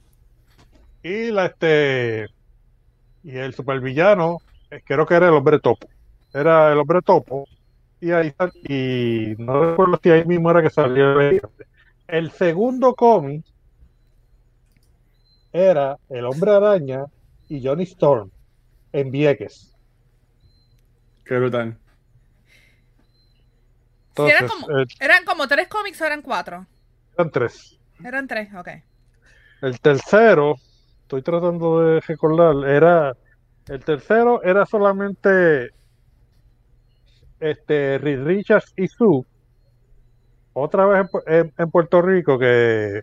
y 1.03 1.31
la 1.31 1.47
este 1.47 2.29
y 3.23 3.37
el 3.37 3.55
supervillano 3.55 4.39
eh, 4.71 4.81
creo 4.85 5.07
que 5.07 5.15
era 5.15 5.29
el 5.29 5.35
hombre 5.35 5.59
topo 5.61 5.89
era 6.33 6.73
el 6.73 6.79
hombre 6.79 7.03
topo 7.03 7.47
y 8.01 8.11
ahí 8.11 8.35
y 8.65 9.35
no 9.39 9.71
recuerdo 9.71 10.01
si 10.03 10.11
ahí 10.11 10.25
mismo 10.25 10.51
era 10.51 10.63
que 10.63 10.71
salió 10.71 11.21
el 11.21 11.35
gigante. 11.37 11.67
el 12.09 12.31
segundo 12.33 12.95
cómic 12.95 13.45
era 15.55 15.97
el 16.11 16.27
hombre 16.27 16.51
araña 16.51 17.05
y 17.49 17.65
Johnny 17.67 17.85
Storm 17.85 18.31
en 18.93 19.11
Vieques 19.11 19.71
Qué 21.25 21.39
brutal. 21.39 21.79
Sí, 24.17 24.23
eran, 24.23 24.47
Entonces, 24.47 24.53
como, 24.67 24.81
eh, 24.81 24.87
eran 25.01 25.25
como 25.25 25.49
tres 25.49 25.69
cómics 25.69 26.01
o 26.01 26.05
eran 26.05 26.23
cuatro. 26.23 26.67
eran 27.17 27.31
tres 27.31 27.79
Eran 28.05 28.29
tres, 28.29 28.55
ok. 28.55 28.69
El 29.63 29.81
tercero, 29.81 30.57
estoy 31.03 31.23
tratando 31.23 31.81
de 31.81 32.01
recordar, 32.01 32.69
era 32.69 33.17
el 33.69 33.83
tercero 33.85 34.43
era 34.43 34.67
solamente 34.67 35.71
este 37.41 37.99
Reed 37.99 38.25
Richards 38.25 38.73
y 38.77 38.89
Sue. 38.89 39.23
Otra 40.53 40.87
vez 40.87 41.01
en, 41.01 41.07
Pu- 41.09 41.23
en- 41.27 41.53
en 41.59 41.71
Puerto 41.71 42.01
Rico 42.03 42.39
que 42.39 43.03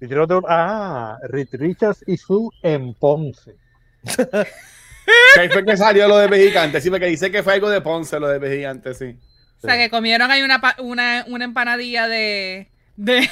un- 0.00 0.44
ah, 0.48 1.18
Reed 1.28 1.48
Richards 1.52 2.04
y 2.06 2.16
Sue 2.16 2.50
en 2.62 2.94
Ponce. 2.94 3.54
Que 5.34 5.40
ahí 5.40 5.48
fue 5.48 5.64
que 5.64 5.76
salió 5.76 6.06
lo 6.08 6.18
de 6.18 6.28
Pejigante. 6.28 6.80
Sí, 6.80 6.90
porque 6.90 7.06
dice 7.06 7.30
que 7.30 7.42
fue 7.42 7.54
algo 7.54 7.70
de 7.70 7.80
Ponce, 7.80 8.20
lo 8.20 8.28
de 8.28 8.38
Pejigante, 8.40 8.94
sí. 8.94 9.16
O 9.58 9.66
sea, 9.66 9.76
que 9.76 9.90
comieron 9.90 10.30
ahí 10.30 10.42
una, 10.42 10.60
una, 10.78 11.24
una 11.28 11.44
empanadilla 11.44 12.06
de. 12.08 12.68
de. 12.96 13.28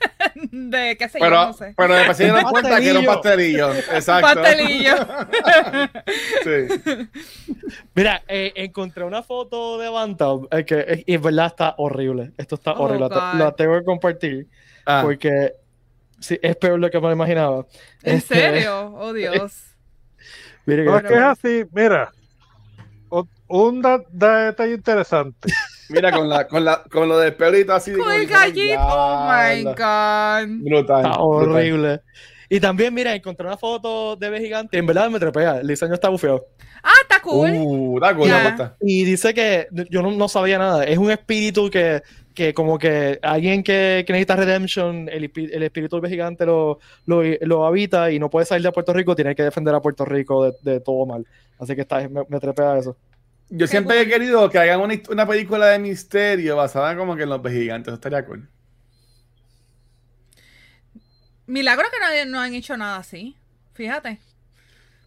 de 0.34 0.96
qué 0.98 1.08
sé 1.08 1.18
yo, 1.18 1.24
Pero, 1.24 1.46
no 1.46 1.52
sé. 1.52 1.74
pero 1.76 1.94
después 1.94 2.16
se 2.16 2.24
dieron 2.24 2.42
cuenta 2.44 2.78
que 2.80 2.90
era 2.90 2.98
un 2.98 3.06
pastelillo. 3.06 3.72
Exacto. 3.92 4.26
Pastelillo. 4.34 4.94
Sí. 6.44 7.08
Mira, 7.94 8.22
eh, 8.28 8.52
encontré 8.56 9.04
una 9.04 9.22
foto 9.22 9.78
de 9.78 9.88
Bantam 9.88 10.46
eh, 10.50 10.64
que 10.64 10.78
eh, 10.80 11.04
y 11.06 11.14
en 11.14 11.22
verdad 11.22 11.46
está 11.46 11.74
horrible. 11.78 12.32
Esto 12.36 12.56
está 12.56 12.72
Oh, 12.72 12.84
horrible. 12.84 13.08
La 13.08 13.54
tengo 13.56 13.78
que 13.78 13.84
compartir 13.84 14.46
Ah, 14.86 15.00
porque 15.02 15.54
sí, 16.24 16.38
es 16.42 16.56
peor 16.56 16.74
de 16.74 16.78
lo 16.80 16.90
que 16.90 17.00
me 17.00 17.12
imaginaba. 17.12 17.66
¿En 18.02 18.16
Este, 18.16 18.34
serio? 18.34 18.94
Oh, 18.96 19.12
Dios. 19.14 19.62
mire 20.66 20.84
que- 20.84 20.90
No, 20.90 20.96
es 20.98 21.04
que 21.04 21.14
es 21.14 21.20
así, 21.20 21.64
mira, 21.72 22.10
o- 23.08 23.28
un 23.48 23.82
da- 23.82 24.02
da- 24.10 24.46
detalle 24.46 24.74
interesante. 24.74 25.48
mira, 25.90 26.10
con, 26.12 26.28
la, 26.28 26.46
con, 26.48 26.64
la, 26.64 26.82
con 26.90 27.08
lo 27.08 27.18
del 27.18 27.34
pelito 27.34 27.72
así. 27.74 27.92
de 27.92 27.98
Con 27.98 28.12
el 28.12 28.26
gallito. 28.26 28.80
Oh 28.80 29.28
my. 29.28 29.64
God. 29.64 30.64
Brutal. 30.64 31.04
Está 31.04 31.10
brutal. 31.10 31.12
horrible. 31.20 32.00
Y 32.48 32.60
también, 32.60 32.92
mira, 32.94 33.14
encontré 33.14 33.46
una 33.46 33.56
foto 33.56 34.16
de 34.16 34.30
B 34.30 34.38
gigante. 34.40 34.76
En 34.78 34.86
verdad 34.86 35.08
me 35.10 35.18
trepea. 35.18 35.58
El 35.60 35.66
diseño 35.66 35.94
está 35.94 36.08
bufeado. 36.08 36.46
Ah, 36.82 36.92
está 37.02 37.20
cool. 37.20 37.50
Uh, 37.52 37.98
da 37.98 38.14
cool, 38.14 38.28
puesta. 38.28 38.76
Y 38.80 39.04
dice 39.04 39.32
que 39.32 39.66
yo 39.90 40.02
no, 40.02 40.10
no 40.12 40.28
sabía 40.28 40.58
nada. 40.58 40.84
Es 40.84 40.98
un 40.98 41.10
espíritu 41.10 41.70
que, 41.70 42.02
que 42.34 42.52
como 42.54 42.78
que 42.78 43.18
alguien 43.22 43.62
que, 43.62 44.04
que 44.06 44.12
necesita 44.12 44.36
redemption, 44.36 45.08
el, 45.08 45.30
el 45.34 45.62
espíritu 45.62 46.00
del 46.00 46.10
gigante 46.10 46.46
lo, 46.46 46.80
lo, 47.06 47.22
lo 47.42 47.66
habita 47.66 48.10
y 48.10 48.18
no 48.18 48.30
puede 48.30 48.46
salir 48.46 48.64
de 48.64 48.72
Puerto 48.72 48.92
Rico, 48.92 49.14
tiene 49.16 49.34
que 49.34 49.44
defender 49.44 49.74
a 49.74 49.80
Puerto 49.80 50.04
Rico 50.04 50.44
de, 50.44 50.54
de 50.62 50.80
todo 50.80 51.06
mal. 51.06 51.26
Así 51.58 51.74
que 51.74 51.82
está, 51.82 52.08
me, 52.08 52.22
me 52.28 52.40
trepea 52.40 52.78
eso. 52.78 52.96
Yo 53.50 53.66
siempre 53.66 54.00
he 54.00 54.08
querido 54.08 54.50
que 54.50 54.58
hagan 54.58 54.80
una, 54.80 54.94
una 55.10 55.26
película 55.26 55.66
de 55.68 55.78
misterio 55.78 56.56
basada 56.56 56.96
como 56.96 57.16
que 57.16 57.22
en 57.24 57.28
los 57.28 57.42
gigantes. 57.42 57.88
Eso 57.88 57.94
estaría 57.94 58.24
cool. 58.26 58.48
Milagro 61.46 61.86
que 61.90 62.24
no, 62.24 62.30
no 62.30 62.40
han 62.40 62.54
hecho 62.54 62.76
nada 62.76 62.96
así. 62.96 63.36
Fíjate. 63.74 64.18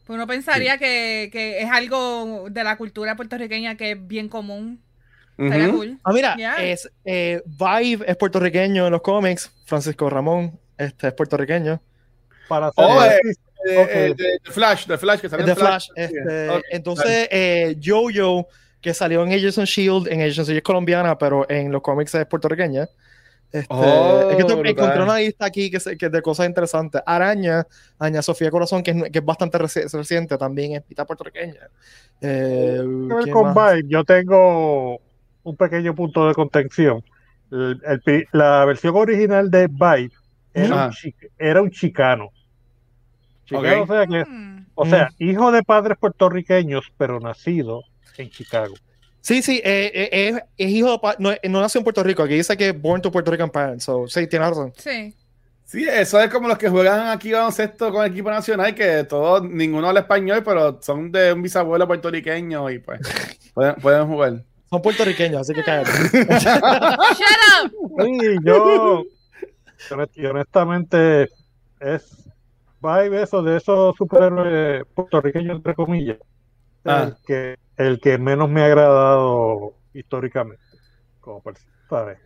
Pues 0.05 0.15
uno 0.15 0.27
pensaría 0.27 0.77
que, 0.77 1.29
que 1.31 1.61
es 1.61 1.69
algo 1.69 2.47
de 2.49 2.63
la 2.63 2.77
cultura 2.77 3.15
puertorriqueña 3.15 3.75
que 3.75 3.91
es 3.91 4.07
bien 4.07 4.29
común. 4.29 4.81
Cool. 5.37 5.99
Ah, 6.03 6.11
mira, 6.13 6.35
Ya. 6.37 6.55
es, 6.55 6.89
eh, 7.05 7.41
Vibe 7.45 8.05
es 8.09 8.17
puertorriqueño 8.17 8.85
en 8.87 8.91
los 8.91 9.01
cómics. 9.01 9.51
Francisco 9.65 10.09
Ramón 10.09 10.59
este, 10.77 11.07
es 11.09 11.13
puertorriqueño. 11.13 11.79
Para 12.47 12.67
hacer 12.67 12.83
Oh, 12.85 13.03
eh, 13.03 13.19
énfasis, 13.23 13.37
Eh, 13.69 13.87
eh, 13.91 14.13
de, 14.15 14.23
de 14.43 14.51
Flash, 14.51 14.85
de 14.87 14.97
Flash, 14.97 15.19
que 15.19 15.29
salió 15.29 15.45
de 15.45 15.51
en 15.51 15.57
Flash. 15.57 15.85
Sí, 15.87 15.91
este, 15.95 16.49
ok. 16.49 16.63
entonces, 16.71 17.27
eh, 17.31 17.75
Jojo, 17.83 18.47
que 18.79 18.93
salió 18.93 19.23
en 19.23 19.33
Agents 19.33 19.57
of 19.57 19.65
Shield, 19.65 20.07
en 20.07 20.21
Agents 20.21 20.37
Shield 20.47 20.57
es 20.57 20.63
colombiana, 20.63 21.17
pero 21.17 21.45
en 21.49 21.71
los 21.71 21.81
cómics 21.81 22.13
es 22.15 22.25
puertorriqueña. 22.27 22.87
Este, 23.51 23.65
Oh, 23.69 24.29
es 24.29 24.35
que 24.37 24.43
brutal. 24.43 24.67
encontré 24.67 25.01
una 25.03 25.17
lista 25.17 25.45
aquí 25.45 25.71
que, 25.71 25.79
se- 25.79 25.97
que 25.97 26.09
de 26.09 26.21
cosas 26.21 26.47
interesantes. 26.47 27.01
Araña, 27.05 27.65
Aña 27.97 28.21
Sofía 28.21 28.51
Corazón, 28.51 28.83
que 28.83 28.91
es, 28.91 29.03
que 29.11 29.19
es 29.19 29.25
bastante 29.25 29.57
reci- 29.57 29.89
reciente, 29.91 30.37
también 30.37 30.73
es 30.73 30.83
mitad 30.87 31.05
puertorriqueña. 31.07 31.69
Eh, 32.21 32.81
ver 32.83 33.23
¿quién 33.23 33.33
con? 33.33 33.53
Vibe, 33.53 33.83
yo 33.87 34.03
tengo 34.03 34.99
un 35.49 35.55
pequeño 35.57 35.95
punto 35.95 36.27
de 36.27 36.33
contención. 36.33 37.03
El- 37.51 37.81
el 37.85 38.01
pi- 38.01 38.25
la 38.33 38.65
versión 38.65 38.95
original 38.95 39.49
de 39.49 39.67
Vibe 39.67 40.11
era, 40.53 40.75
Ajá. 40.75 40.85
un, 40.87 40.91
chi- 40.91 41.15
era 41.37 41.61
un 41.61 41.71
chicano. 41.71 42.29
Chicano, 43.45 43.83
o 43.83 43.87
sea, 43.87 44.05
que, 44.05 44.25
Mm. 44.25 44.65
o 44.75 44.85
sea, 44.85 45.09
hijo 45.19 45.51
de 45.51 45.63
padres 45.63 45.97
puertorriqueños, 45.97 46.91
pero 46.97 47.19
nacido 47.19 47.81
en 48.17 48.29
Chicago. 48.29 48.73
Sí, 49.21 49.41
sí, 49.41 49.61
eh, 49.63 49.91
eh, 49.93 50.09
es, 50.29 50.35
es 50.57 50.71
hijo 50.71 50.91
de 50.91 50.99
no, 51.19 51.31
no 51.49 51.61
nació 51.61 51.79
en 51.79 51.83
Puerto 51.83 52.03
Rico. 52.03 52.23
Aquí 52.23 52.33
dice 52.35 52.55
que 52.57 52.71
born 52.71 53.01
to 53.01 53.11
Puerto 53.11 53.31
Rican 53.31 53.49
parents. 53.49 53.85
So, 53.85 54.07
sí, 54.07 54.27
tiene 54.27 54.47
razón. 54.49 54.73
Sí. 54.77 55.13
Sí, 55.65 55.85
eso 55.85 56.19
es 56.21 56.29
como 56.29 56.47
los 56.47 56.57
que 56.57 56.69
juegan 56.69 57.07
aquí 57.09 57.33
baloncesto 57.33 57.91
con 57.91 58.05
el 58.05 58.11
equipo 58.11 58.29
nacional, 58.29 58.73
que 58.73 59.03
todos, 59.03 59.43
ninguno 59.43 59.87
habla 59.89 59.99
español, 60.01 60.41
pero 60.45 60.81
son 60.81 61.11
de 61.11 61.33
un 61.33 61.41
bisabuelo 61.41 61.85
puertorriqueño 61.85 62.69
y 62.69 62.79
pues 62.79 63.01
pueden, 63.53 63.75
pueden 63.75 64.07
jugar. 64.07 64.43
Son 64.69 64.81
puertorriqueños, 64.81 65.41
así 65.41 65.53
que 65.53 65.63
cállate. 65.63 65.91
Shut 66.11 66.63
up. 67.63 67.71
Sí, 68.03 68.37
yo, 68.43 69.03
honest- 69.91 70.11
y 70.15 70.25
honestamente, 70.25 71.29
es 71.79 72.29
Vibe 72.81 73.21
eso 73.23 73.41
de 73.41 73.57
esos 73.57 73.95
superhéroes 73.95 74.83
puertorriqueños, 74.93 75.55
entre 75.57 75.73
comillas, 75.75 76.17
Ah. 76.85 77.03
el, 77.09 77.15
que, 77.25 77.57
el 77.77 77.99
que 77.99 78.17
menos 78.17 78.49
me 78.49 78.61
ha 78.61 78.65
agradado 78.65 79.73
históricamente. 79.93 80.61
Como 81.19 81.41
personaje. 81.41 82.19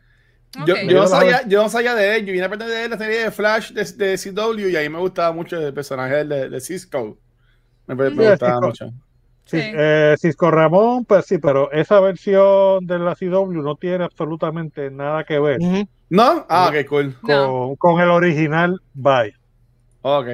Yo, 0.68 0.74
Ok. 0.74 0.80
yo, 0.88 1.02
no 1.02 1.08
sabía, 1.08 1.48
yo 1.48 1.64
no 1.64 1.70
sabía 1.70 1.96
de 1.96 2.18
él, 2.18 2.26
yo 2.26 2.34
vine 2.34 2.44
a 2.44 2.48
aprender 2.48 2.68
de 2.68 2.84
él 2.84 2.92
la 2.92 2.98
serie 2.98 3.24
de 3.24 3.32
Flash 3.32 3.72
de, 3.72 3.84
de 3.86 4.18
CW 4.18 4.68
y 4.70 4.76
ahí 4.76 4.90
me 4.90 5.00
gustaba 5.00 5.32
mucho 5.32 5.58
el 5.58 5.74
personaje 5.74 6.26
de, 6.26 6.50
de 6.50 6.60
Cisco. 6.62 7.18
Me, 7.88 7.96
me 7.96 8.10
Sí, 8.10 8.16
gustaba 8.18 8.52
Cisco. 8.54 8.68
mucho. 8.68 8.90
Sí, 9.52 9.62
Sí. 9.62 9.72
eh, 9.76 10.16
Cisco 10.18 10.50
Ramón, 10.50 11.06
pues 11.06 11.26
sí, 11.26 11.38
pero 11.38 11.72
esa 11.72 12.00
versión 12.00 12.86
de 12.88 12.98
la 13.00 13.16
CW 13.16 13.62
no 13.62 13.76
tiene 13.76 14.06
absolutamente 14.06 14.90
nada 14.90 15.24
que 15.26 15.40
ver. 15.40 15.60
¿No? 16.10 16.46
Ah, 16.50 16.70
ok, 16.74 16.86
cool. 16.88 17.16
No. 17.28 17.76
con, 17.78 18.00
el 18.02 18.10
original 18.10 18.82
Vibe. 18.94 19.36
Ok. 20.02 20.28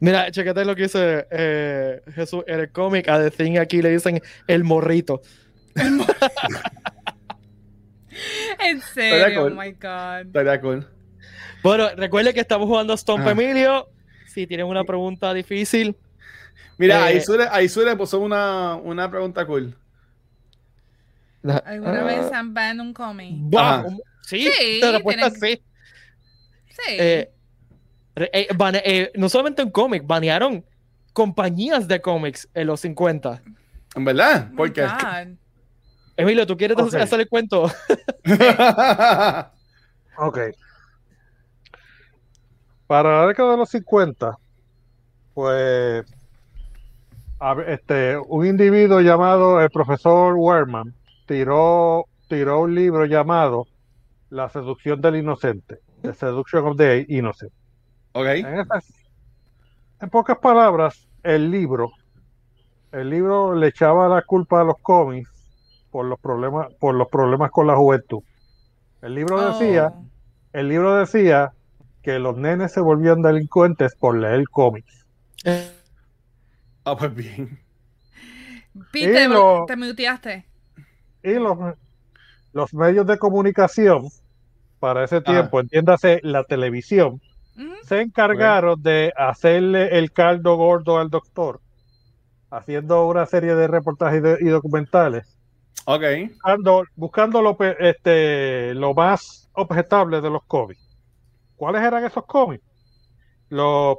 Mira, 0.00 0.30
chequete 0.30 0.64
lo 0.64 0.74
que 0.74 0.82
dice 0.82 1.26
eh, 1.30 2.00
Jesús 2.14 2.44
en 2.46 2.60
el 2.60 2.70
cómic. 2.72 3.08
A 3.08 3.18
The 3.22 3.30
Thing 3.30 3.58
aquí 3.58 3.80
le 3.80 3.90
dicen 3.90 4.20
el 4.46 4.64
morrito. 4.64 5.20
En 8.60 8.80
serio, 8.80 9.42
cool. 9.42 9.52
oh 9.52 9.60
my 9.60 9.72
God. 9.72 10.26
Estaría 10.26 10.60
cool. 10.60 10.86
Bueno, 11.62 11.88
recuerde 11.96 12.32
que 12.32 12.40
estamos 12.40 12.68
jugando 12.68 12.96
Stomp 12.96 13.26
Ah. 13.26 13.32
Emilio. 13.32 13.88
Si 14.26 14.46
tienen 14.46 14.66
una 14.66 14.84
pregunta 14.84 15.32
difícil, 15.34 15.96
Mira, 16.78 17.10
Eh, 17.10 17.20
ahí 17.50 17.68
Sure, 17.68 17.96
puso 17.96 18.20
una, 18.20 18.74
una 18.76 19.10
pregunta 19.10 19.46
cool. 19.46 19.76
¿Alguna 21.64 22.00
ah, 22.00 22.04
vez 22.04 22.32
han 22.32 22.54
banned 22.54 22.80
un 22.80 22.94
cómic? 22.94 23.34
Sí, 24.22 24.48
Sí, 24.50 24.78
la 24.82 24.92
respuesta 24.92 25.30
tienen- 25.30 25.58
sí. 25.58 25.64
Sí. 26.68 26.96
Eh, 26.98 27.30
eh, 28.16 28.48
bane- 28.56 28.82
eh, 28.84 29.12
no 29.14 29.28
solamente 29.28 29.62
un 29.62 29.70
cómic, 29.70 30.02
banearon 30.06 30.64
compañías 31.12 31.86
de 31.86 32.00
cómics 32.00 32.48
en 32.54 32.66
los 32.66 32.80
50. 32.80 33.42
¿En 33.94 34.04
verdad? 34.04 34.46
Oh 34.48 34.50
my 34.50 34.56
¿Por 34.56 34.72
qué? 34.72 34.82
God. 34.82 35.36
Emilio, 36.16 36.46
¿tú 36.46 36.56
quieres 36.56 36.76
Ok. 36.78 36.94
hacer 36.94 37.20
el 37.20 37.28
cuento? 37.28 37.70
Ok. 40.16 40.38
Para 42.86 43.20
la 43.22 43.26
década 43.26 43.52
de 43.52 43.56
los 43.56 43.68
50, 43.70 44.36
pues 45.34 46.04
este, 47.66 48.16
un 48.28 48.46
individuo 48.46 49.00
llamado 49.00 49.60
el 49.60 49.70
profesor 49.70 50.34
Werman 50.36 50.94
tiró, 51.26 52.06
tiró 52.28 52.60
un 52.62 52.74
libro 52.74 53.04
llamado 53.06 53.66
La 54.30 54.48
seducción 54.48 55.00
del 55.00 55.16
inocente, 55.16 55.78
The 56.02 56.14
Seduction 56.14 56.64
of 56.66 56.76
the 56.76 57.04
Innocent. 57.08 57.52
Ok. 58.12 58.26
En, 58.26 58.60
esas- 58.60 58.92
en 60.00 60.10
pocas 60.10 60.38
palabras, 60.38 61.06
el 61.22 61.50
libro, 61.50 61.90
el 62.92 63.10
libro 63.10 63.54
le 63.54 63.68
echaba 63.68 64.08
la 64.08 64.22
culpa 64.22 64.60
a 64.60 64.64
los 64.64 64.78
cómics 64.80 65.30
por 65.90 66.06
los 66.06 66.18
problemas, 66.20 66.72
por 66.80 66.94
los 66.94 67.08
problemas 67.08 67.50
con 67.50 67.66
la 67.66 67.76
juventud. 67.76 68.22
El 69.02 69.14
libro 69.14 69.52
decía, 69.52 69.92
Oh. 69.94 70.04
el 70.52 70.68
libro 70.68 70.94
decía 70.96 71.52
que 72.02 72.18
los 72.18 72.36
nenes 72.36 72.72
se 72.72 72.80
volvían 72.80 73.22
delincuentes 73.22 73.94
por 73.96 74.16
leer 74.16 74.48
cómics. 74.48 75.06
Ah, 76.84 76.96
pues 76.96 77.14
bien. 77.14 77.58
Pete, 78.92 79.24
Y 79.24 79.28
lo- 79.28 79.64
te 79.66 79.76
muteaste. 79.76 80.44
Y 81.22 81.34
los, 81.34 81.56
los 82.52 82.74
medios 82.74 83.06
de 83.06 83.18
comunicación 83.18 84.08
para 84.78 85.04
ese 85.04 85.20
tiempo, 85.22 85.60
entiéndase 85.60 86.20
la 86.22 86.44
televisión, 86.44 87.20
se 87.84 88.00
encargaron 88.00 88.82
de 88.82 89.12
hacerle 89.16 89.96
el 89.98 90.10
caldo 90.12 90.56
gordo 90.56 90.98
al 90.98 91.08
doctor, 91.08 91.60
haciendo 92.50 93.06
una 93.06 93.24
serie 93.26 93.54
de 93.54 93.66
reportajes 93.68 94.18
y, 94.18 94.22
de- 94.22 94.38
y 94.40 94.44
documentales, 94.46 95.38
Ok. 95.86 96.02
buscando, 96.32 96.84
buscando 96.96 97.42
lo, 97.42 97.56
este, 97.78 98.74
lo 98.74 98.92
más 98.92 99.48
objetable 99.54 100.20
de 100.20 100.30
los 100.30 100.42
cómics. 100.44 100.80
¿Cuáles 101.56 101.82
eran 101.82 102.04
esos 102.04 102.26
cómics? 102.26 102.64
Los, 103.48 103.96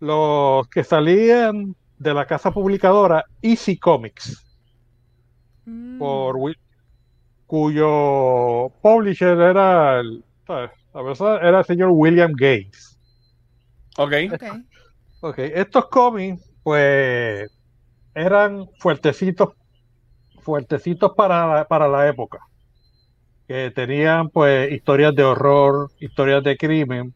los 0.00 0.66
que 0.68 0.82
salían 0.82 1.74
de 1.98 2.14
la 2.14 2.26
casa 2.26 2.50
publicadora 2.50 3.24
Easy 3.42 3.78
Comics, 3.78 4.46
Mm. 5.66 5.98
por 5.98 6.36
cuyo 7.46 8.72
publisher 8.82 9.38
era 9.38 10.00
el, 10.00 10.24
¿sabes? 10.46 10.70
La 10.94 11.02
persona 11.04 11.36
era 11.36 11.58
el 11.60 11.64
señor 11.64 11.90
William 11.92 12.32
Gates. 12.32 12.98
Ok. 13.98 14.12
Ok. 14.32 14.42
Ok, 15.22 15.38
estos 15.38 15.86
cómics, 15.88 16.42
pues, 16.62 17.50
eran 18.14 18.66
fuertecitos, 18.78 19.50
fuertecitos 20.40 21.12
para 21.14 21.46
la, 21.46 21.64
para 21.66 21.86
la 21.88 22.08
época. 22.08 22.38
Que 23.46 23.70
tenían, 23.70 24.30
pues, 24.30 24.72
historias 24.72 25.14
de 25.14 25.24
horror, 25.24 25.90
historias 26.00 26.42
de 26.42 26.56
crimen, 26.56 27.12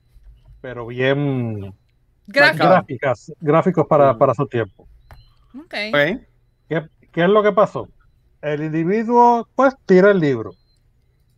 pero 0.60 0.86
bien 0.86 1.74
Gráfico. 2.26 2.64
gráficas, 2.66 3.32
gráficos 3.40 3.86
para, 3.86 4.12
Mm. 4.14 4.18
para 4.18 4.34
su 4.34 4.46
tiempo. 4.46 4.88
Ok. 5.58 5.74
Ok. 5.88 6.20
¿Qué, 6.68 6.88
qué 7.12 7.22
es 7.24 7.28
lo 7.28 7.42
que 7.42 7.52
pasó? 7.52 7.88
El 8.42 8.62
individuo, 8.62 9.48
pues, 9.54 9.74
tira 9.86 10.10
el 10.10 10.20
libro. 10.20 10.52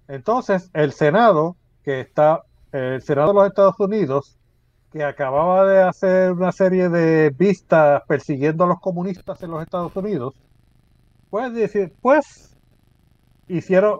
Entonces, 0.08 0.70
el 0.72 0.92
Senado, 0.92 1.56
que 1.84 2.00
está, 2.00 2.42
el 2.72 3.02
Senado 3.02 3.28
de 3.28 3.34
los 3.34 3.46
Estados 3.48 3.74
Unidos, 3.78 4.38
que 4.92 5.02
acababa 5.04 5.66
de 5.66 5.82
hacer 5.82 6.32
una 6.32 6.52
serie 6.52 6.88
de 6.88 7.30
vistas 7.30 8.02
persiguiendo 8.06 8.64
a 8.64 8.66
los 8.68 8.80
comunistas 8.80 9.42
en 9.42 9.50
los 9.50 9.62
Estados 9.62 9.94
Unidos, 9.96 10.34
pues, 11.28 11.52
pues 12.00 12.56
hicieron, 13.48 13.98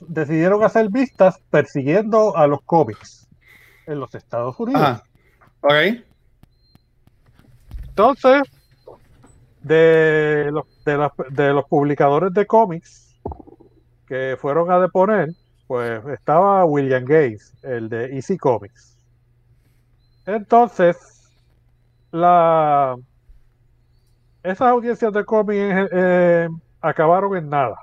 decidieron 0.00 0.62
hacer 0.64 0.88
vistas 0.90 1.38
persiguiendo 1.50 2.36
a 2.36 2.46
los 2.46 2.62
cómics 2.62 3.28
en 3.86 3.98
los 4.00 4.14
Estados 4.14 4.58
Unidos. 4.58 4.82
Ajá. 4.82 5.02
Ok. 5.60 5.72
Entonces, 8.02 8.42
de 9.62 10.50
los, 10.50 10.64
de, 10.84 11.08
de 11.30 11.52
los 11.52 11.64
publicadores 11.66 12.32
de 12.34 12.46
cómics 12.46 13.16
que 14.08 14.36
fueron 14.40 14.72
a 14.72 14.80
deponer, 14.80 15.28
pues 15.68 16.04
estaba 16.06 16.64
William 16.64 17.04
Gates, 17.04 17.54
el 17.62 17.88
de 17.88 18.06
Easy 18.16 18.36
Comics. 18.36 18.98
Entonces, 20.26 20.96
la, 22.10 22.96
esas 24.42 24.68
audiencias 24.68 25.12
de 25.12 25.24
cómics 25.24 25.88
eh, 25.92 26.48
acabaron 26.80 27.36
en 27.36 27.48
nada. 27.50 27.76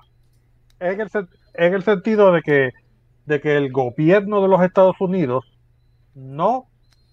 En 0.81 0.99
el, 0.99 1.09
en 1.53 1.73
el 1.73 1.83
sentido 1.83 2.33
de 2.33 2.41
que, 2.41 2.71
de 3.25 3.39
que 3.39 3.55
el 3.55 3.71
gobierno 3.71 4.41
de 4.41 4.49
los 4.49 4.61
Estados 4.63 4.99
Unidos 4.99 5.45
no 6.13 6.68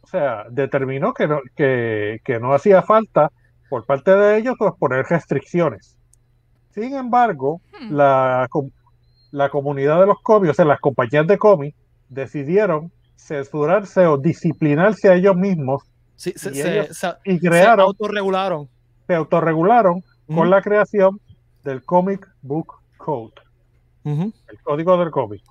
o 0.07 0.09
sea, 0.09 0.44
determinó 0.50 1.12
que 1.12 1.26
no, 1.26 1.40
que, 1.57 2.20
que 2.24 2.38
no 2.38 2.54
hacía 2.54 2.80
falta 2.82 3.32
por 3.68 3.84
parte 3.84 4.12
de 4.14 4.38
ellos 4.38 4.54
pues, 4.57 4.72
poner 4.78 5.04
restricciones. 5.04 5.96
Sin 6.70 6.94
embargo, 6.94 7.61
Hmm. 7.80 7.92
la, 7.94 8.48
la 9.32 9.48
comunidad 9.50 9.98
de 10.00 10.07
los 10.07 10.18
cómics, 10.22 10.52
o 10.52 10.54
sea, 10.54 10.64
las 10.64 10.78
compañías 10.80 11.26
de 11.26 11.36
cómics, 11.38 11.76
decidieron 12.09 12.90
censurarse 13.16 14.07
o 14.07 14.16
disciplinarse 14.16 15.09
a 15.11 15.14
ellos 15.14 15.34
mismos 15.36 15.82
sí, 16.14 16.32
se, 16.36 16.50
Y 16.50 16.54
se- 16.54 16.72
ellos 16.72 16.96
se- 16.96 17.14
y 17.24 17.38
se 17.38 17.48
crearon, 17.48 17.80
autorregularon. 17.80 18.68
se 19.09 19.14
autorregularon 19.14 20.02
con 20.32 20.48
la 20.50 20.62
creación 20.62 21.20
del 21.64 21.84
Comic 21.84 22.26
Book 22.42 22.74
Code, 22.96 23.32
el 24.04 24.32
código 24.62 24.96
del 24.98 25.11
cómic, 25.11 25.42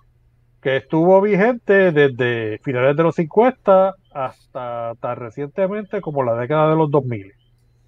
que 0.62 0.78
estuvo 0.78 1.20
vigente 1.22 1.92
desde 1.92 2.60
finales 2.64 2.96
de 2.96 3.04
los 3.04 3.16
50 3.16 3.94
hasta 4.16 4.94
tan 5.02 5.18
recientemente 5.18 6.00
como 6.00 6.24
la 6.24 6.36
década 6.36 6.70
de 6.70 6.78
los 6.78 6.90
2000. 6.90 7.32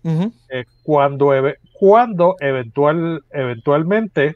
Ujú, 0.03 0.31
eh, 0.49 0.65
cuando, 0.83 1.31
cuando 1.73 2.35
eventual, 2.39 3.23
eventualmente, 3.31 4.35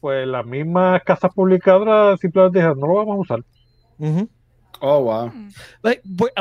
pues 0.00 0.26
las 0.26 0.44
mismas 0.44 1.00
casas 1.04 1.32
publicadoras 1.32 2.18
simplemente 2.18 2.58
dijeron, 2.58 2.80
no 2.80 2.88
lo 2.88 2.94
vamos 2.94 3.16
a 3.16 3.20
usar. 3.20 3.40
ujú. 3.98 4.28
Oh, 4.82 5.02
wow. 5.02 5.26
Mm. 5.26 5.50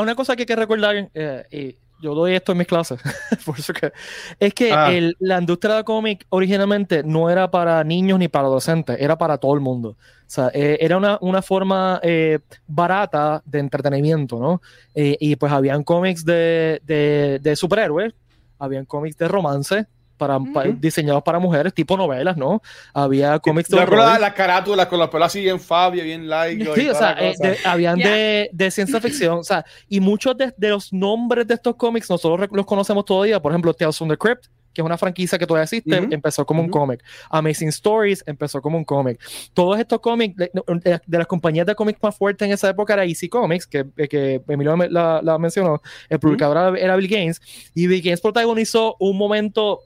Una 0.02 0.16
cosa 0.16 0.36
que 0.36 0.44
hay 0.44 0.48
que 0.48 0.56
recordar, 0.56 1.10
eh, 1.14 1.44
y 1.52 1.76
yo 2.02 2.16
doy 2.16 2.34
esto 2.36 2.52
en 2.54 2.58
mis 2.60 2.68
clases, 2.68 3.00
por 3.46 3.60
eso 3.60 3.74
que, 3.74 3.92
es 4.40 4.54
que 4.54 4.72
Ah. 4.72 4.92
el- 4.92 5.16
la 5.20 5.40
industria 5.40 5.76
de 5.76 5.84
cómic 5.84 6.26
originalmente 6.30 7.04
no 7.04 7.30
era 7.30 7.50
para 7.52 7.84
niños 7.84 8.20
ni 8.20 8.28
para 8.28 8.46
adolescentes, 8.48 8.98
era 9.00 9.18
para 9.18 9.38
todo 9.38 9.54
el 9.54 9.60
mundo. 9.60 9.90
O 9.90 9.96
sea, 10.32 10.52
eh, 10.54 10.78
era 10.82 10.98
una, 10.98 11.18
una 11.22 11.42
forma 11.42 12.00
eh, 12.04 12.40
barata 12.68 13.42
de 13.46 13.60
entretenimiento, 13.60 14.40
¿no? 14.40 14.62
Eh, 14.94 15.18
y 15.20 15.36
pues 15.36 15.52
habían 15.52 15.84
cómics 15.84 16.24
de, 16.24 16.82
de, 16.86 17.40
de 17.42 17.56
superhéroes, 17.56 18.14
habían 18.60 18.86
cómics 18.86 19.18
de 19.18 19.28
romance. 19.28 19.86
Para, 20.20 20.38
pa- 20.54 20.66
diseñados 20.66 21.24
para 21.24 21.40
mujeres, 21.40 21.74
tipo 21.74 21.98
novelas, 21.98 22.38
¿no? 22.38 22.62
Había 22.94 23.40
cómics 23.40 23.70
de 23.70 23.80
recuerdo 23.80 24.06
horror. 24.06 24.20
las 24.20 24.34
carátulas 24.34 24.86
con 24.88 25.00
los 25.00 25.10
pelos 25.10 25.26
así 25.28 25.42
bien 25.42 25.60
Fabio, 25.60 26.04
bien 26.04 26.28
laico. 26.30 26.76
Sí, 26.76 26.84
y 26.84 26.90
o 26.90 26.94
sea, 26.94 27.16
la 27.16 27.30
eh, 27.30 27.36
de- 27.40 27.58
habían 27.66 27.98
Ya. 27.98 28.10
de, 28.10 28.50
de 28.54 28.70
ciencia 28.70 29.00
ficción, 29.02 29.40
o 29.40 29.44
sea, 29.44 29.66
y 29.88 30.00
muchos 30.02 30.38
de, 30.38 30.54
de 30.58 30.70
los 30.70 30.94
nombres 30.94 31.48
de 31.48 31.54
estos 31.56 31.76
cómics 31.76 32.10
nosotros 32.10 32.50
los 32.52 32.66
conocemos 32.66 33.06
todavía, 33.06 33.42
por 33.42 33.52
ejemplo, 33.52 33.74
Tales 33.74 33.98
from 33.98 34.10
the 34.10 34.18
Crypt, 34.18 34.46
que 34.72 34.82
es 34.82 34.86
una 34.86 35.00
franquicia 35.00 35.40
que 35.40 35.48
todavía 35.48 35.64
existe, 35.64 35.98
empezó 36.12 36.46
como 36.46 36.62
un 36.62 36.70
cómic. 36.70 37.04
Amazing 37.32 37.70
Stories 37.70 38.24
empezó 38.28 38.62
como 38.62 38.78
un 38.78 38.84
cómic. 38.86 39.20
Todos 39.54 39.80
estos 39.80 40.00
cómics, 40.00 40.36
de, 40.36 40.52
de- 40.84 41.02
de 41.08 41.18
las 41.18 41.26
compañías 41.26 41.66
de 41.66 41.74
cómics 41.74 41.98
más 42.04 42.16
fuertes 42.16 42.46
en 42.46 42.54
esa 42.54 42.70
época 42.70 42.94
era 42.94 43.04
Easy 43.04 43.28
Comics, 43.30 43.66
que, 43.66 43.86
que 44.08 44.42
Emilio 44.48 44.76
la, 44.76 45.22
la 45.24 45.40
mencionó, 45.40 45.82
el 46.08 46.20
publicador 46.20 46.78
era 46.78 46.96
Bill 46.98 47.08
Gaines, 47.10 47.42
y 47.74 47.88
Bill 47.88 48.02
Gaines 48.02 48.22
protagonizó 48.22 48.96
un 49.00 49.18
momento 49.18 49.80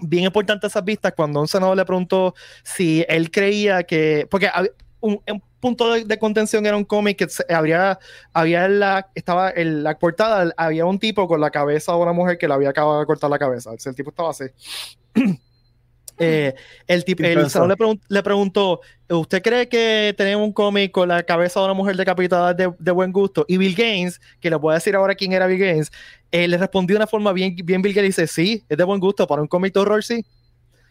bien 0.00 0.24
importante 0.24 0.66
esas 0.66 0.84
vistas 0.84 1.12
cuando 1.14 1.40
un 1.40 1.48
senador 1.48 1.76
le 1.76 1.84
preguntó 1.84 2.34
si 2.62 3.04
él 3.08 3.30
creía 3.30 3.84
que, 3.84 4.26
porque 4.30 4.50
un, 5.00 5.20
un 5.26 5.42
punto 5.64 5.94
de, 5.94 6.18
contención 6.18 6.66
era 6.66 6.76
un 6.76 6.84
cómic 6.84 7.16
que 7.16 7.54
había 7.54 7.98
en 8.34 8.80
la, 8.80 9.08
estaba 9.14 9.50
en 9.50 9.82
la 9.82 9.98
portada, 9.98 10.52
había 10.58 10.84
un 10.84 10.98
tipo 10.98 11.26
con 11.26 11.40
la 11.40 11.50
cabeza 11.50 11.92
de 11.92 11.98
una 11.98 12.12
mujer 12.12 12.36
que 12.36 12.46
le 12.46 12.52
había 12.52 12.68
acabado 12.68 13.00
de 13.00 13.06
cortar 13.06 13.30
la 13.30 13.38
cabeza. 13.38 13.70
El 13.72 13.94
tipo 13.94 14.10
estaba 14.10 14.28
así. 14.30 14.44
Eh, 16.18 16.54
el, 16.86 17.04
tipo, 17.04 17.24
el 17.24 17.50
senador 17.50 17.70
le, 17.70 17.76
pregun- 17.76 18.00
le 18.08 18.22
preguntó, 18.22 18.80
¿usted 19.08 19.42
cree 19.42 19.68
que 19.68 20.14
tenemos 20.16 20.46
un 20.46 20.52
cómic 20.52 20.92
con 20.92 21.08
la 21.08 21.22
cabeza 21.24 21.58
de 21.60 21.64
una 21.66 21.74
mujer 21.74 21.96
decapitada 21.96 22.52
es 22.52 22.56
de, 22.56 22.72
de 22.78 22.90
buen 22.92 23.10
gusto? 23.12 23.44
Y 23.48 23.56
Bill 23.56 23.74
Gaines, 23.74 24.20
que 24.40 24.48
le 24.50 24.56
voy 24.56 24.72
a 24.72 24.74
decir 24.74 24.94
ahora 24.94 25.14
quién 25.16 25.32
era 25.32 25.46
Bill 25.48 25.58
Gaines, 25.58 25.90
eh, 26.30 26.46
le 26.46 26.56
respondió 26.56 26.94
de 26.94 26.98
una 26.98 27.06
forma 27.08 27.32
bien, 27.32 27.56
bien 27.64 27.82
Bill 27.82 27.92
Gaines, 27.94 28.16
dice, 28.16 28.26
sí, 28.28 28.62
es 28.68 28.78
de 28.78 28.84
buen 28.84 29.00
gusto 29.00 29.26
para 29.26 29.42
un 29.42 29.48
cómic 29.48 29.74
de 29.74 29.80
horror, 29.80 30.04
sí. 30.04 30.24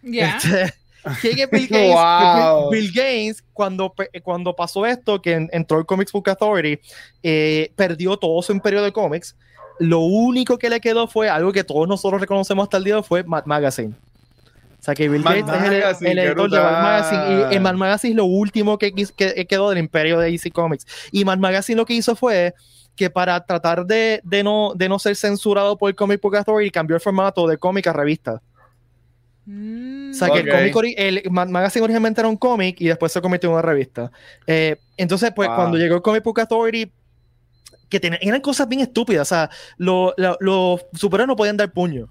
Ya. 0.01 0.35
Este, 0.37 0.73
¿quién 1.21 1.39
es 1.39 1.49
Bill 1.49 1.67
Gaines? 1.67 1.95
Wow. 1.95 2.69
Bill, 2.69 2.81
Bill 2.81 2.91
Gaines, 2.93 3.43
cuando, 3.53 3.93
cuando 4.23 4.53
pasó 4.55 4.85
esto, 4.85 5.21
que 5.21 5.33
en- 5.33 5.49
entró 5.53 5.79
el 5.79 5.85
Comics 5.85 6.11
Book 6.11 6.29
Authority, 6.29 6.81
eh, 7.23 7.71
perdió 7.77 8.17
todo 8.17 8.41
su 8.41 8.51
imperio 8.51 8.81
de 8.83 8.91
cómics. 8.91 9.35
Lo 9.79 9.99
único 10.01 10.57
que 10.57 10.69
le 10.69 10.81
quedó 10.81 11.07
fue 11.07 11.29
algo 11.29 11.51
que 11.53 11.63
todos 11.63 11.87
nosotros 11.87 12.19
reconocemos 12.21 12.63
hasta 12.63 12.77
el 12.77 12.83
día 12.83 12.93
de 12.95 12.99
hoy, 12.99 13.05
fue 13.07 13.23
Mad 13.23 13.45
Magazine. 13.45 13.93
O 14.83 14.85
sea 14.85 14.95
que 14.95 15.07
Bill 15.07 15.23
Gates 15.23 15.45
es 15.47 15.63
el- 15.63 15.79
Magazine, 15.79 16.11
el, 16.11 16.19
editor 16.19 16.49
de 16.51 16.59
Mad. 16.59 16.71
Magazine. 16.83 17.47
Y 17.51 17.55
el 17.55 17.61
Mad 17.61 17.75
Magazine 17.75 18.11
es 18.11 18.17
lo 18.17 18.25
último 18.25 18.77
que, 18.77 18.91
quedó 19.47 19.69
del 19.69 19.79
imperio 19.79 20.19
de 20.19 20.29
DC 20.29 20.51
Comics. 20.51 20.85
Y 21.09 21.23
Mad 21.23 21.37
Magazine 21.37 21.77
lo 21.77 21.85
que 21.85 21.93
hizo 21.93 22.17
fue 22.17 22.53
que 22.93 23.09
para 23.09 23.45
tratar 23.45 23.85
de, 23.85 24.19
de 24.25 24.43
no, 24.43 24.73
de 24.75 24.89
no 24.89 24.99
ser 24.99 25.15
censurado 25.15 25.77
por 25.77 25.89
el 25.89 25.95
Comic 25.95 26.19
Book 26.21 26.35
Authority 26.35 26.69
cambió 26.69 26.97
el 26.97 27.01
formato 27.01 27.47
de 27.47 27.57
cómic 27.57 27.87
a 27.87 27.93
revista. 27.93 28.41
Mm. 29.45 30.11
O 30.11 30.13
sea, 30.13 30.29
que 30.31 30.39
el, 30.39 30.71
cómic 30.73 30.95
el 30.97 31.23
magazine 31.31 31.83
originalmente 31.83 32.19
era 32.19 32.27
un 32.27 32.35
cómic 32.37 32.81
y 32.81 32.87
después 32.87 33.09
se 33.13 33.21
convirtió 33.21 33.49
en 33.51 33.53
una 33.53 33.61
revista. 33.61 34.11
Eh, 34.45 34.75
entonces, 34.97 35.31
pues 35.33 35.47
Wow. 35.47 35.55
cuando 35.55 35.77
llegó 35.77 35.95
el 35.95 36.01
Comic 36.01 36.23
Book 36.25 36.41
Authority, 36.41 36.91
que 37.89 38.17
eran 38.21 38.41
cosas 38.41 38.67
bien 38.67 38.81
estúpidas. 38.81 39.21
O 39.31 39.33
sea, 39.33 39.49
lo- 39.77 40.13
lo- 40.17 40.35
los 40.41 40.85
superhéroes 40.93 41.27
no 41.29 41.37
podían 41.37 41.55
dar 41.55 41.71
puño. 41.71 42.09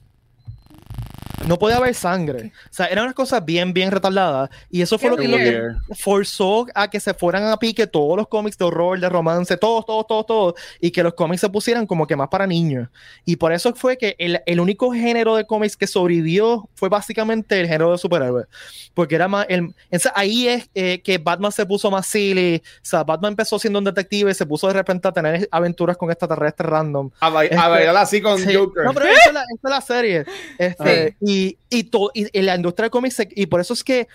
No 1.47 1.59
podía 1.59 1.77
haber 1.79 1.95
sangre. 1.95 2.53
O 2.71 2.73
sea, 2.73 2.87
eran 2.87 3.05
unas 3.05 3.15
cosas 3.15 3.45
bien, 3.45 3.73
bien 3.73 3.91
retardadas. 3.91 4.49
Y 4.71 4.81
eso 4.83 4.99
fue 4.99 5.11
lo 5.11 5.17
que, 5.17 5.27
lo 5.29 5.37
que 5.37 5.73
forzó 5.97 6.67
a 6.75 6.89
que 6.89 7.01
se 7.01 7.15
fueran 7.15 7.45
a 7.47 7.57
pique 7.59 7.87
todos 7.87 8.17
los 8.17 8.29
cómics 8.29 8.57
de 8.57 8.65
horror, 8.65 9.01
de 9.01 9.09
romance, 9.09 9.57
todos, 9.57 9.85
todos, 9.85 10.07
todos, 10.07 10.27
todos. 10.27 10.55
Y 10.81 10.91
que 10.93 11.03
los 11.03 11.15
cómics 11.15 11.41
se 11.41 11.49
pusieran 11.49 11.87
como 11.87 12.07
que 12.07 12.15
más 12.17 12.29
para 12.29 12.47
niños. 12.47 12.89
Y 13.25 13.37
por 13.37 13.53
eso 13.53 13.75
fue 13.75 13.99
que 13.99 14.15
el, 14.19 14.41
el 14.47 14.61
único 14.61 14.93
género 14.93 15.35
de 15.37 15.45
cómics 15.47 15.77
que 15.77 15.87
sobrevivió 15.87 16.69
fue 16.75 16.89
básicamente 16.89 17.59
el 17.61 17.67
género 17.67 17.93
de 17.93 17.99
superhéroes. 17.99 18.47
Porque 18.95 19.17
era 19.17 19.27
más. 19.29 19.47
El, 19.49 19.75
ahí 20.15 20.47
es 20.49 20.71
eh, 20.75 21.01
que 21.03 21.19
Batman 21.19 21.51
se 21.53 21.67
puso 21.67 21.91
más 21.91 22.07
silly. 22.07 22.63
O 22.65 22.81
sea, 22.85 23.03
Batman 23.05 23.33
empezó 23.33 23.59
siendo 23.59 23.79
un 23.81 23.85
detective 23.85 24.31
y 24.31 24.35
se 24.35 24.47
puso 24.47 24.69
de 24.69 24.75
repente 24.75 25.09
a 25.09 25.13
tener 25.13 25.49
aventuras 25.51 25.97
con 25.97 26.11
extraterrestres 26.11 26.71
random. 26.71 27.11
A, 27.21 27.29
ba- 27.31 27.41
a 27.41 27.45
Este- 27.45 27.57
bailar 27.57 27.97
así 27.97 28.21
con 28.21 28.39
Sí. 28.39 28.55
Joker. 28.55 28.85
No, 28.85 28.95
pero 28.95 29.07
esta 29.07 29.29
es 29.29 29.35
la, 29.35 29.41
esta 29.55 29.69
es 29.69 29.71
la 29.75 29.81
serie. 29.81 30.25
Este, 30.59 31.17
Sí. 31.25 31.32
Y, 31.33 31.59
y, 31.71 31.85
to- 31.85 32.11
y, 32.15 32.27
y 32.39 32.43
la 32.43 32.55
industria 32.57 32.85
del 32.85 32.91
cómic, 32.91 33.13
se- 33.13 33.29
y 33.35 33.47
por 33.47 33.61
eso 33.61 33.73
es 33.75 33.83
que 33.85 34.09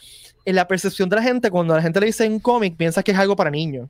en 0.45 0.55
la 0.55 0.67
percepción 0.67 1.09
de 1.09 1.15
la 1.17 1.23
gente, 1.23 1.49
cuando 1.51 1.75
la 1.75 1.81
gente 1.81 1.99
le 1.99 2.05
dice 2.07 2.27
un 2.27 2.39
cómic, 2.39 2.75
piensa 2.77 3.01
que 3.03 3.11
es 3.11 3.17
algo 3.17 3.35
para 3.35 3.49
niños. 3.49 3.87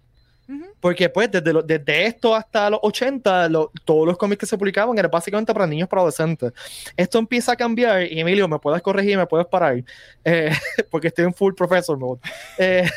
Porque 0.79 1.09
pues 1.09 1.29
desde, 1.29 1.51
lo- 1.51 1.61
desde 1.61 2.05
esto 2.05 2.33
hasta 2.33 2.69
los 2.69 2.79
80, 2.83 3.49
lo- 3.49 3.69
todos 3.83 4.05
los 4.07 4.17
cómics 4.17 4.39
que 4.39 4.45
se 4.45 4.57
publicaban 4.57 4.97
eran 4.97 5.11
básicamente 5.11 5.53
para 5.53 5.67
niños, 5.67 5.89
para 5.89 6.01
adolescentes. 6.01 6.53
Esto 6.95 7.17
empieza 7.19 7.51
a 7.51 7.55
cambiar, 7.55 8.03
y 8.03 8.19
Emilio, 8.19 8.47
me 8.47 8.57
puedes 8.59 8.81
corregir, 8.81 9.17
me 9.17 9.25
puedes 9.27 9.47
parar, 9.47 9.83
eh, 10.23 10.51
porque 10.91 11.07
estoy 11.09 11.25
en 11.25 11.33
full 11.33 11.53
professor 11.53 11.97
mode. 11.97 12.21
Eh, 12.57 12.87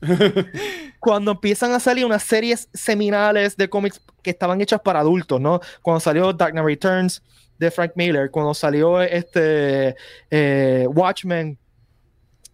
cuando 0.98 1.30
empiezan 1.32 1.72
a 1.72 1.80
salir 1.80 2.04
unas 2.04 2.22
series 2.22 2.68
seminales 2.74 3.56
de 3.56 3.68
cómics 3.68 4.00
que 4.22 4.30
estaban 4.30 4.60
hechas 4.60 4.80
para 4.80 5.00
adultos, 5.00 5.40
¿no? 5.40 5.60
Cuando 5.82 6.00
salió 6.00 6.32
Dark 6.32 6.52
Knight 6.52 6.66
Returns 6.66 7.22
de 7.58 7.70
Frank 7.70 7.92
Miller, 7.94 8.30
cuando 8.30 8.54
salió 8.54 9.00
este 9.02 9.94
eh, 10.30 10.86
Watchmen, 10.88 11.58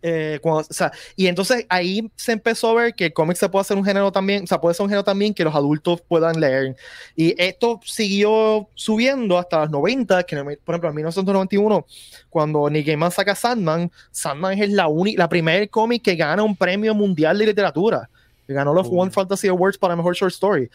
eh, 0.04 0.40
cuando- 0.42 0.62
o 0.68 0.72
sea, 0.72 0.90
y 1.14 1.28
entonces 1.28 1.64
ahí 1.68 2.10
se 2.16 2.32
empezó 2.32 2.70
a 2.70 2.74
ver 2.82 2.94
que 2.94 3.04
el 3.06 3.12
cómic 3.12 3.36
se 3.36 3.48
puede 3.48 3.60
hacer 3.60 3.76
un 3.76 3.84
género 3.84 4.10
también, 4.10 4.42
o 4.42 4.46
sea, 4.48 4.60
puede 4.60 4.74
ser 4.74 4.82
un 4.82 4.88
género 4.90 5.04
también 5.04 5.32
que 5.32 5.44
los 5.44 5.54
adultos 5.54 6.00
puedan 6.00 6.40
leer. 6.40 6.74
Y 7.14 7.40
esto 7.40 7.78
siguió 7.84 8.68
subiendo 8.74 9.38
hasta 9.38 9.60
los 9.60 9.70
90, 9.70 10.24
que 10.24 10.36
por 10.64 10.74
ejemplo 10.74 10.88
en 10.88 10.96
1991, 10.96 11.86
cuando 12.30 12.68
Neil 12.68 12.84
Gaiman 12.84 13.12
saca 13.12 13.36
Sandman, 13.36 13.92
Sandman 14.10 14.60
es 14.60 14.70
la, 14.70 14.88
la 15.16 15.28
primer 15.28 15.70
cómic 15.70 16.02
que 16.02 16.16
gana 16.16 16.42
un 16.42 16.56
premio 16.56 16.94
mundial 16.96 17.38
de 17.38 17.46
literatura. 17.46 18.08
Que 18.44 18.54
ganó 18.54 18.74
los 18.74 18.88
Uh. 18.88 19.02
One 19.02 19.12
Fantasy 19.12 19.46
Awards 19.46 19.78
para 19.78 19.94
Mejor 19.94 20.16
Short 20.16 20.32
Story. 20.32 20.68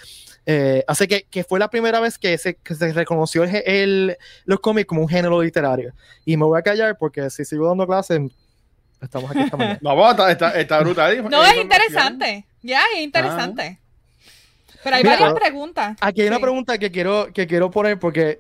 Eh, 0.50 0.82
así 0.88 1.08
que, 1.08 1.24
que 1.30 1.44
fue 1.44 1.60
la 1.60 1.70
primera 1.70 2.00
vez 2.00 2.18
que 2.18 2.38
se, 2.38 2.56
que 2.56 2.74
se 2.74 2.94
reconoció 2.94 3.44
el, 3.44 3.54
el- 3.66 4.18
los 4.46 4.62
cómics 4.62 4.88
como 4.88 5.02
un 5.02 5.10
género 5.10 5.42
literario. 5.42 5.92
Y 6.24 6.38
me 6.38 6.46
voy 6.46 6.58
a 6.58 6.62
callar 6.62 6.98
porque 6.98 7.30
si 7.30 7.44
sigo 7.44 7.68
dando 7.68 7.86
clases, 7.86 8.22
estamos 9.02 9.30
aquí 9.30 9.42
esta 9.42 9.58
mañana. 9.58 9.78
No, 9.82 9.94
vamos, 9.94 10.12
está, 10.12 10.32
está, 10.32 10.60
está 10.60 10.80
brutal. 10.80 11.30
No, 11.30 11.44
es 11.44 11.58
interesante. 11.58 12.46
Ya, 12.64 12.80
es 12.96 13.02
interesante. 13.04 13.78
Pero 14.84 14.96
hay 14.96 15.04
Mira, 15.04 15.16
varias 15.20 15.34
preguntas. 15.34 15.98
Aquí 16.00 16.22
hay 16.22 16.28
una 16.30 16.40
pregunta 16.40 16.78
que 16.78 16.92
quiero, 16.92 17.28
que 17.34 17.46
quiero 17.46 17.70
poner 17.70 18.00
porque 18.00 18.40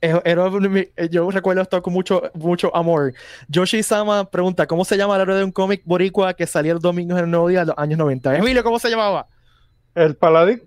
era 0.00 0.50
yo 1.10 1.30
recuerdo 1.30 1.62
esto 1.62 1.80
con 1.80 1.94
mucho, 1.94 2.30
mucho 2.34 2.74
amor. 2.76 3.14
Yoshi 3.48 3.82
Sama 3.82 4.28
pregunta: 4.28 4.66
¿Cómo 4.66 4.84
se 4.84 4.96
llama 4.98 5.16
el 5.16 5.22
héroe 5.22 5.36
de 5.38 5.44
un 5.44 5.52
cómic 5.52 5.80
boricua 5.86 6.34
que 6.34 6.46
salía 6.46 6.74
los 6.74 6.82
domingos 6.82 7.18
en 7.18 7.24
el 7.24 7.30
nuevo 7.30 7.48
día 7.48 7.60
de 7.60 7.66
los 7.66 7.78
años 7.78 7.98
90? 7.98 8.36
Emilio, 8.36 8.62
¿cómo 8.62 8.78
se 8.78 8.90
llamaba? 8.90 9.26
El 9.94 10.14
paladín, 10.16 10.62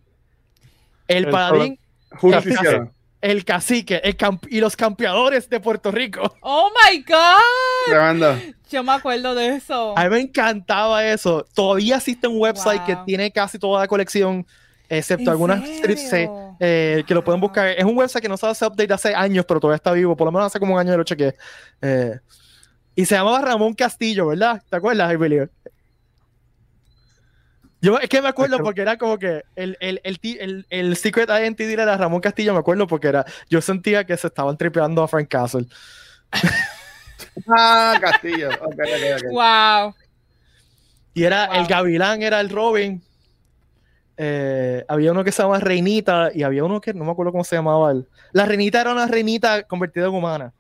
El, 1.10 1.26
El 1.26 1.30
paladín, 1.32 1.80
Justiciero. 2.12 2.92
el 3.22 3.44
cacique 3.44 4.00
el 4.04 4.16
camp- 4.16 4.46
y 4.50 4.62
los 4.62 4.78
campeadores 4.78 5.50
de 5.50 5.60
Puerto 5.60 5.92
Rico. 5.92 6.34
Oh 6.42 6.70
my 6.70 7.02
God. 7.02 7.88
Tremendo. 7.88 8.40
Yo 8.72 8.84
me 8.84 8.94
acuerdo 8.94 9.36
de 9.36 9.56
eso. 9.56 9.98
A 9.98 10.04
mí 10.06 10.10
me 10.12 10.20
encantaba 10.22 11.04
eso. 11.06 11.46
Todavía 11.54 11.98
existe 11.98 12.28
un 12.28 12.40
website 12.40 12.86
que 12.86 12.96
tiene 13.06 13.32
casi 13.32 13.58
toda 13.58 13.82
la 13.82 13.88
colección, 13.88 14.46
excepto 14.88 15.24
¿En 15.24 15.30
algunas 15.30 15.68
strips 15.68 16.10
eh, 16.14 17.04
que 17.08 17.14
lo 17.14 17.24
pueden 17.24 17.42
buscar. 17.42 17.68
Es 17.70 17.84
un 17.84 17.98
website 17.98 18.22
que 18.22 18.30
no 18.30 18.38
se 18.38 18.46
hace 18.46 18.66
update 18.66 18.94
hace 18.94 19.16
años, 19.16 19.44
pero 19.48 19.60
todavía 19.60 19.78
está 19.78 19.92
vivo. 19.92 20.16
Por 20.16 20.26
lo 20.26 20.32
menos 20.32 20.46
hace 20.48 20.60
como 20.60 20.76
un 20.76 20.80
año 20.80 20.92
que 20.92 20.98
lo 20.98 21.04
chequeé. 21.04 21.36
Eh, 21.82 22.20
y 22.96 23.06
se 23.06 23.16
llamaba 23.16 23.42
Ramón 23.42 23.74
Castillo, 23.74 24.28
¿verdad? 24.28 24.62
¿Te 24.70 24.76
acuerdas, 24.76 25.12
Emilio? 25.12 25.50
Yo 27.82 27.98
es 28.00 28.10
que 28.10 28.22
me 28.22 28.28
acuerdo 28.28 28.58
Aquel- 28.58 28.64
porque 28.66 28.82
era 28.82 28.98
como 28.98 29.18
que 29.18 29.44
el, 29.56 29.78
el, 29.80 30.02
el, 30.04 30.20
el- 30.24 30.66
el 30.70 30.96
Secret 30.98 31.30
Identity 31.30 31.72
era 31.74 31.96
Ramón 31.98 32.20
Castillo, 32.22 32.54
me 32.54 32.60
acuerdo 32.60 32.88
porque 32.88 33.08
era, 33.08 33.26
yo 33.50 33.62
sentía 33.62 34.04
que 34.04 34.18
se 34.18 34.28
estaban 34.28 34.58
tripeando 34.58 35.02
a 35.04 35.08
Frank 35.08 35.28
Castle. 35.30 35.66
Ah, 37.48 37.98
Castillo. 38.02 38.50
Ok, 38.50 38.74
ok, 38.74 39.24
ok. 39.24 39.32
Wow. 39.32 39.96
Y 41.14 41.24
era 41.24 41.48
Wow. 41.48 41.56
el 41.58 41.68
Gavilán, 41.68 42.22
era 42.22 42.40
el 42.40 42.50
Robin. 42.50 43.02
Eh, 44.18 44.84
había 44.88 45.12
uno 45.12 45.24
que 45.24 45.32
se 45.32 45.42
llamaba 45.42 45.60
Reinita 45.60 46.30
y 46.34 46.44
había 46.44 46.64
uno 46.64 46.82
que 46.82 46.94
no 46.94 47.06
me 47.06 47.12
acuerdo 47.12 47.32
cómo 47.32 47.44
se 47.44 47.56
llamaba. 47.56 47.92
él. 47.92 48.08
La 48.34 48.46
Reinita 48.46 48.82
era 48.82 48.92
una 48.92 49.08
reinita 49.08 49.64
convertida 49.64 50.08
en 50.08 50.14
humana. 50.14 50.54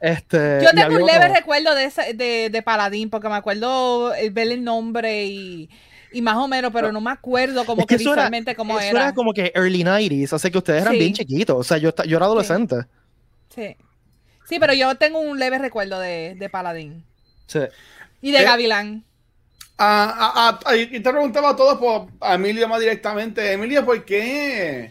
Este, 0.00 0.60
Yo 0.62 0.70
tengo 0.70 0.96
un 0.96 1.06
leve 1.06 1.24
otro- 1.26 1.34
recuerdo 1.34 1.74
de, 1.74 1.84
ese- 1.84 2.14
de, 2.14 2.50
de 2.50 2.62
Paladín, 2.62 3.10
porque 3.10 3.28
me 3.28 3.36
acuerdo 3.36 4.14
el 4.14 4.30
ver 4.30 4.50
el 4.52 4.62
nombre 4.64 5.24
y, 5.26 5.68
y 6.12 6.22
más 6.22 6.36
o 6.36 6.46
menos, 6.48 6.72
pero 6.72 6.92
no 6.92 7.00
me 7.00 7.10
acuerdo 7.10 7.64
como 7.64 7.82
Es 7.82 7.86
que 7.86 7.96
que, 7.96 8.02
eso 8.02 8.12
era- 8.12 8.22
visualmente 8.22 8.54
cómo 8.54 8.78
Eso 8.78 8.90
era. 8.90 9.00
era 9.04 9.14
como 9.14 9.32
que 9.32 9.52
early 9.54 9.82
90s, 9.84 10.32
así 10.34 10.50
que 10.50 10.58
ustedes 10.58 10.82
eran 10.82 10.92
Sí. 10.94 10.98
bien 11.00 11.12
chiquitos. 11.14 11.56
O 11.56 11.64
sea, 11.64 11.78
yo, 11.78 11.90
yo 12.06 12.16
era 12.16 12.26
adolescente. 12.26 12.76
Sí. 13.54 13.76
Sí, 14.48 14.58
pero 14.58 14.72
yo 14.74 14.94
tengo 14.96 15.20
un 15.20 15.38
leve 15.38 15.58
recuerdo 15.58 15.98
de, 16.00 16.34
de 16.38 16.48
Paladín. 16.48 17.04
Sí. 17.46 17.60
Y 18.20 18.32
de 18.32 18.40
Eh, 18.40 18.44
Gavilán. 18.44 19.04
Ah, 19.80 20.32
ah, 20.34 20.60
ah, 20.64 20.76
y 20.76 20.86
te 20.88 21.00
preguntaba 21.10 21.50
a 21.50 21.56
todos 21.56 21.78
por 21.78 22.08
a 22.20 22.34
Emilio 22.34 22.66
más 22.66 22.80
directamente. 22.80 23.52
Emilio, 23.52 23.84
¿por 23.84 24.04
qué? 24.04 24.90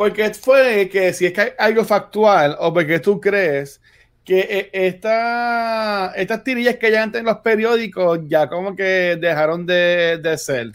Porque 0.00 0.32
fue 0.32 0.88
que 0.88 1.12
si 1.12 1.26
es 1.26 1.32
que 1.34 1.42
hay 1.42 1.50
algo 1.58 1.84
factual 1.84 2.56
o 2.58 2.72
porque 2.72 3.00
tú 3.00 3.20
crees 3.20 3.82
que 4.24 4.40
eh, 4.40 4.70
esta, 4.72 6.14
estas 6.16 6.42
tirillas 6.42 6.76
que 6.76 6.90
ya 6.90 7.02
antes 7.02 7.18
en 7.18 7.26
los 7.26 7.36
periódicos 7.40 8.20
ya 8.26 8.48
como 8.48 8.74
que 8.74 9.18
dejaron 9.20 9.66
de, 9.66 10.18
de 10.22 10.38
ser. 10.38 10.72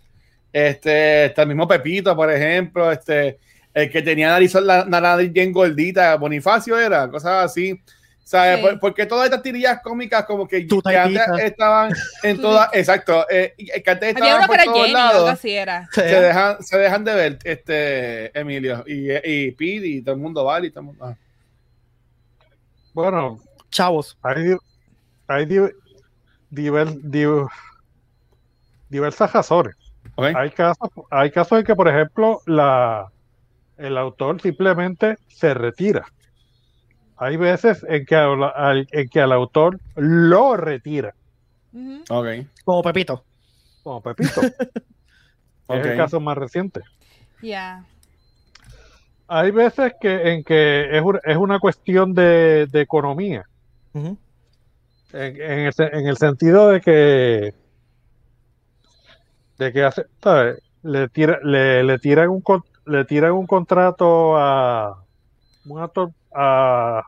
Este, 0.53 1.25
este 1.25 1.43
mismo 1.47 1.67
Pepito, 1.67 2.15
por 2.15 2.31
ejemplo, 2.31 2.91
este, 2.91 3.39
el 3.73 3.89
que 3.89 4.03
tenía 4.03 4.29
nariz, 4.29 4.53
la, 4.53 4.85
nariz 4.85 5.33
bien 5.33 5.51
gordita, 5.51 6.13
Bonifacio 6.17 6.77
era, 6.77 7.09
cosas 7.09 7.45
así. 7.45 7.81
¿Sabes? 8.25 8.55
Sí. 8.57 8.61
Por- 8.63 8.79
porque 8.79 9.05
todas 9.05 9.25
estas 9.25 9.43
tirillas 9.43 9.81
cómicas 9.83 10.25
como 10.25 10.47
que, 10.47 10.65
que 10.65 10.97
antes 10.97 11.21
estaban 11.43 11.93
en 12.23 12.41
todas, 12.41 12.69
exacto, 12.73 13.23
eh, 13.29 13.53
que 13.55 13.91
antes 13.91 14.09
estaban 14.15 14.47
por 14.47 14.57
todos 14.63 14.77
Jenny, 14.81 14.93
lados, 14.93 15.29
así 15.29 15.51
era. 15.51 15.87
Sí. 15.91 16.01
se 16.01 16.21
dejan, 16.21 16.63
se 16.63 16.77
dejan 16.79 17.03
de 17.03 17.13
ver, 17.13 17.39
este, 17.43 18.37
Emilio, 18.39 18.83
y, 18.87 19.11
y 19.23 19.51
Pete, 19.51 19.85
y 19.87 20.01
todo 20.01 20.15
el 20.15 20.21
mundo 20.21 20.43
vale, 20.43 20.67
y 20.67 20.71
todo 20.71 20.79
el 20.79 20.85
mundo... 20.87 21.05
ah. 21.05 21.15
bueno, 22.93 23.39
Chavos. 23.69 24.17
hay, 24.23 24.55
hay 25.27 25.45
di- 25.45 25.71
diver- 26.49 26.99
di- 27.03 27.47
diversas 28.89 29.33
razones. 29.33 29.75
Hay 30.17 30.49
casos, 30.51 30.89
hay 31.11 31.29
casos 31.29 31.59
en 31.59 31.65
que, 31.65 31.75
por 31.75 31.87
ejemplo, 31.89 32.41
la, 32.47 33.11
el 33.77 33.97
autor 33.97 34.41
simplemente 34.41 35.17
se 35.27 35.53
retira. 35.53 36.05
Hay 37.17 37.37
veces 37.37 37.85
en 37.87 38.05
que, 38.05 38.15
al, 38.15 38.43
al- 38.43 38.87
en 38.91 39.09
que 39.09 39.21
al 39.21 39.31
autor 39.31 39.79
lo 39.95 40.57
retira, 40.57 41.13
Ujú. 41.73 42.03
Ok, 42.09 42.27
Como 42.63 42.81
Pepito. 42.83 43.23
como 43.83 44.01
Pepito. 44.01 44.41
Es 45.67 45.83
el 45.85 45.97
caso 45.97 46.19
más 46.19 46.37
reciente. 46.37 46.81
Ya. 47.41 47.83
Hay 49.27 49.49
veces 49.49 49.93
que 49.99 50.33
en 50.33 50.43
que 50.43 50.95
es, 50.95 51.01
un- 51.01 51.19
es 51.23 51.37
una 51.37 51.59
cuestión 51.59 52.13
de, 52.13 52.67
de 52.71 52.81
economía, 52.81 53.45
en, 53.95 54.17
en 55.13 55.59
el, 55.65 55.73
se- 55.73 55.87
en 55.97 56.05
el 56.07 56.17
sentido 56.17 56.69
de 56.69 56.81
que 56.81 57.53
de 59.57 59.71
que 59.73 59.83
hace, 59.83 60.05
¿sabes? 60.21 60.61
Le, 60.83 61.07
tira, 61.09 61.39
le, 61.43 61.83
le 61.83 61.97
tiran 61.97 62.29
un 62.29 62.41
con- 62.41 62.63
le 62.85 63.05
tiran 63.05 63.31
un 63.31 63.47
contrato 63.47 64.37
a 64.37 65.03
un 65.65 65.81
actor- 65.81 66.11
a, 66.35 67.01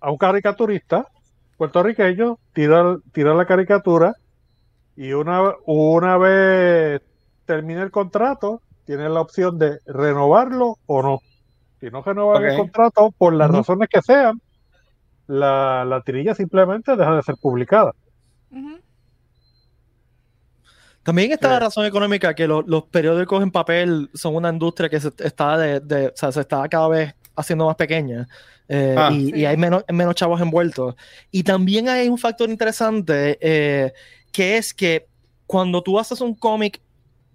a 0.00 0.10
un 0.10 0.16
caricaturista 0.18 1.06
puertorriqueño, 1.56 2.38
tira, 2.52 2.96
tira 3.12 3.34
la 3.34 3.46
caricatura 3.46 4.14
y 4.96 5.12
una, 5.12 5.52
una 5.66 6.16
vez 6.18 7.02
termine 7.44 7.82
el 7.82 7.90
contrato, 7.90 8.62
tiene 8.86 9.08
la 9.08 9.20
opción 9.20 9.58
de 9.58 9.78
renovarlo 9.86 10.78
o 10.86 11.02
no. 11.02 11.20
Si 11.80 11.90
no 11.90 12.02
renovan 12.02 12.44
el 12.44 12.56
contrato, 12.56 13.12
por 13.16 13.34
las 13.34 13.50
razones 13.50 13.88
que 13.88 14.00
sean, 14.02 14.40
la, 15.26 15.84
la 15.84 16.00
tirilla 16.02 16.34
simplemente 16.34 16.96
deja 16.96 17.14
de 17.16 17.22
ser 17.22 17.36
publicada. 17.40 17.92
También 21.02 21.32
está 21.32 21.48
Sí. 21.48 21.52
la 21.54 21.60
razón 21.60 21.84
económica 21.86 22.34
que 22.34 22.46
lo- 22.46 22.62
los 22.62 22.84
periódicos 22.84 23.42
en 23.42 23.50
papel 23.50 24.10
son 24.14 24.36
una 24.36 24.48
industria 24.48 24.88
que 24.88 25.00
se 25.00 25.12
está 25.18 25.58
de, 25.58 25.80
de- 25.80 26.08
o 26.08 26.12
sea, 26.16 26.32
se 26.32 26.40
está 26.40 26.66
cada 26.68 26.88
vez 26.88 27.14
haciendo 27.36 27.66
más 27.66 27.76
pequeña 27.76 28.26
eh, 28.68 28.94
Ah. 28.96 29.10
y, 29.12 29.26
Sí. 29.26 29.32
y 29.40 29.44
hay 29.44 29.56
menos, 29.56 29.84
menos 29.92 30.14
chavos 30.14 30.40
envueltos. 30.40 30.94
Y 31.30 31.42
también 31.42 31.88
hay 31.88 32.08
un 32.08 32.18
factor 32.18 32.48
interesante 32.48 33.38
eh, 33.40 33.92
que 34.32 34.56
es 34.56 34.72
que 34.72 35.06
cuando 35.46 35.82
tú 35.82 35.98
haces 35.98 36.20
un 36.20 36.34
cómic 36.34 36.80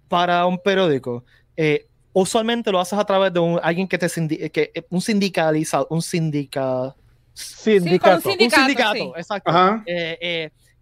para 0.08 0.44
un 0.46 0.58
periódico, 0.58 1.24
eh, 1.56 1.86
usualmente 2.12 2.72
lo 2.72 2.80
haces 2.80 2.98
a 2.98 3.04
través 3.04 3.32
de 3.32 3.38
un, 3.38 3.60
alguien 3.62 3.86
que 3.86 3.96
te 3.96 4.06
sindi- 4.06 4.50
que, 4.50 4.72
un 4.90 5.00
sindicalizado, 5.00 5.86
un 5.90 6.02
sindica, 6.02 6.94
Sindicato. 7.32 8.20
Sí, 8.20 8.22
con 8.22 8.32
un 8.32 8.38
sindicato, 8.38 8.60
un 8.60 8.66
sindicato, 8.66 8.94
sí. 8.94 9.12
exacto. 9.16 9.50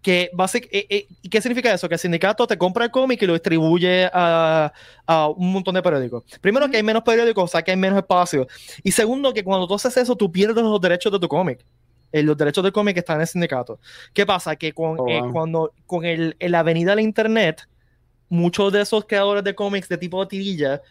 Que 0.01 0.29
basic, 0.33 0.69
eh, 0.71 0.87
eh, 0.89 1.07
¿y 1.21 1.27
¿Qué 1.29 1.41
significa 1.41 1.73
eso? 1.73 1.89
Que 1.89 1.95
el 1.95 1.99
sindicato 1.99 2.47
te 2.47 2.57
compra 2.57 2.85
el 2.85 2.91
cómic 2.91 3.21
y 3.21 3.25
lo 3.25 3.33
distribuye 3.33 4.09
a, 4.13 4.71
a 5.05 5.27
un 5.27 5.51
montón 5.51 5.75
de 5.75 5.81
periódicos. 5.81 6.23
Primero, 6.39 6.69
que 6.69 6.77
hay 6.77 6.83
menos 6.83 7.03
periódicos, 7.03 7.43
o 7.43 7.47
sea, 7.47 7.61
que 7.61 7.71
hay 7.71 7.77
menos 7.77 7.97
espacio. 7.97 8.47
Y 8.81 8.91
segundo, 8.91 9.33
que 9.33 9.43
cuando 9.43 9.67
tú 9.67 9.73
haces 9.73 9.97
eso, 9.97 10.15
tú 10.15 10.31
pierdes 10.31 10.63
los 10.63 10.79
derechos 10.79 11.11
de 11.11 11.19
tu 11.19 11.27
cómic. 11.27 11.65
Eh, 12.11 12.23
los 12.23 12.37
derechos 12.37 12.63
del 12.63 12.71
cómic 12.73 12.97
están 12.97 13.17
en 13.17 13.21
el 13.21 13.27
sindicato. 13.27 13.79
¿Qué 14.13 14.25
pasa? 14.25 14.55
Que 14.55 14.73
con, 14.73 14.95
Oh, 14.99 15.07
eh, 15.09 15.21
wow. 15.21 15.31
cuando, 15.31 15.73
con 15.85 16.05
el, 16.05 16.35
la 16.39 16.59
avenida 16.59 16.91
del 16.95 17.01
Internet, 17.01 17.67
muchos 18.29 18.71
de 18.71 18.81
esos 18.81 19.05
creadores 19.05 19.43
de 19.43 19.53
cómics 19.53 19.89
de 19.89 19.97
tipo 19.97 20.21
de 20.21 20.27
tirilla 20.29 20.81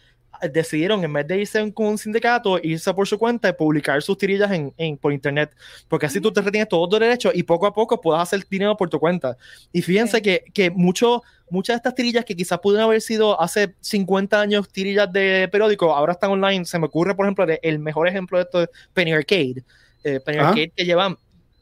decidieron, 0.52 1.02
en 1.02 1.12
vez 1.12 1.26
de 1.26 1.38
irse 1.40 1.72
con 1.72 1.86
un 1.86 1.98
sindicato, 1.98 2.58
irse 2.62 2.94
por 2.94 3.08
su 3.08 3.18
cuenta 3.18 3.48
y 3.48 3.52
publicar 3.52 4.00
sus 4.02 4.16
tirillas 4.16 4.50
en, 4.52 4.72
en- 4.76 4.96
por 4.96 5.12
internet. 5.12 5.50
Porque 5.88 6.06
así 6.06 6.20
tú 6.20 6.32
te 6.32 6.40
retienes 6.40 6.68
todos 6.68 6.88
los 6.90 7.00
derechos 7.00 7.32
y 7.34 7.42
poco 7.42 7.66
a 7.66 7.72
poco 7.74 8.00
puedas 8.00 8.22
hacer 8.22 8.46
dinero 8.48 8.76
por 8.76 8.88
tu 8.88 9.00
cuenta. 9.00 9.36
Y 9.72 9.82
fíjense 9.82 10.18
Sí. 10.18 10.22
que, 10.22 10.44
que 10.54 10.70
mucho, 10.70 11.22
muchas 11.50 11.74
de 11.74 11.78
estas 11.78 11.94
tirillas 11.94 12.24
que 12.24 12.36
quizás 12.36 12.58
pudieron 12.60 12.84
haber 12.88 13.00
sido 13.00 13.40
hace 13.40 13.74
50 13.80 14.40
años 14.40 14.68
tirillas 14.68 15.12
de 15.12 15.48
periódico, 15.50 15.94
ahora 15.94 16.12
están 16.12 16.30
online. 16.30 16.64
Se 16.64 16.78
me 16.78 16.86
ocurre, 16.86 17.14
por 17.16 17.26
ejemplo, 17.26 17.44
el 17.62 17.78
mejor 17.80 18.06
ejemplo 18.06 18.38
de 18.38 18.44
esto 18.44 18.62
es 18.62 18.68
Penny 18.94 19.12
Arcade. 19.12 19.64
Eh, 20.04 20.20
Penny 20.24 20.38
Ajá. 20.38 20.48
Arcade 20.50 20.72
que 20.76 20.84
llevan 20.84 21.16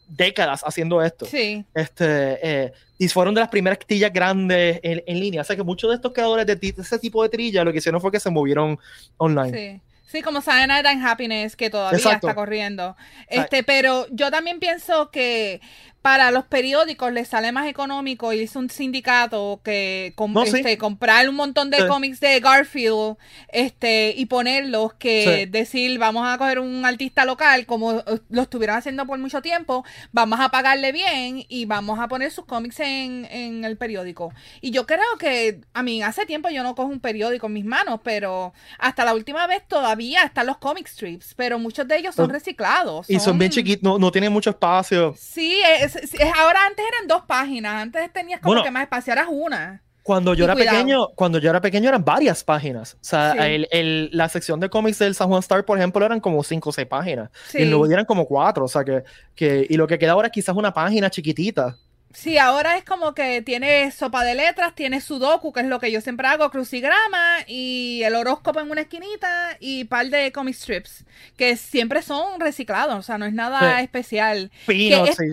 décadas 0.09 0.63
haciendo 0.63 1.03
esto. 1.03 1.27
Sí. 1.27 1.65
Este, 1.75 2.39
eh, 2.43 2.73
y 2.99 3.09
fueron 3.09 3.35
de 3.35 3.41
las 3.41 3.49
primeras 3.49 3.79
tirillas 3.79 4.13
grandes 4.13 4.81
en, 4.83 5.03
en 5.07 5.21
línea. 5.21 5.41
O 5.41 5.45
sea 5.45 5.57
que 5.57 5.63
muchos 5.63 5.91
de 5.91 5.97
estos 5.97 6.13
creadores 6.13 6.47
de, 6.47 6.57
de 6.57 6.75
ese 6.79 6.99
tipo 6.99 7.23
de 7.23 7.29
tirillas 7.29 7.65
lo 7.65 7.73
que 7.73 7.79
hicieron 7.79 8.01
fue 8.01 8.11
que 8.13 8.21
se 8.21 8.31
movieron 8.31 8.79
online. 9.19 9.53
Sí. 9.53 9.81
Sí, 10.07 10.23
como 10.23 10.41
Saturday 10.41 10.69
Night 10.69 10.87
and 10.87 11.05
Happiness, 11.05 11.57
que 11.57 11.69
todavía 11.69 11.99
Exacto. 11.99 12.29
está 12.29 12.35
corriendo. 12.37 12.97
Este, 13.27 13.65
pero 13.65 14.07
yo 14.11 14.31
también 14.31 14.61
pienso 14.61 15.11
que 15.11 15.61
para 16.07 16.31
los 16.31 16.45
periódicos 16.45 17.13
les 17.13 17.27
sale 17.27 17.51
más 17.51 17.67
económico 17.67 18.33
irse 18.33 18.59
a 18.59 18.61
un 18.61 18.71
sindicato 18.71 19.61
que 19.65 20.13
com- 20.15 20.33
No, 20.33 20.47
sí. 20.47 20.59
este, 20.59 20.79
comprar 20.79 21.29
un 21.29 21.35
montón 21.35 21.69
de 21.69 21.79
Sí. 21.79 21.89
cómics 21.89 22.21
de 22.21 22.39
Garfield 22.39 23.17
este, 23.49 24.15
y 24.17 24.27
ponerlos 24.27 24.95
que 24.95 25.47
Sí. 25.47 25.51
decir 25.51 25.99
vamos 25.99 26.25
a 26.29 26.39
coger 26.39 26.61
un 26.61 26.85
artista 26.87 27.25
local 27.25 27.67
como 27.67 27.99
eh, 27.99 28.05
lo 28.29 28.43
estuvieron 28.43 28.77
haciendo 28.77 29.05
por 29.05 29.19
mucho 29.19 29.43
tiempo, 29.43 29.85
vamos 30.13 30.39
a 30.39 30.49
pagarle 30.51 30.93
bien 30.93 31.45
y 31.49 31.65
vamos 31.65 31.99
a 31.99 32.07
poner 32.07 32.31
sus 32.31 32.45
cómics 32.45 32.79
en, 32.79 33.25
en 33.29 33.65
el 33.65 33.77
periódico. 33.77 34.33
Y 34.61 34.71
yo 34.71 34.87
creo 34.87 35.01
que, 35.19 35.61
a 35.75 35.83
mí, 35.83 36.03
hace 36.05 36.25
tiempo 36.25 36.51
yo 36.51 36.63
no 36.63 36.77
cojo 36.77 36.89
un 36.89 37.01
periódico 37.01 37.49
en 37.49 37.55
mis 37.55 37.65
manos, 37.65 37.99
pero 38.05 38.53
hasta 38.79 39.05
la 39.05 39.13
última 39.13 39.49
vez 39.49 39.67
todavía 39.67 40.23
están 40.23 40.47
los 40.47 40.59
comic 40.59 40.87
strips, 40.87 41.35
pero 41.35 41.59
muchos 41.59 41.89
de 41.89 41.97
ellos 41.99 42.15
son 42.15 42.27
Son- 42.27 42.33
reciclados. 42.35 43.11
Y 43.11 43.19
son 43.19 43.39
bien 43.41 43.51
chiquitos, 43.51 43.83
no, 43.83 43.99
no 43.99 44.13
tienen 44.13 44.33
mucho 44.33 44.51
espacio. 44.51 45.13
Sí, 45.19 45.59
es- 45.81 45.96
es- 45.96 45.96
ahora 46.39 46.67
antes 46.67 46.85
eran 46.95 47.09
dos 47.09 47.23
páginas, 47.27 47.83
antes 47.83 48.13
tenías 48.13 48.41
como 48.41 48.53
Bueno. 48.55 48.65
que 48.65 48.71
más 48.71 48.83
espacio, 48.83 49.13
ahora 49.13 49.23
es 49.23 49.29
una. 49.31 49.83
Cuando 50.03 50.35
yo 50.35 50.45
Y 50.45 50.45
era 50.45 50.55
cuidado. 50.55 50.77
pequeño, 50.77 51.09
cuando 51.17 51.39
yo 51.41 51.51
era 51.51 51.61
pequeño 51.61 51.89
eran 51.89 52.05
varias 52.05 52.45
páginas. 52.45 52.95
O 52.95 52.99
sea, 53.01 53.33
Sí. 53.33 53.39
el- 53.41 53.69
el- 53.73 54.11
la 54.13 54.29
sección 54.29 54.61
de 54.61 54.71
cómics 54.71 55.01
del 55.01 55.17
San 55.17 55.27
Juan 55.29 55.41
Star, 55.41 55.65
por 55.65 55.79
ejemplo, 55.79 56.07
eran 56.07 56.21
como 56.21 56.45
cinco 56.45 56.71
o 56.71 56.73
seis 56.73 56.87
páginas. 56.87 57.29
Sí. 57.49 57.59
Y 57.59 57.65
día 57.65 57.77
eran 57.91 58.05
como 58.05 58.25
cuatro. 58.25 58.65
O 58.67 58.69
sea 58.69 58.85
que, 58.85 59.03
que, 59.35 59.67
y 59.69 59.77
lo 59.77 59.89
que 59.89 59.99
queda 59.99 60.13
ahora 60.13 60.29
es 60.29 60.33
quizás 60.33 60.55
una 60.55 60.73
página 60.73 61.11
chiquitita. 61.11 61.77
Sí, 62.15 62.39
ahora 62.39 62.79
es 62.79 62.85
como 62.85 63.15
que 63.15 63.43
tiene 63.43 63.91
sopa 63.91 64.23
de 64.25 64.37
letras, 64.37 64.75
tiene 64.77 65.01
sudoku, 65.03 65.53
que 65.53 65.61
es 65.61 65.67
lo 65.67 65.81
que 65.81 65.91
yo 65.93 66.01
siempre 66.01 66.27
hago, 66.29 66.51
crucigrama 66.51 67.39
y 67.47 68.03
el 68.05 68.15
horóscopo 68.15 68.61
en 68.61 68.71
una 68.71 68.83
esquinita 68.83 69.57
y 69.61 69.85
par 69.85 70.07
de 70.07 70.33
comic 70.33 70.55
strips, 70.55 71.05
que 71.37 71.57
siempre 71.57 72.01
son 72.01 72.41
reciclados, 72.41 72.95
o 72.97 73.03
sea, 73.03 73.19
no 73.19 73.27
es 73.27 73.35
nada 73.35 73.79
Sí. 73.79 73.85
especial. 73.85 74.51
Es- 74.67 75.17
sí. 75.17 75.25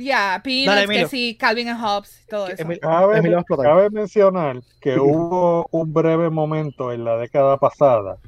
Ya, 0.00 0.40
Peanuts, 0.42 0.76
que 0.78 0.84
Emilio. 0.84 1.08
sí, 1.08 1.36
Calvin 1.38 1.68
and 1.68 1.80
Hobbes, 1.84 2.26
todo 2.28 2.48
eso. 2.48 2.62
Emil- 2.62 2.80
Cabe, 2.80 3.18
Emilio 3.18 3.44
mencionar 3.90 4.60
que 4.80 4.98
hubo 4.98 5.66
un 5.70 5.92
breve 5.92 6.30
momento 6.30 6.92
en 6.92 7.04
la 7.04 7.16
década 7.16 7.56
pasada 7.58 8.18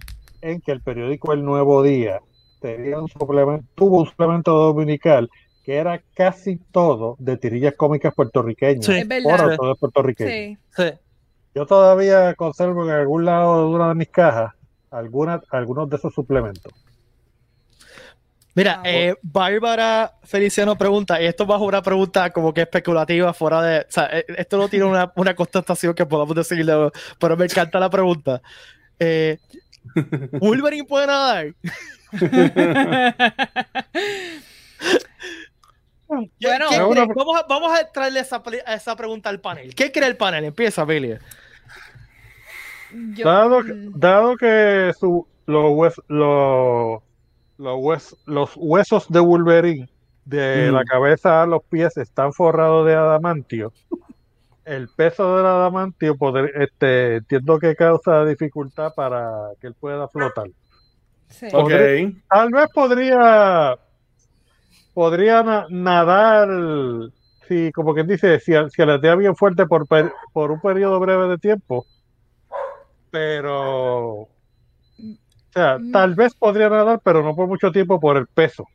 en 0.40 0.60
que 0.60 0.72
el 0.72 0.80
periódico 0.80 1.32
El 1.32 1.44
Nuevo 1.44 1.82
Día 1.82 2.20
tenía 2.60 2.98
un 2.98 3.08
suplemento, 3.08 3.66
tuvo 3.74 4.00
un 4.00 4.06
suplemento 4.06 4.52
dominical 4.52 5.30
que 5.64 5.76
era 5.76 6.02
casi 6.14 6.56
todo 6.56 7.16
de 7.18 7.36
tirillas 7.36 7.74
cómicas 7.76 8.12
puertorriqueñas. 8.14 8.84
Sí. 8.84 8.92
Es 8.94 9.08
verdad. 9.08 9.52
autores 9.52 9.78
puertorriqueños. 9.78 10.32
Sí. 10.32 10.58
Sí. 10.76 10.90
Yo 11.54 11.66
todavía 11.66 12.34
conservo 12.34 12.84
en 12.84 12.90
algún 12.90 13.24
lado 13.24 13.68
de 13.68 13.74
una 13.74 13.88
de 13.88 13.94
mis 13.94 14.08
cajas 14.08 14.52
alguna, 14.90 15.40
algunos 15.50 15.88
de 15.88 15.96
esos 15.96 16.12
suplementos. 16.14 16.72
Mira, 18.54 18.76
Wow. 18.76 18.84
eh, 18.86 19.14
Bárbara 19.22 20.12
Feliciano 20.24 20.76
pregunta, 20.76 21.20
y 21.22 21.26
esto 21.26 21.46
bajo 21.46 21.64
una 21.64 21.80
pregunta 21.82 22.30
como 22.30 22.52
que 22.52 22.60
especulativa, 22.62 23.32
fuera 23.32 23.62
de. 23.62 23.80
O 23.80 23.84
sea, 23.88 24.10
eh, 24.12 24.26
esto 24.36 24.58
no 24.58 24.68
tiene 24.68 24.84
una, 24.84 25.10
una 25.16 25.34
contestación 25.34 25.94
que 25.94 26.04
podamos 26.04 26.34
decirle, 26.36 26.90
pero 27.18 27.36
me 27.36 27.46
encanta 27.46 27.80
la 27.80 27.88
pregunta. 27.88 28.42
Eh, 28.98 29.38
¿Wolverine 30.32 30.84
puede 30.86 31.06
nadar? 31.06 31.54
¿Qué- 36.38 36.48
Bueno. 36.48 36.88
una- 36.88 37.06
vamos, 37.06 37.40
a, 37.40 37.46
vamos 37.48 37.72
a 37.78 37.90
traerle 37.90 38.20
esa, 38.20 38.42
esa 38.66 38.94
pregunta 38.96 39.30
al 39.30 39.40
panel. 39.40 39.74
¿Qué 39.74 39.90
cree 39.90 40.08
el 40.08 40.16
panel? 40.16 40.44
Empieza, 40.44 40.84
Billy. 40.84 41.16
Yo- 43.14 43.24
Dado, 43.26 43.62
que- 43.64 43.72
mm, 43.72 43.92
dado 43.98 44.36
que 44.36 44.92
su, 45.00 45.26
los, 45.46 45.64
hues- 45.72 46.02
los, 46.08 47.02
los, 47.62 47.76
hues- 47.78 48.16
los 48.26 48.52
huesos 48.56 49.08
de 49.08 49.20
Wolverine, 49.20 49.88
de 50.24 50.68
Mm. 50.70 50.74
la 50.74 50.84
cabeza 50.84 51.42
a 51.42 51.46
los 51.46 51.62
pies, 51.64 51.96
están 51.96 52.32
forrados 52.32 52.86
de 52.86 52.94
adamantio, 52.94 53.72
el 54.64 54.88
peso 54.88 55.36
del 55.36 55.46
adamantio 55.46 56.16
poder, 56.16 56.52
este, 56.60 57.16
entiendo 57.16 57.58
que 57.58 57.74
causa 57.74 58.24
dificultad 58.24 58.92
para 58.94 59.50
que 59.60 59.68
él 59.68 59.74
pueda 59.78 60.06
flotar. 60.08 60.48
sí. 61.28 61.46
Ok. 61.52 61.70
Tal 62.28 62.50
vez 62.50 62.66
podría 62.74 63.76
podría 64.94 65.42
na- 65.42 65.66
nadar, 65.70 66.48
si 67.48 67.72
como 67.72 67.94
quien 67.94 68.06
dice, 68.06 68.38
si, 68.40 68.52
si 68.68 68.82
aletea 68.82 69.14
bien 69.16 69.34
fuerte 69.34 69.64
por, 69.66 69.86
per- 69.86 70.12
por 70.34 70.50
un 70.50 70.60
periodo 70.60 71.00
breve 71.00 71.28
de 71.28 71.38
tiempo, 71.38 71.86
pero 73.10 74.28
o 75.54 75.58
sea, 75.58 75.78
Mm. 75.78 75.92
tal 75.92 76.14
vez 76.14 76.34
podría 76.34 76.68
nadar, 76.68 77.00
pero 77.04 77.22
no 77.22 77.34
por 77.36 77.46
mucho 77.46 77.70
tiempo 77.72 78.00
por 78.00 78.16
el 78.16 78.26
peso. 78.26 78.66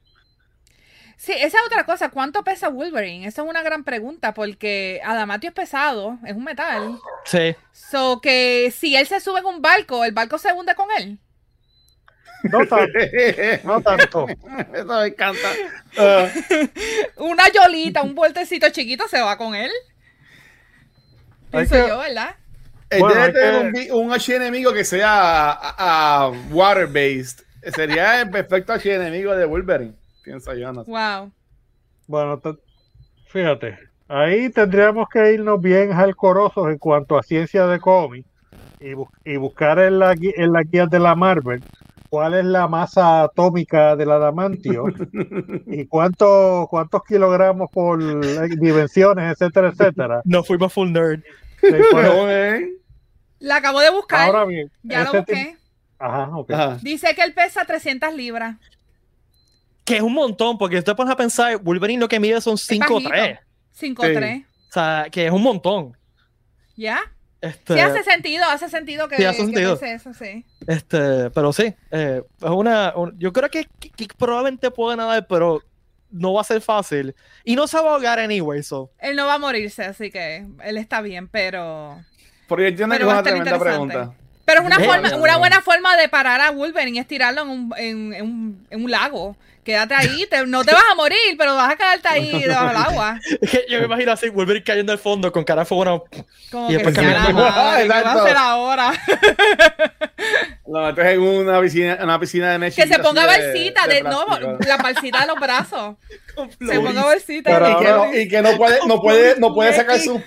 Sí, 1.19 1.31
esa 1.33 1.57
es 1.57 1.63
otra 1.65 1.83
cosa. 1.83 2.09
¿Cuánto 2.09 2.43
pesa 2.43 2.69
Wolverine? 2.69 3.25
Esa 3.25 3.41
es 3.41 3.49
una 3.49 3.63
gran 3.63 3.83
pregunta 3.83 4.35
porque 4.35 5.01
Adamatio 5.03 5.49
es 5.49 5.55
pesado, 5.55 6.19
es 6.23 6.35
un 6.35 6.43
metal. 6.43 6.99
Sí. 7.25 7.55
So 7.71 8.21
que 8.21 8.71
si 8.75 8.95
él 8.95 9.07
se 9.07 9.19
sube 9.19 9.39
en 9.39 9.45
un 9.47 9.61
barco, 9.61 10.05
el 10.05 10.11
barco 10.11 10.37
se 10.37 10.53
hunde 10.53 10.75
con 10.75 10.87
él. 10.99 11.17
No 12.43 12.59
tanto, 12.67 12.99
no 13.63 13.81
tanto. 13.81 14.27
Eso 14.75 14.85
me 14.99 15.07
encanta. 15.07 15.49
Una 17.17 17.49
yolita, 17.51 18.03
un 18.03 18.13
vueltecito 18.13 18.69
chiquito 18.69 19.07
se 19.07 19.19
va 19.19 19.37
con 19.39 19.55
él. 19.55 19.71
Pienso 21.51 21.73
que- 21.75 21.87
yo, 21.87 21.97
¿verdad? 21.97 22.35
Él 22.89 22.99
Bueno, 22.99 23.21
debe 23.21 23.33
tener 23.33 23.73
que- 23.73 23.91
un, 23.91 24.05
un 24.05 24.11
archienemigo 24.13 24.73
que 24.73 24.83
sea 24.85 25.51
a, 25.51 26.25
a- 26.25 26.31
water-based. 26.51 27.41
Sería 27.75 28.21
el 28.21 28.29
perfecto 28.29 28.73
archienemigo 28.73 29.35
de 29.35 29.45
Wolverine. 29.45 29.93
Piensa 30.23 30.53
yo, 30.55 30.71
no 30.71 30.83
sé. 30.83 30.91
Wow. 30.91 31.31
Bueno, 32.07 32.39
te- 32.39 32.55
fíjate, 33.27 33.77
ahí 34.07 34.49
tendríamos 34.49 35.07
que 35.09 35.33
irnos 35.33 35.61
bien 35.61 35.91
jalcorosos 35.91 36.69
en 36.69 36.77
cuanto 36.77 37.17
a 37.17 37.23
ciencia 37.23 37.67
de 37.67 37.79
cómic 37.79 38.25
y, 38.79 38.93
bus- 38.93 39.09
y 39.25 39.35
buscar 39.37 39.79
en 39.79 39.99
la, 39.99 40.13
gui- 40.15 40.33
en 40.37 40.53
la 40.53 40.63
guía 40.63 40.85
de 40.85 40.99
la 40.99 41.15
Marvel 41.15 41.61
cuál 42.09 42.35
es 42.35 42.45
la 42.45 42.69
masa 42.69 43.23
atómica 43.23 43.97
del 43.97 44.11
adamantio 44.11 44.85
y 45.67 45.85
cuánto, 45.87 46.65
cuántos 46.69 47.03
kilogramos 47.03 47.69
por 47.69 48.01
eh, 48.01 48.47
dimensiones, 48.57 49.33
etcétera, 49.33 49.69
etcétera. 49.69 50.21
No 50.23 50.41
fuimos 50.41 50.71
full 50.71 50.89
nerd. 50.89 51.19
Sí. 51.71 52.73
La 53.39 53.57
acabo 53.57 53.79
de 53.79 53.89
buscar. 53.91 54.25
ahora 54.27 54.45
bien, 54.45 54.71
ya 54.83 55.03
lo 55.03 55.09
ese 55.09 55.17
busqué. 55.19 55.57
Ajá. 55.99 56.77
Dice 56.81 57.13
que 57.15 57.21
él 57.23 57.33
pesa 57.33 57.65
300 57.65 58.13
libras. 58.13 58.55
Que 59.83 59.97
es 59.97 60.01
un 60.01 60.13
montón, 60.13 60.57
porque 60.57 60.81
te 60.81 60.93
pones 60.95 61.13
a 61.13 61.17
pensar, 61.17 61.57
Wolverine 61.57 61.99
lo 61.99 62.07
que 62.07 62.19
mide 62.19 62.41
son 62.41 62.55
5'3. 62.57 63.39
5-3. 63.79 64.45
O 64.45 64.71
sea, 64.71 65.07
que 65.11 65.25
es 65.27 65.31
un 65.31 65.43
montón. 65.43 65.95
¿Ya? 66.75 66.99
Este, 67.39 67.75
Sí, 67.75 67.79
hace 67.79 68.03
sentido, 68.03 68.43
hace 68.49 68.67
sentido 68.69 69.07
que, 69.07 69.17
Sí, 69.17 69.25
hace 69.25 69.37
que 69.37 69.43
sentido. 69.45 69.79
eso, 69.81 70.13
sí. 70.13 70.43
este, 70.65 71.29
pero 71.29 71.53
sí, 71.53 71.73
eh, 71.91 72.23
es 72.41 72.49
una, 72.49 72.93
un- 72.95 73.17
yo 73.19 73.31
creo 73.31 73.49
que, 73.49 73.67
que- 73.79 73.91
que 73.91 74.07
probablemente 74.17 74.71
puede 74.71 74.97
nadar, 74.97 75.27
pero 75.27 75.61
no 76.11 76.33
va 76.33 76.41
a 76.41 76.43
ser 76.43 76.61
fácil. 76.61 77.15
Y 77.43 77.55
no 77.55 77.67
se 77.67 77.77
va 77.77 77.89
a 77.89 77.93
ahogar 77.93 78.19
anyway, 78.19 78.63
so. 78.63 78.91
Él 78.99 79.15
no 79.15 79.25
va 79.25 79.35
a 79.35 79.39
morirse, 79.39 79.83
así 79.83 80.11
que 80.11 80.45
él 80.63 80.77
está 80.77 81.01
bien, 81.01 81.27
pero... 81.27 82.03
Porque 82.47 82.63
yo 82.63 82.69
entiendo 82.69 82.95
Pero 82.95 83.07
es 83.07 83.13
una 83.13 83.23
tremenda 83.23 83.59
pregunta. 83.59 84.13
Pero 84.45 84.61
es 84.61 84.65
una, 84.65 84.79
forma, 84.79 85.09
no, 85.09 85.17
una 85.17 85.33
no. 85.33 85.39
buena 85.39 85.61
forma 85.61 85.97
de 85.97 86.07
parar 86.07 86.39
a 86.39 86.51
Wolverine 86.51 87.01
es 87.01 87.07
tirarlo 87.07 87.41
en 87.41 87.49
un, 87.49 87.73
en, 87.77 88.13
en 88.13 88.23
un, 88.23 88.67
en 88.69 88.83
un 88.85 88.89
lago. 88.89 89.35
Quédate 89.67 89.95
ahí, 89.95 90.25
te- 90.27 90.47
no 90.47 90.63
te 90.63 90.71
vas 90.73 90.83
a 90.89 90.95
morir, 90.95 91.17
pero 91.37 91.53
vas 91.53 91.73
a 91.73 91.75
quedarte 91.75 92.07
ahí 92.07 92.41
debajo 92.43 92.67
del 92.69 92.77
agua. 92.77 93.19
Es 93.41 93.51
que 93.51 93.65
yo 93.69 93.79
me 93.79 93.85
imagino 93.85 94.13
así, 94.13 94.29
Wolverine 94.29 94.63
cayendo 94.63 94.93
al 94.93 94.97
fondo 94.97 95.29
con 95.29 95.43
cara 95.43 95.63
de 95.63 95.65
fuego. 95.65 95.83
no. 95.83 96.03
Como 96.49 96.67
Y 96.67 96.69
que 96.69 96.73
después 96.75 96.95
caminando. 96.95 97.33
madre, 97.33 97.83
¿qué 97.83 97.89
va 97.89 97.99
a 97.99 98.13
hacer 98.23 98.37
ahora? 98.37 98.93
Lo 100.67 100.81
metes 100.85 101.05
en 101.05 101.19
una 101.21 101.59
piscina, 101.61 101.97
una 102.01 102.17
piscina 102.19 102.51
de 102.53 102.57
mecha. 102.59 102.81
Que 102.81 102.87
se 102.87 102.99
ponga 102.99 103.25
balsita, 103.25 103.87
de, 103.87 104.03
no, 104.03 104.25
la 104.65 104.77
balsita 104.77 105.21
de 105.21 105.27
los 105.27 105.39
brazos. 105.39 105.95
Se 106.59 106.79
ponga. 106.79 107.03
Pero 107.43 107.81
y, 107.81 107.83
no, 107.83 108.13
y 108.13 108.27
que 108.27 108.41
no 108.41 108.55
puede, 108.57 108.79
no 108.87 109.01
puede, 109.01 109.39
no 109.39 109.53
puede 109.53 109.73
sacar 109.73 109.99
su 109.99 110.21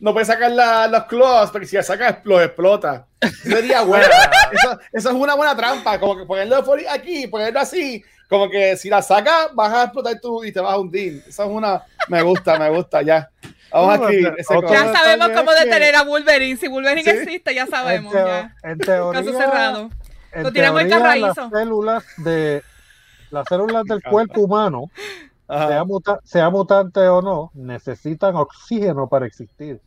no 0.00 0.12
puede 0.12 0.26
sacar 0.26 0.50
la- 0.50 0.88
los 0.88 1.04
claws, 1.04 1.50
porque 1.50 1.66
si 1.66 1.76
la 1.76 1.82
saca 1.82 2.20
los 2.24 2.42
explota. 2.42 3.06
Eso 3.20 3.34
sería 3.44 3.82
bueno. 3.82 4.04
Eso, 4.52 4.78
eso 4.92 5.08
es 5.10 5.14
una 5.14 5.34
buena 5.34 5.56
trampa, 5.56 6.00
como 6.00 6.16
que 6.18 6.24
ponerlo 6.24 6.64
aquí, 6.90 7.28
ponerlo 7.28 7.60
así, 7.60 8.02
como 8.32 8.50
que 8.50 8.76
si 8.76 8.88
la 8.88 9.02
sacas 9.02 9.54
vas 9.54 9.72
a 9.72 9.82
explotar 9.84 10.18
tú 10.20 10.42
y 10.42 10.50
te 10.52 10.60
vas 10.60 10.72
a 10.72 10.78
hundir. 10.78 11.22
Eso 11.28 11.44
es 11.44 11.48
una, 11.48 11.82
me 12.08 12.22
gusta, 12.22 12.58
me 12.58 12.70
gusta, 12.70 13.02
ya. 13.02 13.30
Vamos 13.72 14.00
No, 14.00 14.06
aquí. 14.06 14.16
pero 14.22 14.36
ese. 14.38 14.54
Ya 14.72 14.92
sabemos 14.92 15.28
cómo 15.36 15.52
detener 15.52 15.94
a 15.96 16.02
Wolverine. 16.02 16.56
Si 16.58 16.66
Wolverine 16.68 17.04
Sí. 17.04 17.10
existe, 17.18 17.54
ya 17.54 17.66
sabemos. 17.66 18.12
en, 18.14 18.18
teo- 18.20 18.26
Ya. 18.26 18.54
en 18.70 18.78
teoría, 18.78 19.20
Caso 19.22 19.38
cerrado. 19.38 19.90
en 20.32 20.42
Lo 20.42 20.52
tiramos 20.52 20.80
teoría, 20.88 21.16
las 21.16 21.36
células 21.50 22.04
de 22.18 22.62
las 23.30 23.46
células 23.48 23.84
del 23.84 24.02
cuerpo 24.02 24.40
humano, 24.42 24.90
sea, 25.48 25.84
muta- 25.84 26.20
sea 26.24 26.50
mutante 26.50 27.00
o 27.08 27.22
no, 27.22 27.50
necesitan 27.54 28.36
oxígeno 28.36 29.08
para 29.08 29.26
existir. 29.26 29.80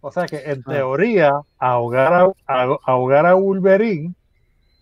O 0.00 0.12
sea 0.12 0.26
que 0.26 0.36
en 0.44 0.62
Ah. 0.66 0.70
teoría 0.72 1.32
ahogar 1.58 2.12
a, 2.12 2.26
a- 2.46 2.78
ahogar 2.86 3.26
a 3.26 3.34
Wolverine 3.34 4.14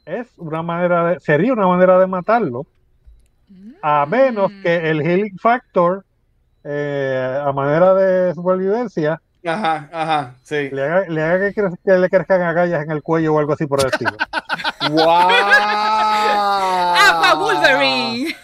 es 0.05 0.27
una 0.37 0.63
manera 0.63 1.05
de, 1.11 1.21
sería 1.21 1.53
una 1.53 1.67
manera 1.69 1.99
de 1.99 2.07
matarlo, 2.07 2.67
a 3.83 4.07
menos 4.07 4.51
Mm. 4.53 4.63
que 4.63 4.91
el 4.91 5.01
healing 5.03 5.39
factor 5.39 6.05
eh, 6.65 7.41
a 7.45 7.53
manera 7.53 7.93
de 7.95 8.33
supervivencia 8.35 9.21
Ajá, 9.45 9.89
ajá, 9.93 10.35
sí. 10.43 10.71
le 10.71 10.83
haga, 10.85 11.09
le 11.09 11.23
haga 11.23 11.53
que, 11.53 11.61
cre- 11.61 11.79
que 11.85 11.93
le 11.99 12.09
crezcan 12.09 12.43
agallas 12.43 12.85
en 12.85 12.93
el 12.93 13.03
cuello 13.03 13.35
o 13.35 13.39
algo 13.41 13.53
así 13.55 13.67
por 13.67 13.81
el 13.81 13.87
estilo. 13.87 14.13
¡Wow! 14.91 15.29
¡Aqua 16.97 17.35
Wolverine! 17.35 18.35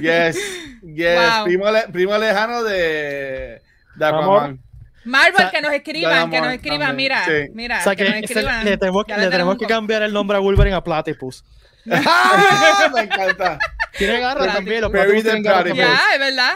Yes, 0.00 0.38
yes. 0.82 1.18
Wow. 1.36 1.44
Primo, 1.44 1.70
le- 1.70 1.88
primo 1.88 2.16
lejano 2.16 2.62
de, 2.62 3.60
de 3.96 4.04
Amor. 4.06 4.22
Aquaman. 4.38 4.60
Marvel, 5.06 5.34
O 5.34 5.36
sea, 5.36 5.50
que 5.50 5.60
nos 5.60 5.72
escriban, 5.72 6.30
que 6.30 6.40
nos 6.40 6.52
escriban, 6.52 6.80
también, 6.88 6.96
mira, 7.12 7.24
sí. 7.26 7.50
mira, 7.52 7.78
O 7.80 7.82
sea, 7.82 7.94
que 7.96 8.04
que 8.04 8.10
nos 8.10 8.18
escriban. 8.30 8.64
le 8.64 8.76
tenemos, 8.78 9.04
le 9.06 9.28
tenemos 9.30 9.58
que 9.58 9.66
cambiar 9.66 10.02
el 10.02 10.12
nombre 10.14 10.36
a 10.36 10.40
Wolverine 10.40 10.76
a 10.76 10.82
Platypus. 10.84 11.44
¡Ah! 11.90 12.90
Me 12.94 13.00
encanta. 13.02 13.58
Tiene 13.98 14.20
garra 14.20 14.46
también. 14.52 14.80
Los 14.80 14.90
Perry 14.90 15.22
garra 15.22 15.62
Platypus. 15.62 15.78
Ya, 15.78 16.00
es 16.14 16.18
verdad. 16.20 16.52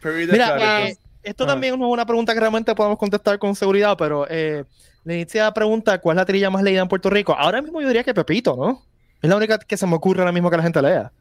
Perry 0.00 0.26
the 0.26 0.32
Mira, 0.32 0.54
Platypus. 0.56 0.90
eh, 0.90 0.98
esto 1.22 1.44
Ah. 1.44 1.46
también 1.48 1.78
no 1.78 1.86
es 1.86 1.92
una 1.92 2.06
pregunta 2.06 2.34
que 2.34 2.40
realmente 2.40 2.74
podemos 2.74 2.98
contestar 2.98 3.38
con 3.38 3.54
seguridad, 3.54 3.96
pero 3.96 4.26
eh, 4.28 4.64
la 5.04 5.14
iniciada 5.14 5.52
pregunta, 5.54 5.98
¿cuál 6.00 6.16
es 6.16 6.20
la 6.22 6.24
trilla 6.26 6.50
más 6.50 6.62
leída 6.62 6.82
en 6.82 6.88
Puerto 6.88 7.10
Rico? 7.10 7.34
Ahora 7.34 7.60
mismo 7.62 7.80
yo 7.80 7.88
diría 7.88 8.04
que 8.04 8.14
Pepito, 8.14 8.56
¿no? 8.56 8.82
Es 9.22 9.30
la 9.30 9.36
única 9.36 9.58
que 9.58 9.76
se 9.76 9.86
me 9.86 9.94
ocurre 9.94 10.20
ahora 10.20 10.32
mismo 10.32 10.50
que 10.50 10.56
la 10.56 10.62
gente 10.62 10.82
lea. 10.82 11.12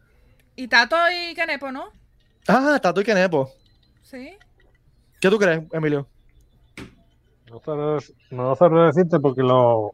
Y 0.55 0.67
Tato 0.67 0.95
y 1.11 1.33
Kenepo, 1.33 1.71
¿no? 1.71 1.85
Ah, 2.47 2.77
Tato 2.81 3.01
y 3.01 3.03
Kenepo. 3.03 3.51
Sí. 4.03 4.35
¿Qué 5.21 5.29
tú 5.29 5.39
crees, 5.39 5.63
Emilio? 5.71 6.07
No 7.49 7.59
dec- 7.61 8.13
no 8.31 8.85
decirte 8.87 9.19
porque 9.19 9.41
lo 9.41 9.91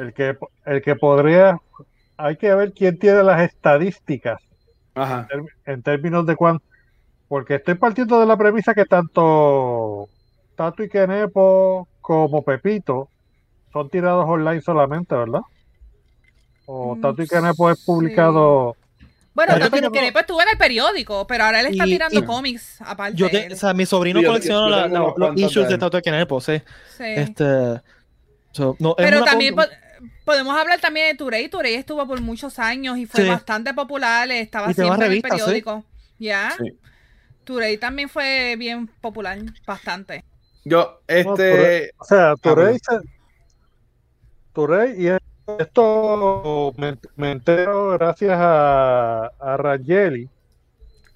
el 0.00 0.12
que 0.14 0.36
el 0.66 0.82
que 0.82 0.94
podría 0.96 1.58
hay 2.16 2.36
que 2.36 2.54
ver 2.54 2.72
quién 2.72 2.98
tiene 2.98 3.22
las 3.22 3.40
estadísticas 3.42 4.40
Ajá. 4.94 5.26
en, 5.32 5.46
en 5.66 5.82
términos 5.82 6.26
de 6.26 6.36
cuán 6.36 6.60
porque 7.28 7.56
estoy 7.56 7.74
partiendo 7.74 8.18
de 8.20 8.26
la 8.26 8.36
premisa 8.36 8.74
que 8.74 8.84
tanto 8.84 10.08
Tato 10.56 10.82
y 10.82 10.88
Kenepo 10.88 11.86
como 12.00 12.42
Pepito 12.42 13.08
son 13.72 13.88
tirados 13.88 14.26
online 14.28 14.60
solamente, 14.60 15.14
¿verdad? 15.14 15.40
O 16.66 16.94
Mm, 16.96 17.00
Tato 17.00 17.22
y 17.22 17.26
Kenepo 17.28 17.70
es 17.70 17.82
publicado 17.84 18.76
Bueno, 19.32 19.54
Tato 19.58 19.70
tengo- 19.70 19.92
Kenepo 19.92 20.18
estuvo 20.18 20.42
en 20.42 20.48
el 20.52 20.58
periódico, 20.58 21.26
pero 21.26 21.44
ahora 21.44 21.60
él 21.60 21.66
está 21.68 21.86
Y- 21.86 21.90
tirando 21.92 22.18
y- 22.20 22.24
cómics 22.24 22.80
aparte. 22.82 23.16
Yo 23.16 23.30
te- 23.30 23.52
o 23.52 23.56
sea, 23.56 23.72
mi 23.74 23.86
sobrino 23.86 24.20
Sí, 24.20 24.26
colecciona 24.26 24.68
la- 24.68 24.88
la- 24.88 25.14
los 25.16 25.36
issues 25.36 25.68
de 25.68 25.78
Tato 25.78 25.98
y 25.98 26.02
Kenepo, 26.02 26.40
sí. 26.40 26.60
Sí. 26.96 27.04
Este, 27.06 27.80
so, 28.52 28.76
no, 28.80 28.94
Pero 28.96 29.22
también 29.24 29.54
podemos 30.30 30.56
hablar 30.56 30.78
también 30.80 31.08
de 31.08 31.14
Turey. 31.18 31.48
Turey 31.48 31.74
estuvo 31.74 32.06
por 32.06 32.20
muchos 32.20 32.60
años 32.60 32.96
y 32.98 33.04
fue 33.06 33.24
Sí. 33.24 33.28
bastante 33.28 33.74
popular. 33.74 34.30
Estaba 34.30 34.72
siempre 34.72 35.06
en 35.06 35.12
el 35.12 35.18
sí. 35.18 35.22
periódico. 35.22 35.84
¿Ya? 36.20 36.52
Sí. 36.56 36.78
Turey 37.42 37.78
también 37.78 38.08
fue 38.08 38.54
bien 38.56 38.86
popular, 39.00 39.38
bastante. 39.66 40.24
Yo, 40.64 41.00
este. 41.08 41.90
O 41.98 42.04
sea, 42.04 42.30
Ah, 42.30 42.34
Turey, 42.40 42.78
se- 42.78 43.00
Turey, 44.52 45.04
y 45.04 45.08
esto 45.60 46.72
me, 46.76 46.96
me 47.16 47.32
entero 47.32 47.90
gracias 47.90 48.36
a, 48.38 49.32
a 49.40 49.56
Rangeli. 49.56 50.28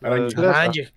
Rangeli. 0.00 0.88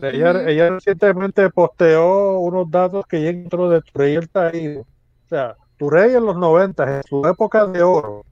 Ella, 0.00 0.48
ella 0.48 0.70
recientemente 0.70 1.50
posteó 1.50 2.38
unos 2.38 2.70
datos 2.70 3.04
que 3.06 3.18
llegan 3.18 3.40
dentro 3.42 3.68
de 3.68 3.80
Turey 3.82 4.14
el 4.14 4.28
Taíno. 4.28 4.80
O 4.82 5.28
sea, 5.28 5.56
Turey 5.78 6.14
en 6.14 6.24
los 6.24 6.36
90, 6.36 6.96
en 6.98 7.02
su 7.04 7.26
época 7.26 7.66
de 7.66 7.82
oro, 7.82 8.24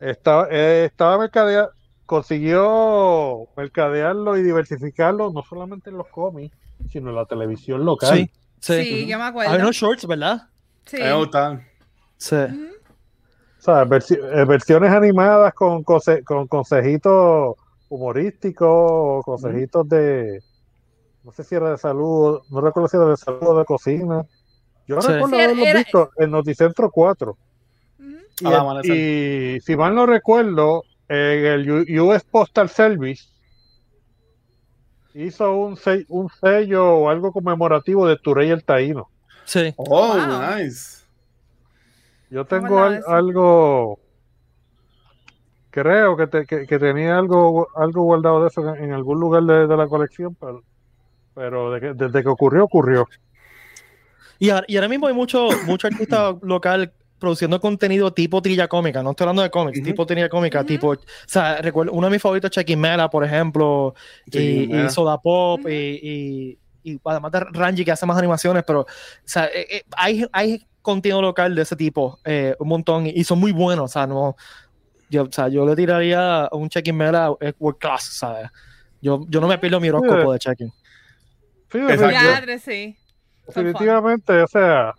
estaba, 0.00 0.48
eh, 0.50 0.86
estaba 0.86 1.18
mercadea- 1.18 1.70
consiguió 2.06 3.46
mercadearlo 3.56 4.36
y 4.36 4.42
diversificarlo 4.42 5.32
no 5.32 5.42
solamente 5.42 5.90
en 5.90 5.96
los 5.98 6.08
cómics, 6.08 6.54
sino 6.90 7.10
en 7.10 7.16
la 7.16 7.24
televisión 7.26 7.84
local. 7.84 8.16
Sí, 8.16 8.30
sí. 8.60 8.84
Sí, 8.84 9.06
yo 9.06 9.18
me 9.18 9.24
Hay 9.24 9.30
acuerdo. 9.30 9.56
unos 9.56 9.76
shorts, 9.76 10.06
¿verdad? 10.06 10.48
Sí. 10.84 10.98
Me 10.98 11.12
gustan. 11.14 11.66
Sí. 12.18 12.36
O 12.36 13.62
sea, 13.62 13.84
versi- 13.86 14.18
eh, 14.20 14.44
versiones 14.44 14.90
animadas 14.92 15.54
con, 15.54 15.82
conse- 15.84 16.22
con 16.24 16.46
consejitos 16.48 17.54
humorísticos 17.88 18.68
o 18.68 19.22
consejitos 19.24 19.88
de, 19.88 20.42
no 21.22 21.32
sé 21.32 21.44
si 21.44 21.54
era 21.54 21.70
de 21.70 21.78
salud, 21.78 22.40
no 22.50 22.60
recuerdo 22.60 22.88
si 22.88 22.96
era 22.98 23.06
de 23.06 23.16
salud 23.16 23.40
o 23.42 23.58
de 23.58 23.64
cocina. 23.64 24.26
Yo 24.86 25.00
Sí. 25.00 25.08
recuerdo 25.12 25.36
haberlo 25.36 25.64
era- 25.64 25.78
visto 25.80 26.10
en 26.18 26.30
Noticentro 26.30 26.90
4. 26.90 27.36
Ujú. 27.98 28.08
Y, 28.40 28.46
el- 28.46 28.54
amanecer. 28.54 28.96
y 28.96 29.60
si 29.60 29.76
mal 29.76 29.94
no 29.94 30.06
recuerdo, 30.06 30.84
en 31.08 31.44
el 31.46 32.00
US 32.00 32.24
Postal 32.24 32.68
Service 32.68 33.24
hizo 35.14 35.56
un, 35.56 35.76
se- 35.76 36.06
un 36.08 36.28
sello 36.28 36.86
o 36.96 37.08
algo 37.10 37.32
conmemorativo 37.32 38.06
de 38.06 38.16
Turey 38.16 38.50
el 38.50 38.64
Taíno. 38.64 39.08
Sí. 39.44 39.72
Oh, 39.76 40.14
Wow. 40.16 40.56
nice. 40.58 41.04
Yo 42.30 42.44
tengo 42.46 42.80
al- 42.80 43.02
algo, 43.06 44.00
creo 45.70 46.16
que, 46.16 46.26
te- 46.26 46.46
que, 46.46 46.66
que 46.66 46.78
tenía 46.78 47.16
algo, 47.18 47.68
algo 47.76 48.02
guardado 48.02 48.42
de 48.42 48.48
eso 48.48 48.74
en, 48.74 48.84
en 48.84 48.92
algún 48.92 49.20
lugar 49.20 49.42
de, 49.44 49.66
de 49.66 49.76
la 49.76 49.86
colección, 49.86 50.34
pero, 50.40 50.62
pero 51.34 51.70
de 51.70 51.80
que- 51.80 51.94
desde 51.94 52.22
que 52.22 52.28
ocurrió, 52.28 52.64
ocurrió. 52.64 53.06
Y, 54.38 54.50
ahora- 54.50 54.64
y 54.68 54.76
ahora 54.76 54.88
mismo 54.88 55.06
hay 55.06 55.14
mucho, 55.14 55.48
mucho 55.66 55.86
artista 55.86 56.34
local 56.42 56.92
produciendo 57.18 57.58
contenido 57.60 58.12
tipo 58.12 58.42
trilla 58.42 58.68
cómica, 58.68 59.02
no 59.02 59.10
estoy 59.12 59.24
hablando 59.24 59.42
de 59.42 59.50
cómics, 59.50 59.82
tipo 59.82 60.04
trilla 60.04 60.28
cómica, 60.28 60.62
tipo, 60.64 60.88
o 60.90 60.98
sea, 61.26 61.62
recuerdo, 61.62 61.92
uno 61.92 62.06
de 62.08 62.12
mis 62.12 62.20
favoritos 62.20 62.50
es 62.50 62.54
Chucky 62.56 62.76
Mela, 62.76 63.08
por 63.08 63.24
ejemplo, 63.24 63.94
y, 64.26 64.76
y. 64.86 64.90
Soda 64.90 65.16
Pop, 65.18 65.60
y, 65.66 65.72
y, 66.02 66.58
y 66.92 67.00
además 67.02 67.32
de 67.32 67.40
Ranji 67.40 67.82
que 67.84 67.92
hace 67.92 68.04
más 68.04 68.18
animaciones, 68.18 68.62
pero, 68.66 68.80
o 68.80 68.86
sea, 69.24 69.46
eh, 69.46 69.66
eh, 69.70 69.82
hay, 69.96 70.26
hay 70.32 70.66
contenido 70.82 71.22
local 71.22 71.54
de 71.54 71.62
ese 71.62 71.76
tipo, 71.76 72.18
eh, 72.24 72.54
un 72.58 72.68
montón, 72.68 73.06
y 73.06 73.24
son 73.24 73.38
muy 73.38 73.52
buenos, 73.52 73.84
o 73.84 73.92
sea, 73.92 74.06
no, 74.06 74.36
yo, 75.08 75.22
o 75.22 75.32
sea, 75.32 75.48
yo 75.48 75.64
le 75.64 75.74
tiraría 75.76 76.44
a 76.44 76.54
un 76.56 76.68
Chucky 76.68 76.92
Mela 76.92 77.32
eh, 77.40 77.54
world 77.58 77.78
class, 77.78 78.04
¿sabes? 78.04 78.50
Yo, 79.00 79.24
yo 79.28 79.40
no 79.40 79.48
me 79.48 79.56
pierdo 79.56 79.80
mi 79.80 79.88
horóscopo 79.88 80.32
de 80.32 80.38
Chucky. 80.40 80.64
Sí, 81.72 81.78
Exacto. 81.78 82.52
sí. 82.62 82.96
Definitivamente, 83.46 84.42
o 84.42 84.46
sea, 84.46 84.94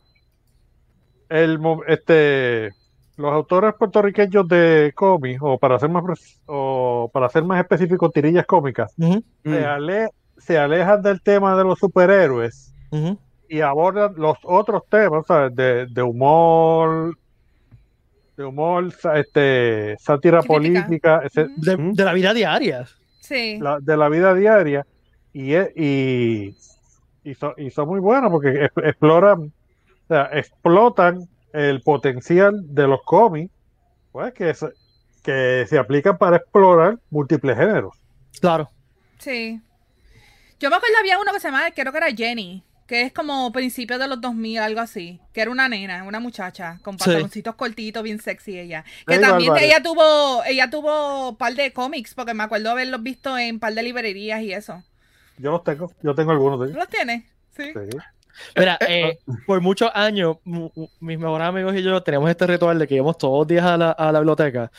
el, 1.30 1.60
este, 1.88 2.70
los 3.18 3.32
autores 3.34 3.74
puertorriqueños 3.78 4.48
de 4.48 4.92
cómics, 4.96 5.40
o 5.42 5.58
para 5.58 5.80
ser 5.80 5.90
más 5.90 6.04
o 6.46 7.10
para 7.14 7.30
ser 7.30 7.44
más 7.44 7.60
específico, 7.60 8.10
tirillas 8.10 8.46
cómicas, 8.46 8.94
Ujú, 8.98 9.24
Mm. 9.44 9.52
se, 9.52 9.66
ale- 9.66 10.10
se 10.38 10.58
alejan 10.58 11.02
del 11.02 11.22
tema 11.22 11.56
de 11.58 11.64
los 11.64 11.80
superhéroes 11.80 12.74
y 13.50 13.62
abordan 13.62 14.14
los 14.18 14.38
otros 14.44 14.84
temas, 14.90 15.26
¿sabes? 15.28 15.56
De, 15.56 15.86
de 15.88 16.02
humor, 16.02 17.18
de 18.38 18.44
humor, 18.46 18.94
este, 19.16 19.96
sátira 20.00 20.42
política. 20.42 21.22
De, 21.34 21.78
de 21.78 22.04
la 22.06 22.14
vida 22.14 22.34
diaria. 22.34 22.86
Sí. 23.22 23.58
la- 23.60 23.80
de 23.80 23.98
la 23.98 24.08
vida 24.10 24.34
diaria 24.36 24.86
y, 25.34 25.54
e- 25.56 25.74
y, 25.76 26.56
y, 27.26 27.36
son, 27.36 27.54
y 27.58 27.70
son 27.72 27.88
muy 27.90 28.00
buenos 28.00 28.32
porque 28.32 28.66
es- 28.66 28.72
exploran, 28.84 29.52
o 30.06 30.08
sea, 30.08 30.30
explotan 30.34 31.28
el 31.54 31.82
potencial 31.82 32.54
de 32.74 32.88
los 32.88 33.02
cómics, 33.04 33.52
pues 34.12 34.34
que, 34.34 34.54
se- 34.54 34.72
que 35.24 35.66
se 35.68 35.78
aplican 35.78 36.18
para 36.18 36.38
explorar 36.38 37.00
múltiples 37.10 37.58
géneros. 37.58 37.94
Claro. 38.40 38.70
Sí. 39.20 39.60
Yo 40.60 40.70
me 40.70 40.76
acuerdo 40.78 40.96
había 41.00 41.20
uno 41.20 41.34
que 41.34 41.40
se 41.40 41.48
llamaba, 41.50 41.70
creo 41.72 41.92
que 41.92 41.98
era 41.98 42.12
Jenny, 42.16 42.64
que 42.88 43.02
es 43.02 43.12
como 43.12 43.52
principios 43.52 44.00
de 44.00 44.08
los 44.08 44.22
2000, 44.22 44.60
algo 44.60 44.80
así, 44.80 45.20
que 45.34 45.42
era 45.42 45.50
una 45.52 45.68
nena, 45.68 46.04
una 46.04 46.20
muchacha, 46.20 46.80
con 46.84 46.94
Sí. 47.00 47.06
pantaloncitos 47.06 47.56
cortitos, 47.56 48.04
bien 48.04 48.20
sexy 48.22 48.60
ella. 48.60 48.86
Que 49.08 49.18
también 49.18 49.50
Bárbara. 49.54 49.66
ella 49.66 49.82
tuvo, 49.84 50.44
ella 50.46 50.70
tuvo 50.70 51.30
un 51.30 51.36
par 51.38 51.56
de 51.56 51.74
cómics, 51.74 52.14
porque 52.14 52.34
me 52.36 52.44
acuerdo 52.44 52.70
haberlos 52.72 53.02
visto 53.02 53.38
en 53.38 53.56
un 53.56 53.60
par 53.60 53.74
de 53.74 53.84
librerías 53.84 54.42
y 54.44 54.54
eso. 54.54 54.84
Yo 55.38 55.52
los 55.52 55.64
tengo, 55.64 55.92
yo 56.02 56.16
tengo 56.16 56.32
algunos 56.32 56.60
de 56.60 56.68
¿Tú 56.68 56.72
ellos. 56.72 56.80
los 56.80 56.88
tienes? 56.90 57.24
Sí. 57.56 57.64
Sí. 57.74 57.98
Mira, 58.58 58.78
eh, 58.88 59.18
por 59.46 59.62
muchos 59.62 59.90
años, 59.94 60.38
mis 60.44 61.18
mejores 61.20 61.48
amigos 61.48 61.74
y 61.76 61.82
yo 61.84 62.02
teníamos 62.04 62.30
este 62.30 62.46
ritual 62.48 62.78
de 62.80 62.88
que 62.88 62.96
íbamos 62.96 63.18
todos 63.18 63.40
los 63.40 63.48
días 63.48 63.66
a 63.66 63.78
la, 63.78 63.92
a 63.92 64.12
la 64.12 64.20
biblioteca, 64.20 64.72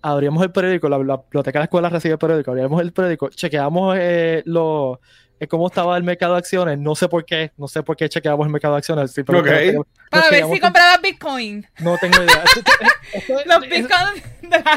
abríamos 0.00 0.42
el 0.42 0.50
periódico, 0.50 0.88
la, 0.88 0.96
la 0.98 1.16
biblioteca 1.18 1.58
de 1.58 1.60
la 1.60 1.64
escuela 1.64 1.88
recibe 1.90 2.12
el 2.14 2.18
periódico, 2.18 2.50
abríamos 2.52 2.80
el 2.80 2.92
periódico, 2.92 3.28
chequeamos 3.28 3.96
eh, 3.98 4.42
lo, 4.46 5.00
eh, 5.42 5.48
cómo 5.48 5.66
estaba 5.66 5.96
el 5.96 6.04
mercado 6.04 6.34
de 6.34 6.38
acciones, 6.38 6.78
no 6.78 6.94
sé 6.94 7.08
por 7.08 7.24
qué, 7.24 7.50
no 7.56 7.66
sé 7.66 7.82
por 7.82 7.96
qué 7.96 8.08
chequeamos 8.08 8.46
el 8.46 8.52
mercado 8.52 8.74
de 8.74 8.78
acciones. 8.78 9.10
sí, 9.10 9.22
pero 9.24 9.38
Ok. 9.40 9.44
creo 9.46 9.58
que 9.58 9.72
nos 9.72 9.86
Para 10.10 10.30
ver 10.30 10.44
si 10.44 10.50
con- 10.50 10.58
compraba 10.60 10.96
Bitcoin. 10.98 11.66
No 11.80 11.98
tengo 11.98 12.22
idea. 12.22 12.44
Esto, 12.44 12.60
esto- 13.12 13.32
Los 13.46 13.62
esto- 13.64 13.68
Bitcoin 13.68 14.22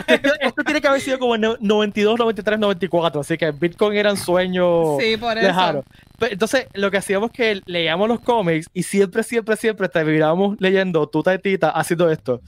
esto- 0.07 0.33
esto 0.39 0.63
tiene 0.63 0.81
que 0.81 0.87
haber 0.87 1.01
sido 1.01 1.19
como 1.19 1.35
en 1.35 1.41
no- 1.41 1.57
92, 1.59 2.17
93, 2.17 2.57
94, 2.59 3.21
así 3.21 3.37
que 3.37 3.51
Bitcoin 3.51 3.97
eran 3.97 4.17
sueños 4.17 4.97
Sí, 4.99 5.17
por 5.17 5.37
eso. 5.37 5.83
Entonces, 6.19 6.67
lo 6.73 6.89
que 6.89 6.97
hacíamos 6.97 7.29
es 7.31 7.35
que 7.35 7.61
leíamos 7.65 8.07
los 8.07 8.19
cómics 8.21 8.67
y 8.73 8.83
siempre, 8.83 9.21
siempre, 9.23 9.55
siempre 9.57 9.87
terminábamos 9.89 10.55
leyendo 10.59 11.05
tu 11.07 11.21
tatita 11.21 11.69
haciendo 11.71 12.09
esto. 12.09 12.41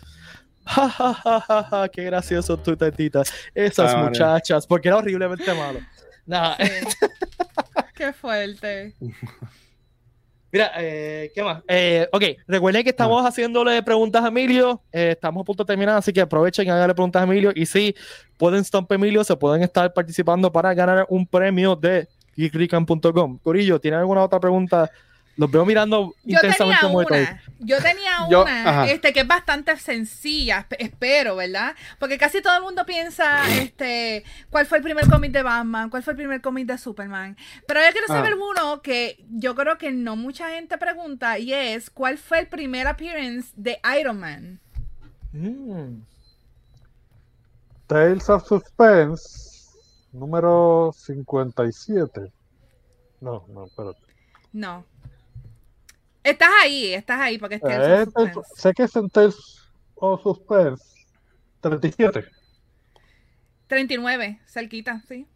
Ja, 0.65 0.89
ja, 0.89 1.13
ja, 1.13 1.39
ja, 1.41 1.63
ja, 1.63 1.89
qué 1.89 2.03
gracioso 2.03 2.57
tu 2.57 2.75
tatita. 2.75 3.23
Esas 3.53 3.93
Ah, 3.93 3.97
muchachas, 4.03 4.65
porque 4.67 4.87
era 4.89 4.97
horriblemente 4.97 5.53
malo. 5.53 5.79
Nada, 6.25 6.57
Sí. 6.57 6.65
Qué 7.97 8.13
fuerte. 8.13 8.93
mira, 10.51 10.71
eh, 10.77 11.31
¿qué 11.33 11.41
más? 11.41 11.63
Eh, 11.67 12.07
ok, 12.11 12.23
recuerden 12.47 12.83
que 12.83 12.91
estamos 12.91 13.25
haciéndole 13.25 13.81
preguntas 13.81 14.23
a 14.23 14.27
Emilio. 14.27 14.83
eh, 14.91 15.11
estamos 15.13 15.41
a 15.41 15.43
punto 15.43 15.63
de 15.63 15.67
terminar, 15.67 15.97
así 15.97 16.13
que 16.13 16.21
aprovechen 16.21 16.67
y 16.67 16.69
háganle 16.69 16.93
preguntas 16.93 17.21
a 17.21 17.25
Emilio. 17.25 17.51
Y 17.55 17.65
si 17.65 17.95
pueden 18.37 18.63
stomp 18.63 18.91
Emilio, 18.91 19.23
se 19.23 19.35
pueden 19.35 19.63
estar 19.63 19.91
participando 19.93 20.51
para 20.51 20.75
ganar 20.75 21.07
un 21.09 21.25
premio 21.25 21.75
de 21.75 22.07
geekrican.com. 22.35 23.39
Corillo, 23.39 23.81
¿tienen 23.81 23.99
alguna 23.99 24.23
otra 24.23 24.39
pregunta? 24.39 24.91
Los 25.37 25.51
veo 25.51 25.65
mirando 25.65 26.15
Yo 26.23 26.39
tenía 26.39 26.55
intensamente 26.55 26.87
muy 26.87 27.05
una, 27.07 27.43
yo 27.59 27.77
tenía 27.81 28.11
Yo- 28.29 28.41
una, 28.41 28.69
ajá. 28.69 28.87
este, 28.91 29.13
que 29.13 29.19
es 29.19 29.27
bastante 29.27 29.77
sencilla, 29.77 30.67
esp- 30.67 30.75
espero, 30.79 31.35
¿verdad? 31.35 31.75
Porque 31.99 32.17
casi 32.17 32.41
todo 32.41 32.57
el 32.57 32.63
mundo 32.63 32.85
piensa, 32.87 33.47
este, 33.61 34.23
¿cuál 34.49 34.65
fue 34.65 34.79
el 34.79 34.83
primer 34.83 35.07
cómic 35.07 35.31
de 35.31 35.43
Batman? 35.43 35.89
¿Cuál 35.91 36.01
fue 36.01 36.13
el 36.13 36.17
primer 36.17 36.41
cómic 36.41 36.65
de 36.65 36.77
Superman? 36.79 37.37
Pero 37.67 37.79
yo 37.81 37.91
quiero 37.91 38.07
saber 38.07 38.33
Ah. 38.33 38.43
uno 38.49 38.81
que 38.81 39.23
yo 39.29 39.53
creo 39.55 39.77
que 39.77 39.91
no 39.91 40.15
mucha 40.15 40.49
gente 40.49 40.77
pregunta 40.79 41.37
y 41.37 41.53
es, 41.53 41.89
¿cuál 41.91 42.17
fue 42.17 42.39
el 42.39 42.47
primer 42.47 42.87
appearance 42.87 43.49
de 43.55 43.79
Iron 43.99 44.19
Man? 44.19 44.59
Mm. 45.33 46.01
Tales 47.85 48.27
of 48.29 48.45
Suspense, 48.47 49.69
número 50.11 50.91
57. 50.97 52.31
No, 53.21 53.45
no, 53.49 53.65
espérate. 53.65 53.99
No. 54.51 54.83
Estás 56.29 56.49
ahí, 56.63 56.93
estás 56.93 57.19
ahí, 57.19 57.37
porque 57.37 57.55
es 57.55 57.61
Tales 57.61 57.87
Eh, 57.87 58.01
of 58.03 58.13
Tales- 58.13 58.33
Suspense. 58.33 58.61
sé 58.61 58.73
que 58.73 58.83
es 58.83 58.95
en 58.95 59.09
Tales 59.09 59.69
of 59.95 60.21
Suspense 60.23 60.83
37. 61.61 62.25
39, 63.67 64.39
cerquita, 64.45 65.01
sí. 65.07 65.27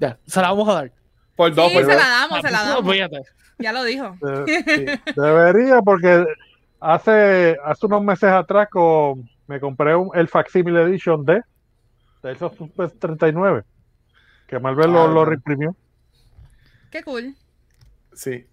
Ya, 0.00 0.18
se 0.26 0.40
la 0.40 0.48
vamos 0.50 0.68
a 0.68 0.72
dar. 0.74 0.92
Por 1.34 1.54
dos, 1.54 1.68
Sí, 1.68 1.74
por 1.74 1.84
se 1.84 1.92
dos. 1.92 2.02
la 2.02 2.08
damos, 2.08 2.40
se 2.42 2.50
la 2.50 2.64
No, 2.64 2.74
damos. 2.76 2.92
fíjate. 2.92 3.22
Ya 3.58 3.72
lo 3.72 3.84
dijo. 3.84 4.16
De- 4.20 5.00
sí, 5.06 5.12
debería, 5.20 5.80
porque 5.82 6.26
hace, 6.80 7.56
hace 7.64 7.86
unos 7.86 8.02
meses 8.02 8.30
atrás 8.30 8.68
con, 8.70 9.28
me 9.46 9.58
compré 9.60 9.94
un, 9.96 10.10
el 10.14 10.28
Facsimile 10.28 10.82
Edition 10.82 11.24
de 11.24 11.42
Tales 12.22 12.42
of 12.42 12.56
Suspense 12.56 12.96
39. 12.98 13.62
Que 14.46 14.58
Marvel 14.58 14.92
lo, 14.92 15.02
Ah, 15.02 15.06
lo 15.06 15.12
bueno. 15.14 15.24
reimprimió. 15.26 15.76
Qué 16.90 17.02
cool. 17.02 17.34
Sí. 18.14 18.46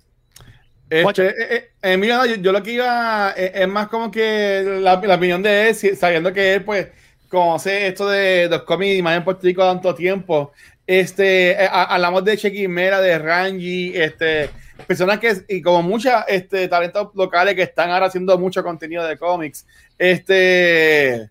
Este, 0.94 1.56
eh, 1.56 1.72
eh, 1.82 1.98
mira, 1.98 2.18
no, 2.18 2.26
yo, 2.28 2.52
lo 2.52 2.62
que 2.62 2.74
iba 2.74 3.34
eh, 3.36 3.52
es 3.56 3.68
más 3.68 3.88
como 3.88 4.12
que 4.12 4.80
la, 4.80 4.94
opinión 4.94 5.42
de 5.42 5.70
él, 5.70 5.76
sabiendo 5.98 6.32
que 6.32 6.54
él, 6.54 6.64
pues, 6.64 6.90
conoce 7.30 7.88
esto 7.88 8.08
de, 8.08 8.48
los 8.48 8.62
cómics 8.62 9.00
y 9.00 9.02
más 9.02 9.18
en 9.18 9.24
Puerto 9.24 9.42
Rico 9.42 9.64
tanto 9.64 9.96
tiempo. 9.96 10.52
Este, 10.86 11.52
eh, 11.52 11.68
ha- 11.68 11.96
hablamos 11.96 12.24
de 12.24 12.38
Chequimera, 12.38 13.02
de 13.02 13.18
Rangi, 13.18 13.94
este, 13.96 14.52
personas 14.86 15.18
que, 15.18 15.34
y 15.48 15.64
como 15.64 15.82
muchas 15.82 16.26
este, 16.28 16.68
talentos 16.68 17.10
locales 17.16 17.56
que 17.56 17.64
están 17.64 17.90
ahora 17.90 18.06
haciendo 18.06 18.38
mucho 18.38 18.64
contenido 18.64 19.04
de 19.04 19.18
cómics. 19.18 19.66
Este, 19.98 21.28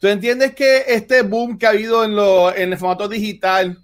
¿tú 0.00 0.08
entiendes 0.08 0.54
que 0.54 0.84
este 0.86 1.22
boom 1.22 1.56
que 1.56 1.64
ha 1.64 1.70
habido 1.70 2.04
en, 2.04 2.14
lo, 2.14 2.54
en 2.54 2.72
el 2.72 2.78
formato 2.78 3.08
digital, 3.08 3.78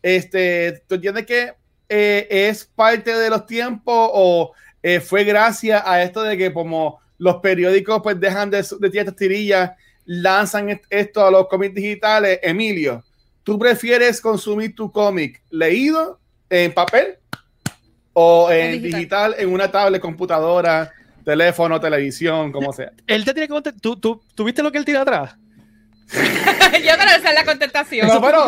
este, 0.00 0.84
¿tú 0.86 0.94
entiendes 0.94 1.26
que 1.26 1.59
eh, 1.90 2.26
es 2.30 2.64
parte 2.64 3.12
de 3.14 3.28
los 3.28 3.44
tiempos 3.46 4.10
o 4.14 4.52
eh, 4.82 5.00
fue 5.00 5.24
gracias 5.24 5.82
a 5.84 6.02
esto 6.02 6.22
de 6.22 6.38
que 6.38 6.52
como 6.52 7.00
los 7.18 7.36
periódicos 7.36 8.00
pues 8.02 8.18
dejan 8.18 8.48
de, 8.50 8.58
de 8.58 8.90
tirar 8.90 9.06
estas 9.06 9.16
tirillas, 9.16 9.72
lanzan 10.06 10.70
est- 10.70 10.84
esto 10.88 11.26
a 11.26 11.30
los 11.30 11.48
cómics 11.48 11.74
digitales? 11.74 12.38
Emilio, 12.42 13.04
¿tú 13.42 13.58
prefieres 13.58 14.20
consumir 14.20 14.74
tu 14.74 14.90
cómic 14.90 15.42
leído 15.50 16.18
en 16.48 16.72
papel 16.72 17.18
o 18.12 18.50
en 18.50 18.72
digital. 18.72 18.92
digital. 18.92 19.34
en 19.38 19.52
una 19.52 19.70
tablet, 19.70 20.00
computadora, 20.00 20.90
teléfono, 21.24 21.78
televisión, 21.80 22.50
como 22.52 22.72
sea? 22.72 22.92
Él 23.06 23.24
te 23.24 23.32
tiene 23.34 23.46
que 23.48 23.52
contestar. 23.52 23.80
¿Tú, 23.80 23.96
tú, 23.96 24.22
¿tú 24.34 24.44
viste 24.44 24.62
lo 24.62 24.72
que 24.72 24.78
él 24.78 24.84
tira 24.84 25.02
atrás? 25.02 25.36
Yo 26.12 26.94
creo 26.94 27.06
que 27.06 27.14
esa 27.16 27.28
es 27.28 27.34
la 27.34 27.44
contestación. 27.44 28.08
No, 28.08 28.20
pero, 28.20 28.44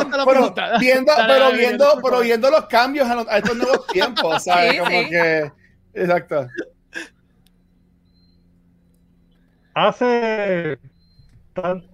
viendo, 0.80 1.12
pero, 1.26 1.52
viendo, 1.52 1.84
pero 2.02 2.20
viendo 2.20 2.50
los 2.50 2.66
cambios 2.66 3.08
a, 3.08 3.14
los- 3.14 3.28
a 3.28 3.38
estos 3.38 3.56
nuevos 3.56 3.86
tiempos, 3.88 4.42
¿sabes? 4.44 4.72
Sí, 4.72 4.78
Como 4.78 4.90
sí. 4.90 5.10
que. 5.10 5.52
Exacto. 5.94 6.46
Hace. 9.74 10.78
tan- 11.54 11.84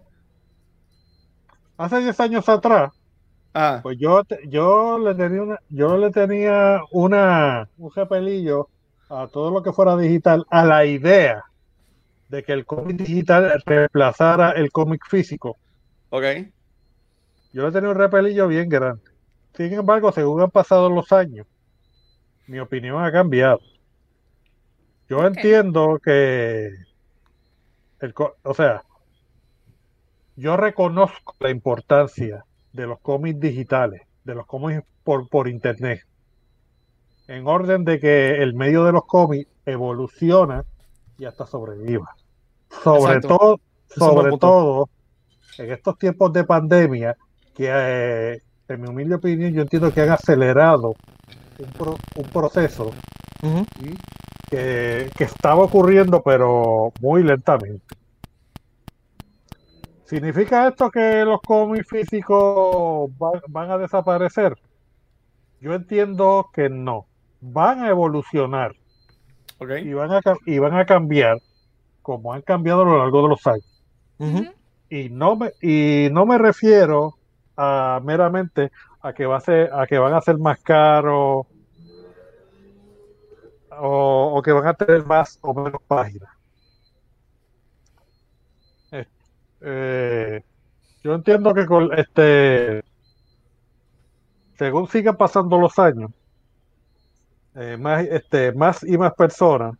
hace 1.76 2.00
10 2.00 2.20
años 2.20 2.48
atrás, 2.48 2.92
Ah, 3.54 3.80
pues 3.82 3.96
yo, 3.98 4.22
yo 4.46 4.98
le 4.98 5.14
tenía 5.14 5.42
una, 5.42 5.58
yo 5.68 5.96
le 5.96 6.10
tenía 6.10 6.80
una, 6.92 7.68
un 7.78 7.90
repelillo 7.92 8.68
a 9.08 9.26
todo 9.26 9.50
lo 9.50 9.62
que 9.62 9.72
fuera 9.72 9.96
digital, 9.96 10.46
a 10.50 10.64
la 10.64 10.84
idea 10.84 11.42
de 12.28 12.42
que 12.42 12.52
el 12.52 12.64
cómic 12.66 12.96
digital 12.98 13.62
reemplazara 13.64 14.52
el 14.52 14.70
cómic 14.70 15.02
físico. 15.08 15.56
ok. 16.10 16.24
Yo 17.52 17.64
le 17.64 17.72
tenía 17.72 17.90
un 17.90 17.96
repelillo 17.96 18.46
bien 18.48 18.68
grande. 18.68 19.02
Sin 19.54 19.72
embargo, 19.72 20.12
según 20.12 20.42
han 20.42 20.50
pasado 20.50 20.88
los 20.90 21.10
años, 21.12 21.46
mi 22.46 22.58
opinión 22.58 23.02
ha 23.04 23.12
cambiado. 23.12 23.60
Yo 25.08 25.26
entiendo 25.26 25.98
que, 26.02 26.70
el, 28.00 28.12
co- 28.14 28.36
o 28.42 28.54
sea, 28.54 28.82
yo 30.36 30.56
reconozco 30.56 31.34
la 31.40 31.50
importancia 31.50 32.44
de 32.72 32.86
los 32.86 33.00
cómics 33.00 33.40
digitales, 33.40 34.02
de 34.24 34.34
los 34.34 34.46
cómics 34.46 34.82
por, 35.02 35.28
por 35.28 35.48
internet, 35.48 36.00
en 37.28 37.46
orden 37.46 37.84
de 37.84 38.00
que 38.00 38.42
el 38.42 38.54
medio 38.54 38.84
de 38.84 38.92
los 38.92 39.04
cómics 39.06 39.48
evoluciona 39.64 40.64
y 41.18 41.26
hasta 41.26 41.46
sobreviva. 41.46 42.06
Sobre 42.70 43.14
Exacto. 43.14 43.28
todo, 43.36 43.60
sobre 43.88 44.36
todo 44.38 44.88
en 45.58 45.72
estos 45.72 45.98
tiempos 45.98 46.32
de 46.32 46.44
pandemia, 46.44 47.16
que 47.54 47.68
eh, 47.68 48.42
en 48.68 48.80
mi 48.80 48.88
humilde 48.88 49.16
opinión 49.16 49.52
yo 49.52 49.62
entiendo 49.62 49.92
que 49.92 50.02
han 50.02 50.10
acelerado 50.10 50.94
un, 51.58 51.70
pro- 51.76 51.98
un 52.16 52.24
proceso 52.30 52.92
que, 54.50 55.10
que 55.16 55.24
estaba 55.24 55.64
ocurriendo 55.64 56.22
pero 56.22 56.92
muy 57.00 57.22
lentamente. 57.22 57.96
¿Significa 60.04 60.68
esto 60.68 60.90
que 60.90 61.24
los 61.24 61.40
cómics 61.42 61.86
físicos 61.88 63.10
van, 63.18 63.40
van 63.48 63.70
a 63.70 63.78
desaparecer? 63.78 64.56
Yo 65.60 65.74
entiendo 65.74 66.48
que 66.52 66.68
no. 66.70 67.06
Van 67.40 67.82
a 67.82 67.88
evolucionar 67.88 68.74
y 69.60 69.92
van 69.92 70.12
a, 70.12 70.20
y 70.46 70.58
van 70.58 70.74
a 70.76 70.86
cambiar 70.86 71.38
como 72.08 72.32
han 72.32 72.40
cambiado 72.40 72.80
a 72.80 72.84
lo 72.86 72.98
largo 73.00 73.20
de 73.20 73.28
los 73.28 73.46
años. 73.46 73.84
Y 74.88 75.10
no 75.10 75.36
me, 75.36 75.52
y 75.60 76.08
no 76.10 76.24
me 76.24 76.38
refiero 76.38 77.18
a 77.54 78.00
meramente 78.02 78.72
a 79.02 79.12
que 79.12 79.26
va 79.26 79.36
a 79.36 79.40
ser, 79.40 79.70
a 79.74 79.86
que 79.86 79.98
van 79.98 80.14
a 80.14 80.22
ser 80.22 80.38
más 80.38 80.58
caros 80.62 81.46
o, 83.78 84.32
o 84.34 84.42
que 84.42 84.52
van 84.52 84.68
a 84.68 84.72
tener 84.72 85.04
más 85.04 85.38
o 85.42 85.52
menos 85.52 85.82
páginas. 85.86 86.30
Eh, 88.92 89.06
eh, 89.60 90.42
yo 91.04 91.12
entiendo 91.12 91.52
que 91.52 91.66
con 91.66 91.92
este 91.92 92.84
según 94.56 94.88
sigan 94.88 95.18
pasando 95.18 95.58
los 95.58 95.78
años, 95.78 96.10
eh, 97.54 97.76
más, 97.76 98.06
este, 98.06 98.52
más 98.52 98.82
y 98.82 98.96
más 98.96 99.12
personas 99.12 99.74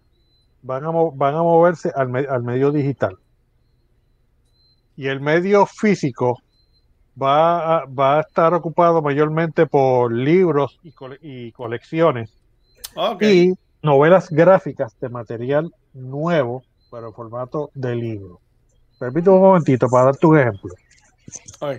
van 0.63 0.85
a, 0.85 0.91
van 0.91 1.35
a 1.35 1.43
moverse 1.43 1.91
al, 1.95 2.09
me- 2.09 2.27
al 2.29 2.43
medio 2.43 2.71
digital. 2.73 3.17
Y 4.97 5.07
el 5.07 5.21
medio 5.21 5.65
físico 5.67 6.39
va 7.21 7.79
a, 7.79 7.85
va 7.87 8.19
a 8.19 8.21
estar 8.21 8.53
ocupado 8.55 9.01
mayormente 9.03 9.67
por 9.67 10.13
libros 10.13 10.79
y, 10.83 10.93
cole- 10.93 11.19
y 11.21 11.53
colecciones 11.53 12.33
y 13.23 13.53
novelas 13.83 14.29
gráficas 14.31 14.99
de 15.01 15.09
material 15.09 15.73
nuevo, 15.95 16.63
pero 16.91 17.09
en 17.09 17.15
formato 17.15 17.71
de 17.75 17.95
libro. 17.95 18.41
Permíteme 18.99 19.37
un 19.37 19.43
momentito 19.43 19.87
para 19.89 20.07
darte 20.07 20.27
un 20.27 20.39
ejemplo. 20.39 20.75
Ok. 21.61 21.77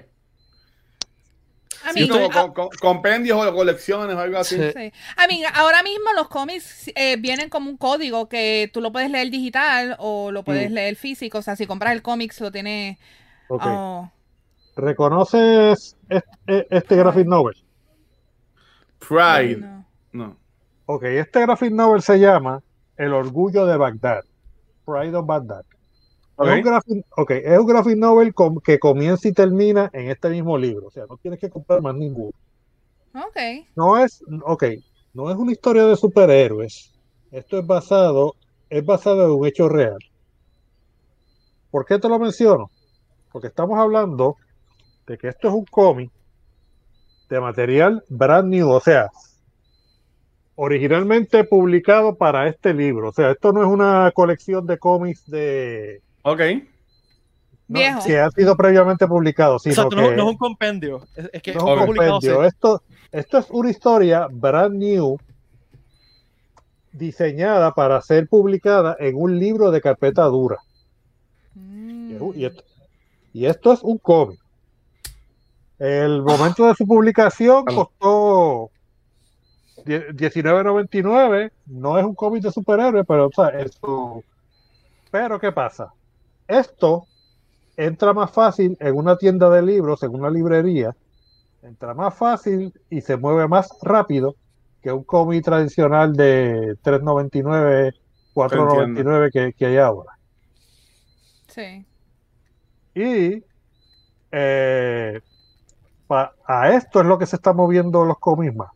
A 1.90 1.94
Sí, 1.94 2.02
mí, 2.02 2.10
como 2.10 2.26
ah, 2.26 2.30
con- 2.32 2.54
con- 2.54 2.70
compendios 2.80 3.44
o 3.46 3.54
colecciones 3.54 4.16
o 4.16 4.20
algo 4.20 4.38
así. 4.38 4.56
Sí. 4.56 4.72
Sí. 4.74 4.80
I 4.82 5.28
mean, 5.42 5.52
ahora 5.56 5.82
mismo 5.84 6.06
los 6.16 6.28
cómics 6.28 6.92
eh, 6.96 7.16
vienen 7.18 7.50
como 7.50 7.70
un 7.70 7.78
código 7.78 8.30
que 8.30 8.70
tú 8.74 8.82
lo 8.82 8.92
puedes 8.92 9.10
leer 9.10 9.30
digital 9.30 9.96
o 10.00 10.32
lo 10.32 10.44
puedes 10.44 10.70
Mm. 10.70 10.74
leer 10.74 10.96
físico. 10.96 11.40
O 11.40 11.42
sea, 11.42 11.56
si 11.56 11.66
compras 11.66 11.94
el 11.94 12.02
cómic, 12.02 12.34
lo 12.40 12.52
tienes. 12.52 12.98
Oh, 13.50 14.10
¿Reconoces 14.76 15.98
este, 16.10 16.68
este 16.70 16.96
graphic 16.96 17.26
novel? 17.28 17.56
Pride. 19.00 19.58
no. 19.58 19.86
No. 20.12 20.38
Ok, 20.86 21.04
este 21.04 21.42
graphic 21.42 21.72
novel 21.72 22.02
se 22.02 22.20
llama 22.20 22.62
El 22.98 23.14
orgullo 23.14 23.66
de 23.66 23.78
Bagdad. 23.78 24.24
Pride 24.86 25.16
of 25.16 25.26
Baghdad. 25.26 25.64
Es, 26.40 26.50
un 26.50 26.62
graphic, 26.62 27.06
ok, 27.18 27.32
es 27.32 27.60
un 27.60 27.66
graphic 27.66 27.98
novel 27.98 28.34
com- 28.34 28.60
que 28.60 28.80
comienza 28.80 29.28
y 29.28 29.34
termina 29.34 29.90
en 29.94 30.10
este 30.10 30.30
mismo 30.30 30.58
libro. 30.58 30.88
O 30.88 30.92
sea, 30.92 31.06
no 31.10 31.18
tienes 31.18 31.40
que 31.40 31.50
comprar 31.50 31.82
más 31.82 31.96
ninguno. 31.96 32.32
Ok. 33.14 33.68
No 33.76 33.98
es, 33.98 34.24
ok, 34.44 34.64
no 35.14 35.30
es 35.30 35.38
una 35.38 35.52
historia 35.52 35.86
de 35.86 35.96
superhéroes. 35.96 36.94
Esto 37.32 37.60
es 37.60 37.68
basado, 37.68 38.36
es 38.70 38.86
basado 38.86 39.26
en 39.26 39.32
un 39.32 39.46
hecho 39.48 39.68
real. 39.68 39.98
¿Por 41.72 41.86
qué 41.86 42.00
te 42.00 42.08
lo 42.08 42.18
menciono? 42.20 42.72
Porque 43.32 43.48
estamos 43.48 43.78
hablando 43.78 44.38
de 45.06 45.18
que 45.18 45.28
esto 45.28 45.50
es 45.50 45.54
un 45.54 45.66
cómic 45.66 46.12
de 47.30 47.40
material 47.40 48.04
brand 48.10 48.50
new, 48.50 48.70
o 48.70 48.80
sea, 48.80 49.10
originalmente 50.56 51.44
publicado 51.44 52.16
para 52.16 52.48
este 52.48 52.74
libro. 52.74 53.10
O 53.10 53.14
sea, 53.14 53.32
esto 53.32 53.52
no 53.52 53.62
es 53.62 53.68
una 53.68 54.12
colección 54.14 54.66
de 54.66 54.78
cómics 54.78 55.26
de 55.30 56.02
Ok. 56.24 56.40
no, 57.68 57.80
Viejo. 57.80 58.04
que 58.06 58.20
ha 58.20 58.30
sido 58.32 58.56
previamente 58.58 59.08
publicado, 59.08 59.58
Exacto, 59.64 59.90
que 59.90 59.96
no, 59.96 60.12
no 60.12 60.24
es 60.24 60.30
un 60.32 60.38
compendio. 60.38 61.06
Es, 61.16 61.30
es 61.34 61.42
que 61.42 61.54
no 61.54 61.60
es 61.60 61.64
un 61.80 61.86
publicado, 61.88 62.12
compendio. 62.14 62.42
sí. 62.42 62.48
Esto, 62.48 62.84
esto 63.12 63.38
es 63.38 63.50
una 63.52 63.70
historia 63.70 64.28
brand 64.32 64.76
new 64.76 65.18
diseñada 66.92 67.74
para 67.74 68.02
ser 68.02 68.28
publicada 68.28 68.96
en 69.00 69.16
un 69.16 69.38
libro 69.38 69.72
de 69.72 69.82
carpeta 69.82 70.24
dura. 70.26 70.58
Mm. 71.54 72.32
Y 72.36 72.46
esto, 72.46 72.64
y 73.34 73.46
esto 73.46 73.74
es 73.74 73.82
un 73.84 73.98
cómic. 74.00 74.40
El 75.78 76.22
momento 76.24 76.66
de 76.68 76.76
su 76.76 76.86
publicación 76.86 77.64
costó 77.66 78.70
die- 79.86 80.08
19.99. 80.14 81.52
No 81.68 81.98
es 81.98 82.04
un 82.06 82.16
cómic 82.16 82.44
de 82.44 82.52
superhéroes, 82.52 83.06
pero 83.08 83.28
o 83.28 83.32
sea, 83.32 83.48
es 83.50 83.78
su- 83.80 84.24
Pero 85.12 85.40
¿qué 85.40 85.52
pasa? 85.52 85.94
Esto 86.50 87.06
entra 87.78 88.12
más 88.14 88.32
fácil 88.32 88.76
en 88.80 88.98
una 88.98 89.16
tienda 89.18 89.50
de 89.50 89.62
libros, 89.62 90.04
en 90.04 90.14
una 90.16 90.30
librería. 90.30 90.96
Entra 91.62 91.94
más 91.94 92.14
fácil 92.16 92.74
y 92.90 93.02
se 93.02 93.16
mueve 93.18 93.48
más 93.48 93.70
rápido 93.82 94.36
que 94.82 94.92
un 94.92 95.04
cómic 95.04 95.44
tradicional 95.46 96.14
de 96.14 96.76
3.99, 96.84 97.94
4.99 98.34 99.32
que, 99.32 99.54
que 99.54 99.66
hay 99.68 99.78
ahora. 99.78 100.12
Sí. 101.48 101.86
Y 102.96 103.44
eh, 104.32 105.20
pa- 106.08 106.34
a 106.46 106.70
esto 106.72 107.02
es 107.02 107.06
lo 107.06 107.18
que 107.20 107.26
se 107.26 107.36
están 107.36 107.56
moviendo 107.56 108.04
los 108.06 108.18
cómics 108.20 108.56
más. 108.56 108.70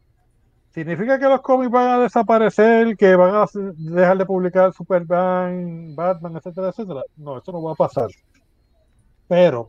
¿Significa 0.73 1.19
que 1.19 1.25
los 1.25 1.41
cómics 1.41 1.71
van 1.71 1.87
a 1.87 1.99
desaparecer, 1.99 2.97
que 2.97 3.15
van 3.15 3.35
a 3.35 3.45
dejar 3.53 4.17
de 4.17 4.25
publicar 4.25 4.73
Superman, 4.73 5.93
Batman, 5.95 6.37
etcétera, 6.37 6.69
etcétera? 6.69 7.03
No, 7.15 7.37
eso 7.37 7.51
no 7.51 7.61
va 7.61 7.73
a 7.73 7.75
pasar. 7.75 8.07
Pero 9.27 9.67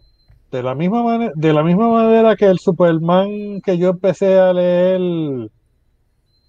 de 0.51 0.63
la 0.63 0.75
misma 0.75 1.03
manera, 1.03 1.33
de 1.35 1.53
la 1.53 1.63
misma 1.63 1.91
manera 1.91 2.35
que 2.37 2.47
el 2.47 2.59
Superman 2.59 3.61
que 3.63 3.77
yo 3.77 3.91
empecé 3.91 4.39
a 4.39 4.55
leer 4.55 5.51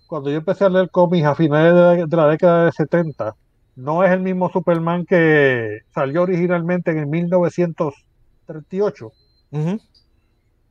cuando 0.07 0.30
yo 0.30 0.38
empecé 0.38 0.64
a 0.64 0.69
leer 0.69 0.90
cómics 0.90 1.26
a 1.26 1.36
finales 1.36 1.73
de 1.73 1.82
la, 1.82 1.95
de 2.06 2.15
la 2.15 2.27
década 2.27 2.64
de 2.65 2.72
70, 2.72 3.36
no 3.76 4.06
es 4.06 4.11
el 4.11 4.22
mismo 4.22 4.49
Superman 4.49 5.06
que 5.06 5.80
salió 5.94 6.22
originalmente 6.22 6.91
en 6.91 6.99
el 6.99 7.07
1938. 7.07 9.11
Ujú. 9.52 9.80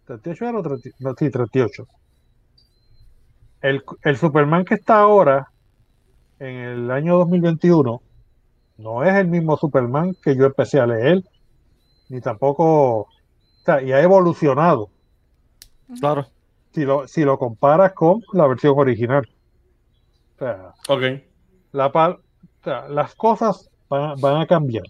38 0.06 0.44
era 0.46 0.58
o 0.58 0.62
30 0.62 0.88
no, 1.00 1.14
sí, 1.18 1.30
38. 1.30 1.86
El, 3.64 3.82
el 4.02 4.16
Superman 4.18 4.66
que 4.66 4.74
está 4.74 4.98
ahora, 5.00 5.48
en 6.38 6.54
el 6.56 6.90
año 6.90 7.16
2021, 7.16 8.02
no 8.76 9.04
es 9.04 9.14
el 9.14 9.26
mismo 9.28 9.56
Superman 9.56 10.14
que 10.22 10.36
yo 10.36 10.44
empecé 10.44 10.80
a 10.80 10.86
leer, 10.86 11.22
ni 12.10 12.20
tampoco, 12.20 12.64
o 13.00 13.08
sea, 13.64 13.80
y 13.80 13.90
ha 13.92 14.02
evolucionado, 14.02 14.90
Claro. 15.98 16.26
si 16.74 16.84
lo, 16.84 17.08
si 17.08 17.24
lo 17.24 17.38
comparas 17.38 17.94
con 17.94 18.22
la 18.34 18.46
versión 18.46 18.74
original. 18.76 19.26
O 20.34 20.38
sea, 20.40 20.74
Ok. 20.88 21.02
la, 21.72 21.90
pa- 21.90 22.10
o 22.10 22.64
sea, 22.64 22.86
las 22.88 23.14
cosas 23.14 23.70
van, 23.88 24.20
van 24.20 24.42
a 24.42 24.46
cambiar. 24.46 24.84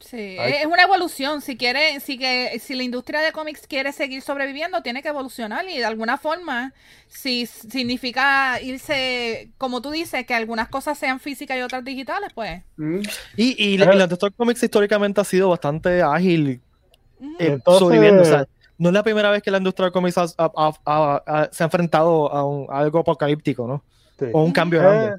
Sí, 0.00 0.36
Ay. 0.38 0.52
es 0.60 0.66
una 0.66 0.82
evolución. 0.84 1.40
Si 1.40 1.56
quiere, 1.56 1.98
si 2.00 2.18
que, 2.18 2.58
si 2.60 2.74
la 2.74 2.82
industria 2.84 3.20
de 3.20 3.32
cómics 3.32 3.66
quiere 3.66 3.92
seguir 3.92 4.22
sobreviviendo, 4.22 4.80
tiene 4.82 5.02
que 5.02 5.08
evolucionar 5.08 5.68
y 5.68 5.78
de 5.78 5.84
alguna 5.84 6.16
forma, 6.18 6.72
si 7.08 7.46
significa 7.46 8.60
irse, 8.62 9.50
como 9.58 9.82
tú 9.82 9.90
dices, 9.90 10.24
que 10.26 10.34
algunas 10.34 10.68
cosas 10.68 10.98
sean 10.98 11.18
físicas 11.20 11.58
y 11.58 11.62
otras 11.62 11.84
digitales, 11.84 12.30
pues. 12.34 12.62
Mm. 12.76 13.00
Y, 13.36 13.64
y, 13.72 13.78
la, 13.78 13.92
y 13.92 13.96
la 13.98 14.04
industria 14.04 14.30
de 14.30 14.36
cómics 14.36 14.62
históricamente 14.62 15.20
ha 15.20 15.24
sido 15.24 15.48
bastante 15.48 16.02
ágil 16.02 16.60
Ujú. 17.20 17.30
eh, 17.38 17.46
Entonces- 17.54 17.78
sobreviviendo. 17.80 18.22
O 18.22 18.24
sea, 18.24 18.46
no 18.78 18.90
es 18.90 18.94
la 18.94 19.02
primera 19.02 19.30
vez 19.30 19.42
que 19.42 19.50
la 19.50 19.58
industria 19.58 19.86
de 19.86 19.92
cómics 19.92 20.16
ha- 20.18 20.26
ha- 20.38 20.52
ha- 20.56 20.72
ha- 20.86 21.22
ha- 21.26 21.48
se 21.52 21.64
ha 21.64 21.66
enfrentado 21.66 22.32
a, 22.32 22.44
un- 22.46 22.66
a 22.70 22.78
algo 22.78 23.00
apocalíptico, 23.00 23.66
¿no? 23.66 23.82
Sí. 24.18 24.26
O 24.32 24.42
un 24.44 24.52
cambio 24.52 24.80
Eh, 24.80 24.82
grande. 24.84 25.16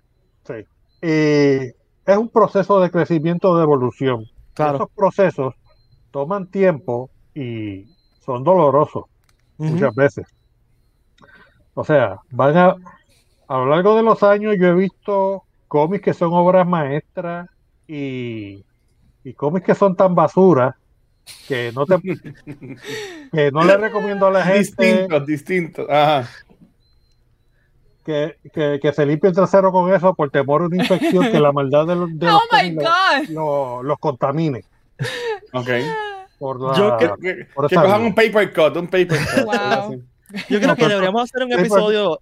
sí. 0.47 0.53
Y 1.01 2.11
es 2.11 2.17
un 2.17 2.29
proceso 2.29 2.79
de 2.79 2.89
crecimiento, 2.89 3.57
de 3.57 3.63
evolución. 3.63 4.25
Claro. 4.59 4.75
Esos 4.75 4.89
procesos 4.91 5.55
toman 6.11 6.47
tiempo 6.51 7.09
y 7.33 7.85
son 8.19 8.43
dolorosos 8.43 9.05
muchas 9.57 9.95
veces. 9.95 10.27
O 11.73 11.85
sea, 11.85 12.19
van 12.29 12.57
a, 12.57 12.75
a 13.47 13.57
lo 13.57 13.67
largo 13.67 13.95
de 13.95 14.03
los 14.03 14.21
años 14.21 14.57
yo 14.59 14.67
he 14.67 14.73
visto 14.73 15.43
cómics 15.69 16.03
que 16.03 16.13
son 16.13 16.33
obras 16.33 16.67
maestras 16.67 17.47
y, 17.87 18.65
y 19.23 19.33
cómics 19.33 19.65
que 19.65 19.75
son 19.75 19.95
tan 19.95 20.13
basura 20.13 20.77
que 21.47 21.71
no 21.71 21.85
te 21.85 21.95
que 23.31 23.51
no 23.53 23.63
le 23.63 23.77
recomiendo 23.77 24.27
a 24.27 24.31
la 24.31 24.43
gente 24.43 24.83
Distintos, 24.83 25.25
distintos. 25.25 25.89
Ajá. 25.89 26.29
Que, 28.09 28.49
que, 28.51 28.79
que 28.81 28.91
se 28.93 29.05
limpie 29.05 29.29
el 29.29 29.35
trasero 29.35 29.71
con 29.71 29.93
eso 29.93 30.15
por 30.15 30.31
temor 30.31 30.63
a 30.63 30.65
una 30.65 30.77
infección 30.77 31.31
que 31.31 31.39
la 31.39 31.51
maldad 31.51 31.85
de 31.85 31.95
los, 31.95 32.17
de 32.17 32.25
los 32.27 32.35
Oh 32.35 32.41
my 32.51 32.59
cómics 32.75 32.83
God. 32.83 33.29
lo- 33.29 33.43
lo- 33.77 33.83
los 33.83 33.99
contamine. 33.99 34.63
Ok. 35.53 35.69
Por 36.39 36.59
la, 36.61 36.73
Yo 36.77 36.97
Que, 36.97 37.05
que- 37.21 37.45
Por 37.53 37.67
que 37.67 37.75
esa 37.75 37.83
cojan 37.83 38.01
un 38.01 38.15
paper 38.15 38.51
cut, 38.53 38.75
un 38.77 38.87
paper 38.87 39.19
cut. 39.19 39.43
Wow. 39.45 40.01
Yo 40.49 40.57
creo 40.57 40.67
No, 40.67 40.75
que 40.75 40.81
pero- 40.81 40.89
deberíamos 40.89 41.23
hacer 41.23 41.43
un 41.43 41.53
episodio 41.53 42.19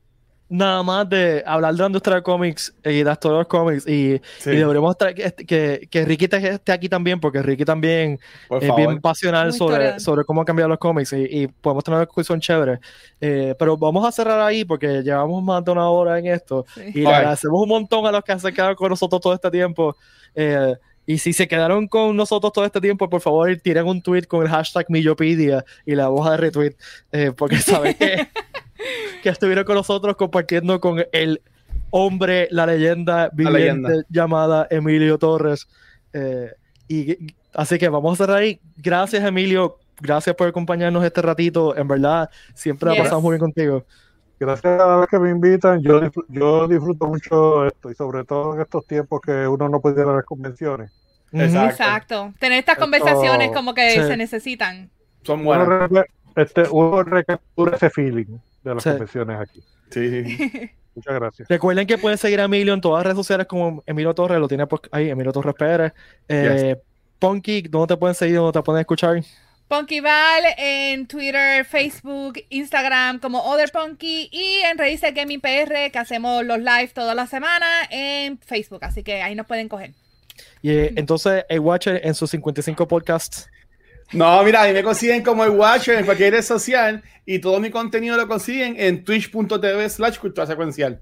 nada 0.49 0.81
más 0.83 1.09
de 1.09 1.43
hablar 1.45 1.73
de 1.73 1.79
la 1.79 1.85
industria 1.87 2.15
de 2.17 2.23
cómics 2.23 2.73
y 2.85 3.03
de 3.03 3.15
todos 3.17 3.39
los 3.39 3.47
cómics 3.47 3.85
y, 3.87 4.21
Sí, 4.39 4.51
y 4.51 4.55
deberíamos 4.55 4.97
traer 4.97 5.13
que, 5.15 5.45
que, 5.45 5.87
que 5.91 6.05
Ricky 6.05 6.27
te- 6.27 6.47
esté 6.53 6.71
aquí 6.71 6.87
también 6.87 7.19
porque 7.19 7.41
Ricky 7.41 7.65
también 7.65 8.17
por 8.47 8.63
es 8.63 8.75
bien 8.75 9.01
pasional 9.01 9.49
Muy 9.49 9.57
sobre, 9.57 9.99
sobre 9.99 10.23
cómo 10.23 10.41
han 10.41 10.45
cambiado 10.45 10.69
los 10.69 10.77
cómics 10.79 11.11
y, 11.13 11.25
y 11.43 11.47
podemos 11.47 11.83
tener 11.83 11.97
una 11.97 12.05
discusión 12.05 12.39
chévere. 12.39 12.79
Eh, 13.19 13.55
pero 13.59 13.75
vamos 13.77 14.05
a 14.07 14.11
cerrar 14.11 14.39
ahí 14.39 14.63
porque 14.63 15.01
llevamos 15.03 15.43
más 15.43 15.65
de 15.65 15.71
una 15.71 15.89
hora 15.89 16.17
en 16.19 16.27
esto 16.27 16.65
Sí. 16.75 16.81
y 16.95 17.01
le 17.01 17.13
agradecemos 17.13 17.61
un 17.61 17.69
montón 17.69 18.05
a 18.05 18.11
los 18.11 18.23
que 18.23 18.39
se 18.39 18.53
quedado 18.53 18.75
con 18.75 18.89
nosotros 18.89 19.19
todo 19.21 19.33
este 19.33 19.51
tiempo. 19.51 19.95
Eh, 20.33 20.75
y 21.09 21.17
si 21.19 21.31
se 21.31 21.47
quedaron 21.47 21.87
con 21.87 22.15
nosotros 22.17 22.51
todo 22.51 22.65
este 22.65 22.81
tiempo, 22.81 23.09
por 23.09 23.21
favor, 23.21 23.49
tiren 23.63 23.87
un 23.87 24.01
tweet 24.01 24.23
con 24.23 24.41
el 24.43 24.49
hashtag 24.49 24.85
Millopedia 24.89 25.63
y 25.85 25.95
la 25.95 26.09
voz 26.09 26.29
de 26.29 26.35
retweet, 26.35 26.75
eh, 27.13 27.31
porque 27.35 27.57
saben 27.59 27.93
que, 27.93 28.27
que 29.23 29.29
estuvieron 29.29 29.63
con 29.65 29.75
nosotros 29.75 30.15
compartiendo 30.15 30.79
con 30.79 31.03
el 31.11 31.41
hombre, 31.89 32.47
la 32.51 32.65
leyenda 32.65 33.29
viviente 33.33 33.59
leyenda. 33.59 34.05
llamada 34.09 34.67
Emilio 34.69 35.17
Torres. 35.17 35.67
Eh, 36.13 36.51
y 36.87 37.17
así 37.53 37.77
que 37.77 37.89
vamos 37.89 38.13
a 38.19 38.23
cerrar 38.25 38.37
ahí. 38.37 38.59
Gracias, 38.77 39.23
Emilio. 39.23 39.77
Gracias 39.99 40.35
por 40.35 40.47
acompañarnos 40.47 41.03
este 41.03 41.21
ratito. 41.21 41.75
En 41.75 41.87
verdad, 41.87 42.29
siempre 42.53 42.89
la 42.89 42.95
Yes. 42.95 43.03
pasamos 43.03 43.23
muy 43.23 43.31
bien 43.33 43.39
contigo. 43.41 43.85
Gracias 44.39 44.79
a 44.79 44.85
la 44.85 44.95
vez 44.97 45.07
que 45.09 45.17
me 45.17 45.31
invitan, 45.31 45.81
yo, 45.81 45.99
yo 46.29 46.67
disfruto 46.67 47.07
mucho 47.07 47.65
esto 47.65 47.89
y 47.89 47.95
sobre 47.95 48.23
todo 48.23 48.53
en 48.53 48.61
estos 48.61 48.85
tiempos 48.85 49.19
que 49.21 49.47
uno 49.47 49.67
no 49.67 49.81
puede 49.81 50.01
ir 50.03 50.07
a 50.07 50.13
las 50.13 50.25
convenciones. 50.25 50.91
Exacto. 51.31 51.69
Exacto. 51.71 52.33
Tener 52.39 52.59
estas 52.59 52.73
Esto- 52.73 52.83
conversaciones 52.85 53.51
como 53.51 53.73
que 53.73 53.89
Sí. 53.91 54.03
se 54.03 54.15
necesitan. 54.15 54.91
Son 55.23 55.43
buenas. 55.43 55.89
este, 56.35 56.63
uno 56.69 57.01
recaptura 57.01 57.75
ese 57.75 57.89
feeling 57.89 58.37
de 58.69 58.75
las 58.75 58.83
Sí. 58.83 58.89
convenciones 58.89 59.39
aquí. 59.39 59.63
Sí. 59.91 60.71
Muchas 60.95 61.13
gracias. 61.13 61.47
Recuerden 61.47 61.85
que 61.85 61.97
pueden 61.97 62.17
seguir 62.17 62.41
a 62.41 62.45
Emilio 62.45 62.73
en 62.73 62.81
todas 62.81 62.99
las 62.99 63.03
redes 63.05 63.17
sociales 63.17 63.45
como 63.45 63.83
Emilio 63.85 64.15
Torres, 64.15 64.39
lo 64.39 64.47
tiene 64.47 64.65
pues 64.65 64.81
ahí, 64.91 65.09
Emilio 65.09 65.31
Torres 65.31 65.53
Pérez. 65.53 65.93
Eh, 66.27 66.75
Punky, 67.19 67.61
¿dónde 67.63 67.93
te 67.93 67.97
pueden 67.97 68.15
seguir? 68.15 68.37
¿Dónde 68.37 68.53
te 68.59 68.63
pueden 68.63 68.81
escuchar? 68.81 69.21
Punkyval 69.67 70.43
en 70.57 71.07
Twitter, 71.07 71.65
Facebook, 71.65 72.39
Instagram 72.49 73.19
como 73.19 73.43
Other 73.43 73.69
Punky 73.71 74.29
y 74.31 74.61
en 74.69 74.77
Raíces 74.77 75.13
Gaming 75.13 75.41
PR 75.41 75.91
que 75.91 75.99
hacemos 75.99 76.43
los 76.45 76.57
live 76.57 76.89
toda 76.93 77.13
la 77.13 77.27
semana 77.27 77.67
en 77.91 78.39
Facebook, 78.39 78.79
así 78.83 79.03
que 79.03 79.21
ahí 79.21 79.35
nos 79.35 79.45
pueden 79.45 79.67
coger. 79.67 79.91
Y 80.61 80.71
eh, 80.71 80.93
entonces, 80.95 81.43
el 81.49 81.59
Watcher 81.59 81.99
en 82.03 82.15
sus 82.15 82.29
55 82.31 82.87
podcasts. 82.87 83.49
No, 84.13 84.41
mira, 84.43 84.63
a 84.63 84.67
mí 84.67 84.73
me 84.73 84.83
consiguen 84.83 85.21
como 85.23 85.43
el 85.43 85.51
Watcher 85.51 85.97
en 85.99 86.05
cualquier 86.05 86.33
red 86.33 86.41
social 86.41 87.03
y 87.25 87.39
todo 87.39 87.59
mi 87.59 87.69
contenido 87.69 88.15
lo 88.15 88.27
consiguen 88.27 88.75
en 88.77 89.03
twitch.tv 89.03 89.89
slash 89.89 90.17
cultura 90.17 90.47
secuencial. 90.47 91.01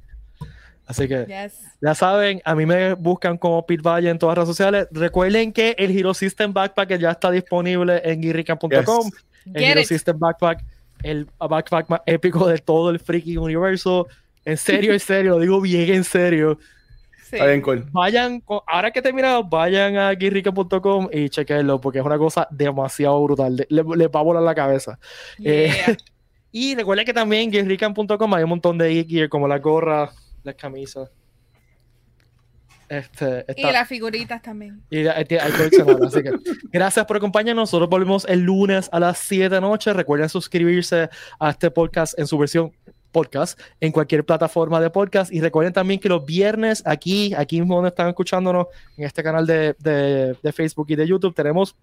Así 0.88 1.08
que 1.08 1.26
Yes. 1.26 1.60
ya 1.82 1.96
saben, 1.96 2.42
a 2.46 2.54
mí 2.56 2.66
me 2.66 2.94
buscan 2.94 3.38
como 3.38 3.66
Pete 3.66 3.82
Valle 3.82 4.10
en 4.10 4.20
todas 4.20 4.38
las 4.38 4.46
redes 4.46 4.56
sociales. 4.58 4.88
Recuerden 4.92 5.52
que 5.52 5.76
el 5.80 5.98
Hero 5.98 6.14
System 6.14 6.54
Backpack 6.54 6.98
ya 6.98 7.12
está 7.12 7.32
disponible 7.32 8.02
en 8.04 8.22
guirrican.com. 8.22 8.72
Yes. 8.72 9.26
El 9.46 9.54
Get 9.62 9.72
Hero 9.72 9.82
it. 9.82 9.88
System 9.88 10.20
Backpack, 10.20 10.64
el 11.04 11.28
backpack 11.40 11.90
más 11.90 12.02
épico 12.06 12.48
de 12.48 12.58
todo 12.60 12.90
el 12.92 13.00
freaking 13.00 13.38
universo. 13.40 14.08
En 14.44 14.58
serio, 14.58 14.94
en 14.94 15.00
serio, 15.00 15.32
lo 15.32 15.40
digo 15.40 15.60
bien 15.62 15.92
en 15.94 16.04
serio. 16.04 16.60
Sí. 17.36 17.40
Está 17.40 17.48
bien 17.52 17.62
cool. 17.62 17.86
vayan, 17.92 18.44
ahora 18.68 18.92
que 18.92 19.00
he 19.00 19.02
terminado, 19.02 19.44
vayan 19.44 19.98
a 19.98 20.12
guirrica.com 20.14 21.10
y 21.12 21.30
chequenlo 21.30 21.80
porque 21.82 22.00
es 22.00 22.06
una 22.06 22.18
cosa 22.18 22.48
demasiado 22.52 23.22
brutal. 23.24 23.56
Le, 23.56 23.68
le- 23.70 23.84
les 23.98 24.08
va 24.08 24.20
a 24.20 24.24
volar 24.24 24.44
la 24.44 24.56
cabeza. 24.56 24.98
Eh. 25.44 25.72
Y 26.58 26.74
recuerden 26.74 27.06
que 27.06 27.12
también 27.14 27.44
en 27.44 27.52
guirrican.com 27.52 28.34
hay 28.34 28.44
un 28.44 28.50
montón 28.50 28.78
de 28.78 29.04
gear 29.04 29.28
como 29.28 29.46
las 29.46 29.62
gorras, 29.62 30.16
las 30.42 30.56
camisas. 30.56 31.10
Este, 32.88 33.44
Y 33.58 33.64
las 33.64 33.88
figuritas 33.90 34.42
también. 34.44 34.82
y 34.92 35.00
hay, 35.08 35.26
hay 35.38 35.52
coleccionables, 35.52 36.14
así 36.16 36.22
que 36.24 36.32
gracias 36.72 37.04
por 37.08 37.18
acompañarnos. 37.18 37.64
Nosotros 37.64 37.90
volvemos 37.90 38.26
el 38.30 38.42
lunes 38.42 38.88
a 38.92 39.00
las 39.00 39.18
7 39.18 39.46
de 39.50 39.50
la 39.50 39.62
noche. 39.62 39.92
Recuerden 39.92 40.30
suscribirse 40.30 41.10
a 41.40 41.50
este 41.50 41.72
podcast 41.72 42.18
en 42.20 42.28
su 42.28 42.38
versión 42.38 42.72
podcast 43.16 43.58
en 43.80 43.92
cualquier 43.94 44.26
plataforma 44.26 44.82
de 44.82 44.90
podcast. 44.90 45.32
Y 45.32 45.40
recuerden 45.40 45.72
también 45.74 46.00
que 46.02 46.10
los 46.10 46.26
viernes 46.26 46.84
aquí, 46.86 47.34
aquí 47.34 47.60
mismo 47.62 47.76
donde 47.76 47.90
están 47.90 48.10
escuchándonos, 48.10 48.68
en 48.98 49.06
este 49.06 49.24
canal 49.24 49.46
de, 49.48 49.74
de- 49.80 50.36
de 50.44 50.52
Facebook 50.52 50.88
y 50.90 50.96
de 50.96 51.08
YouTube, 51.08 51.34
tenemos 51.34 51.76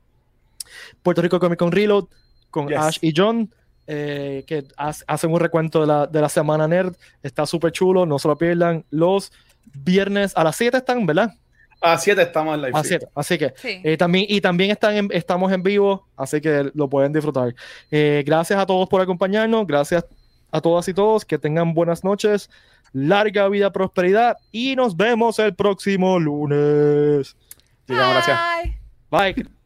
Puerto 1.02 1.22
Rico 1.22 1.40
Comic 1.40 1.58
Con 1.58 1.72
Reload 1.72 2.04
con 2.50 2.68
Yes. 2.68 2.78
Ash 2.78 2.98
y 3.00 3.12
John. 3.16 3.50
eh, 3.88 4.44
que 4.46 4.64
ha- 4.76 4.92
hacen 5.08 5.32
un 5.32 5.40
recuento 5.40 5.80
de 5.80 5.86
la, 5.88 6.06
de 6.06 6.20
la 6.20 6.28
semana 6.28 6.68
nerd. 6.68 6.94
Está 7.22 7.46
súper 7.46 7.72
chulo, 7.72 8.06
no 8.06 8.18
se 8.18 8.28
lo 8.28 8.36
pierdan. 8.38 8.84
Los 8.90 9.32
viernes 9.74 10.32
a 10.36 10.44
las 10.44 10.54
7 10.56 10.76
están, 10.76 11.04
¿verdad? 11.04 11.32
A 11.80 11.98
7 11.98 12.22
estamos 12.22 12.54
en 12.54 12.62
live. 12.62 12.72
A 12.78 12.82
sí. 12.84 12.88
7. 12.90 13.08
Así 13.14 13.38
que 13.38 13.52
Sí. 13.56 13.80
eh, 13.82 13.96
también, 13.96 14.26
y 14.28 14.40
también 14.40 14.70
están 14.70 14.94
en- 14.96 15.08
estamos 15.12 15.50
en 15.50 15.64
vivo, 15.64 16.06
así 16.16 16.40
que 16.40 16.70
lo 16.74 16.88
pueden 16.88 17.12
disfrutar. 17.12 17.54
Eh, 17.90 18.22
gracias 18.24 18.58
a 18.60 18.64
todos 18.66 18.88
por 18.88 19.00
acompañarnos, 19.00 19.66
gracias 19.66 20.04
a 20.52 20.60
todas 20.60 20.86
y 20.86 20.94
todos, 20.94 21.24
que 21.24 21.38
tengan 21.38 21.74
buenas 21.74 22.04
noches, 22.04 22.50
larga 22.92 23.48
vida, 23.48 23.72
prosperidad 23.72 24.36
y 24.52 24.76
nos 24.76 24.96
vemos 24.96 25.38
el 25.38 25.54
próximo 25.54 26.20
lunes. 26.20 27.36
Digamos, 27.88 28.14
gracias. 28.14 28.40
Bye. 29.10 29.34
Bye. 29.34 29.61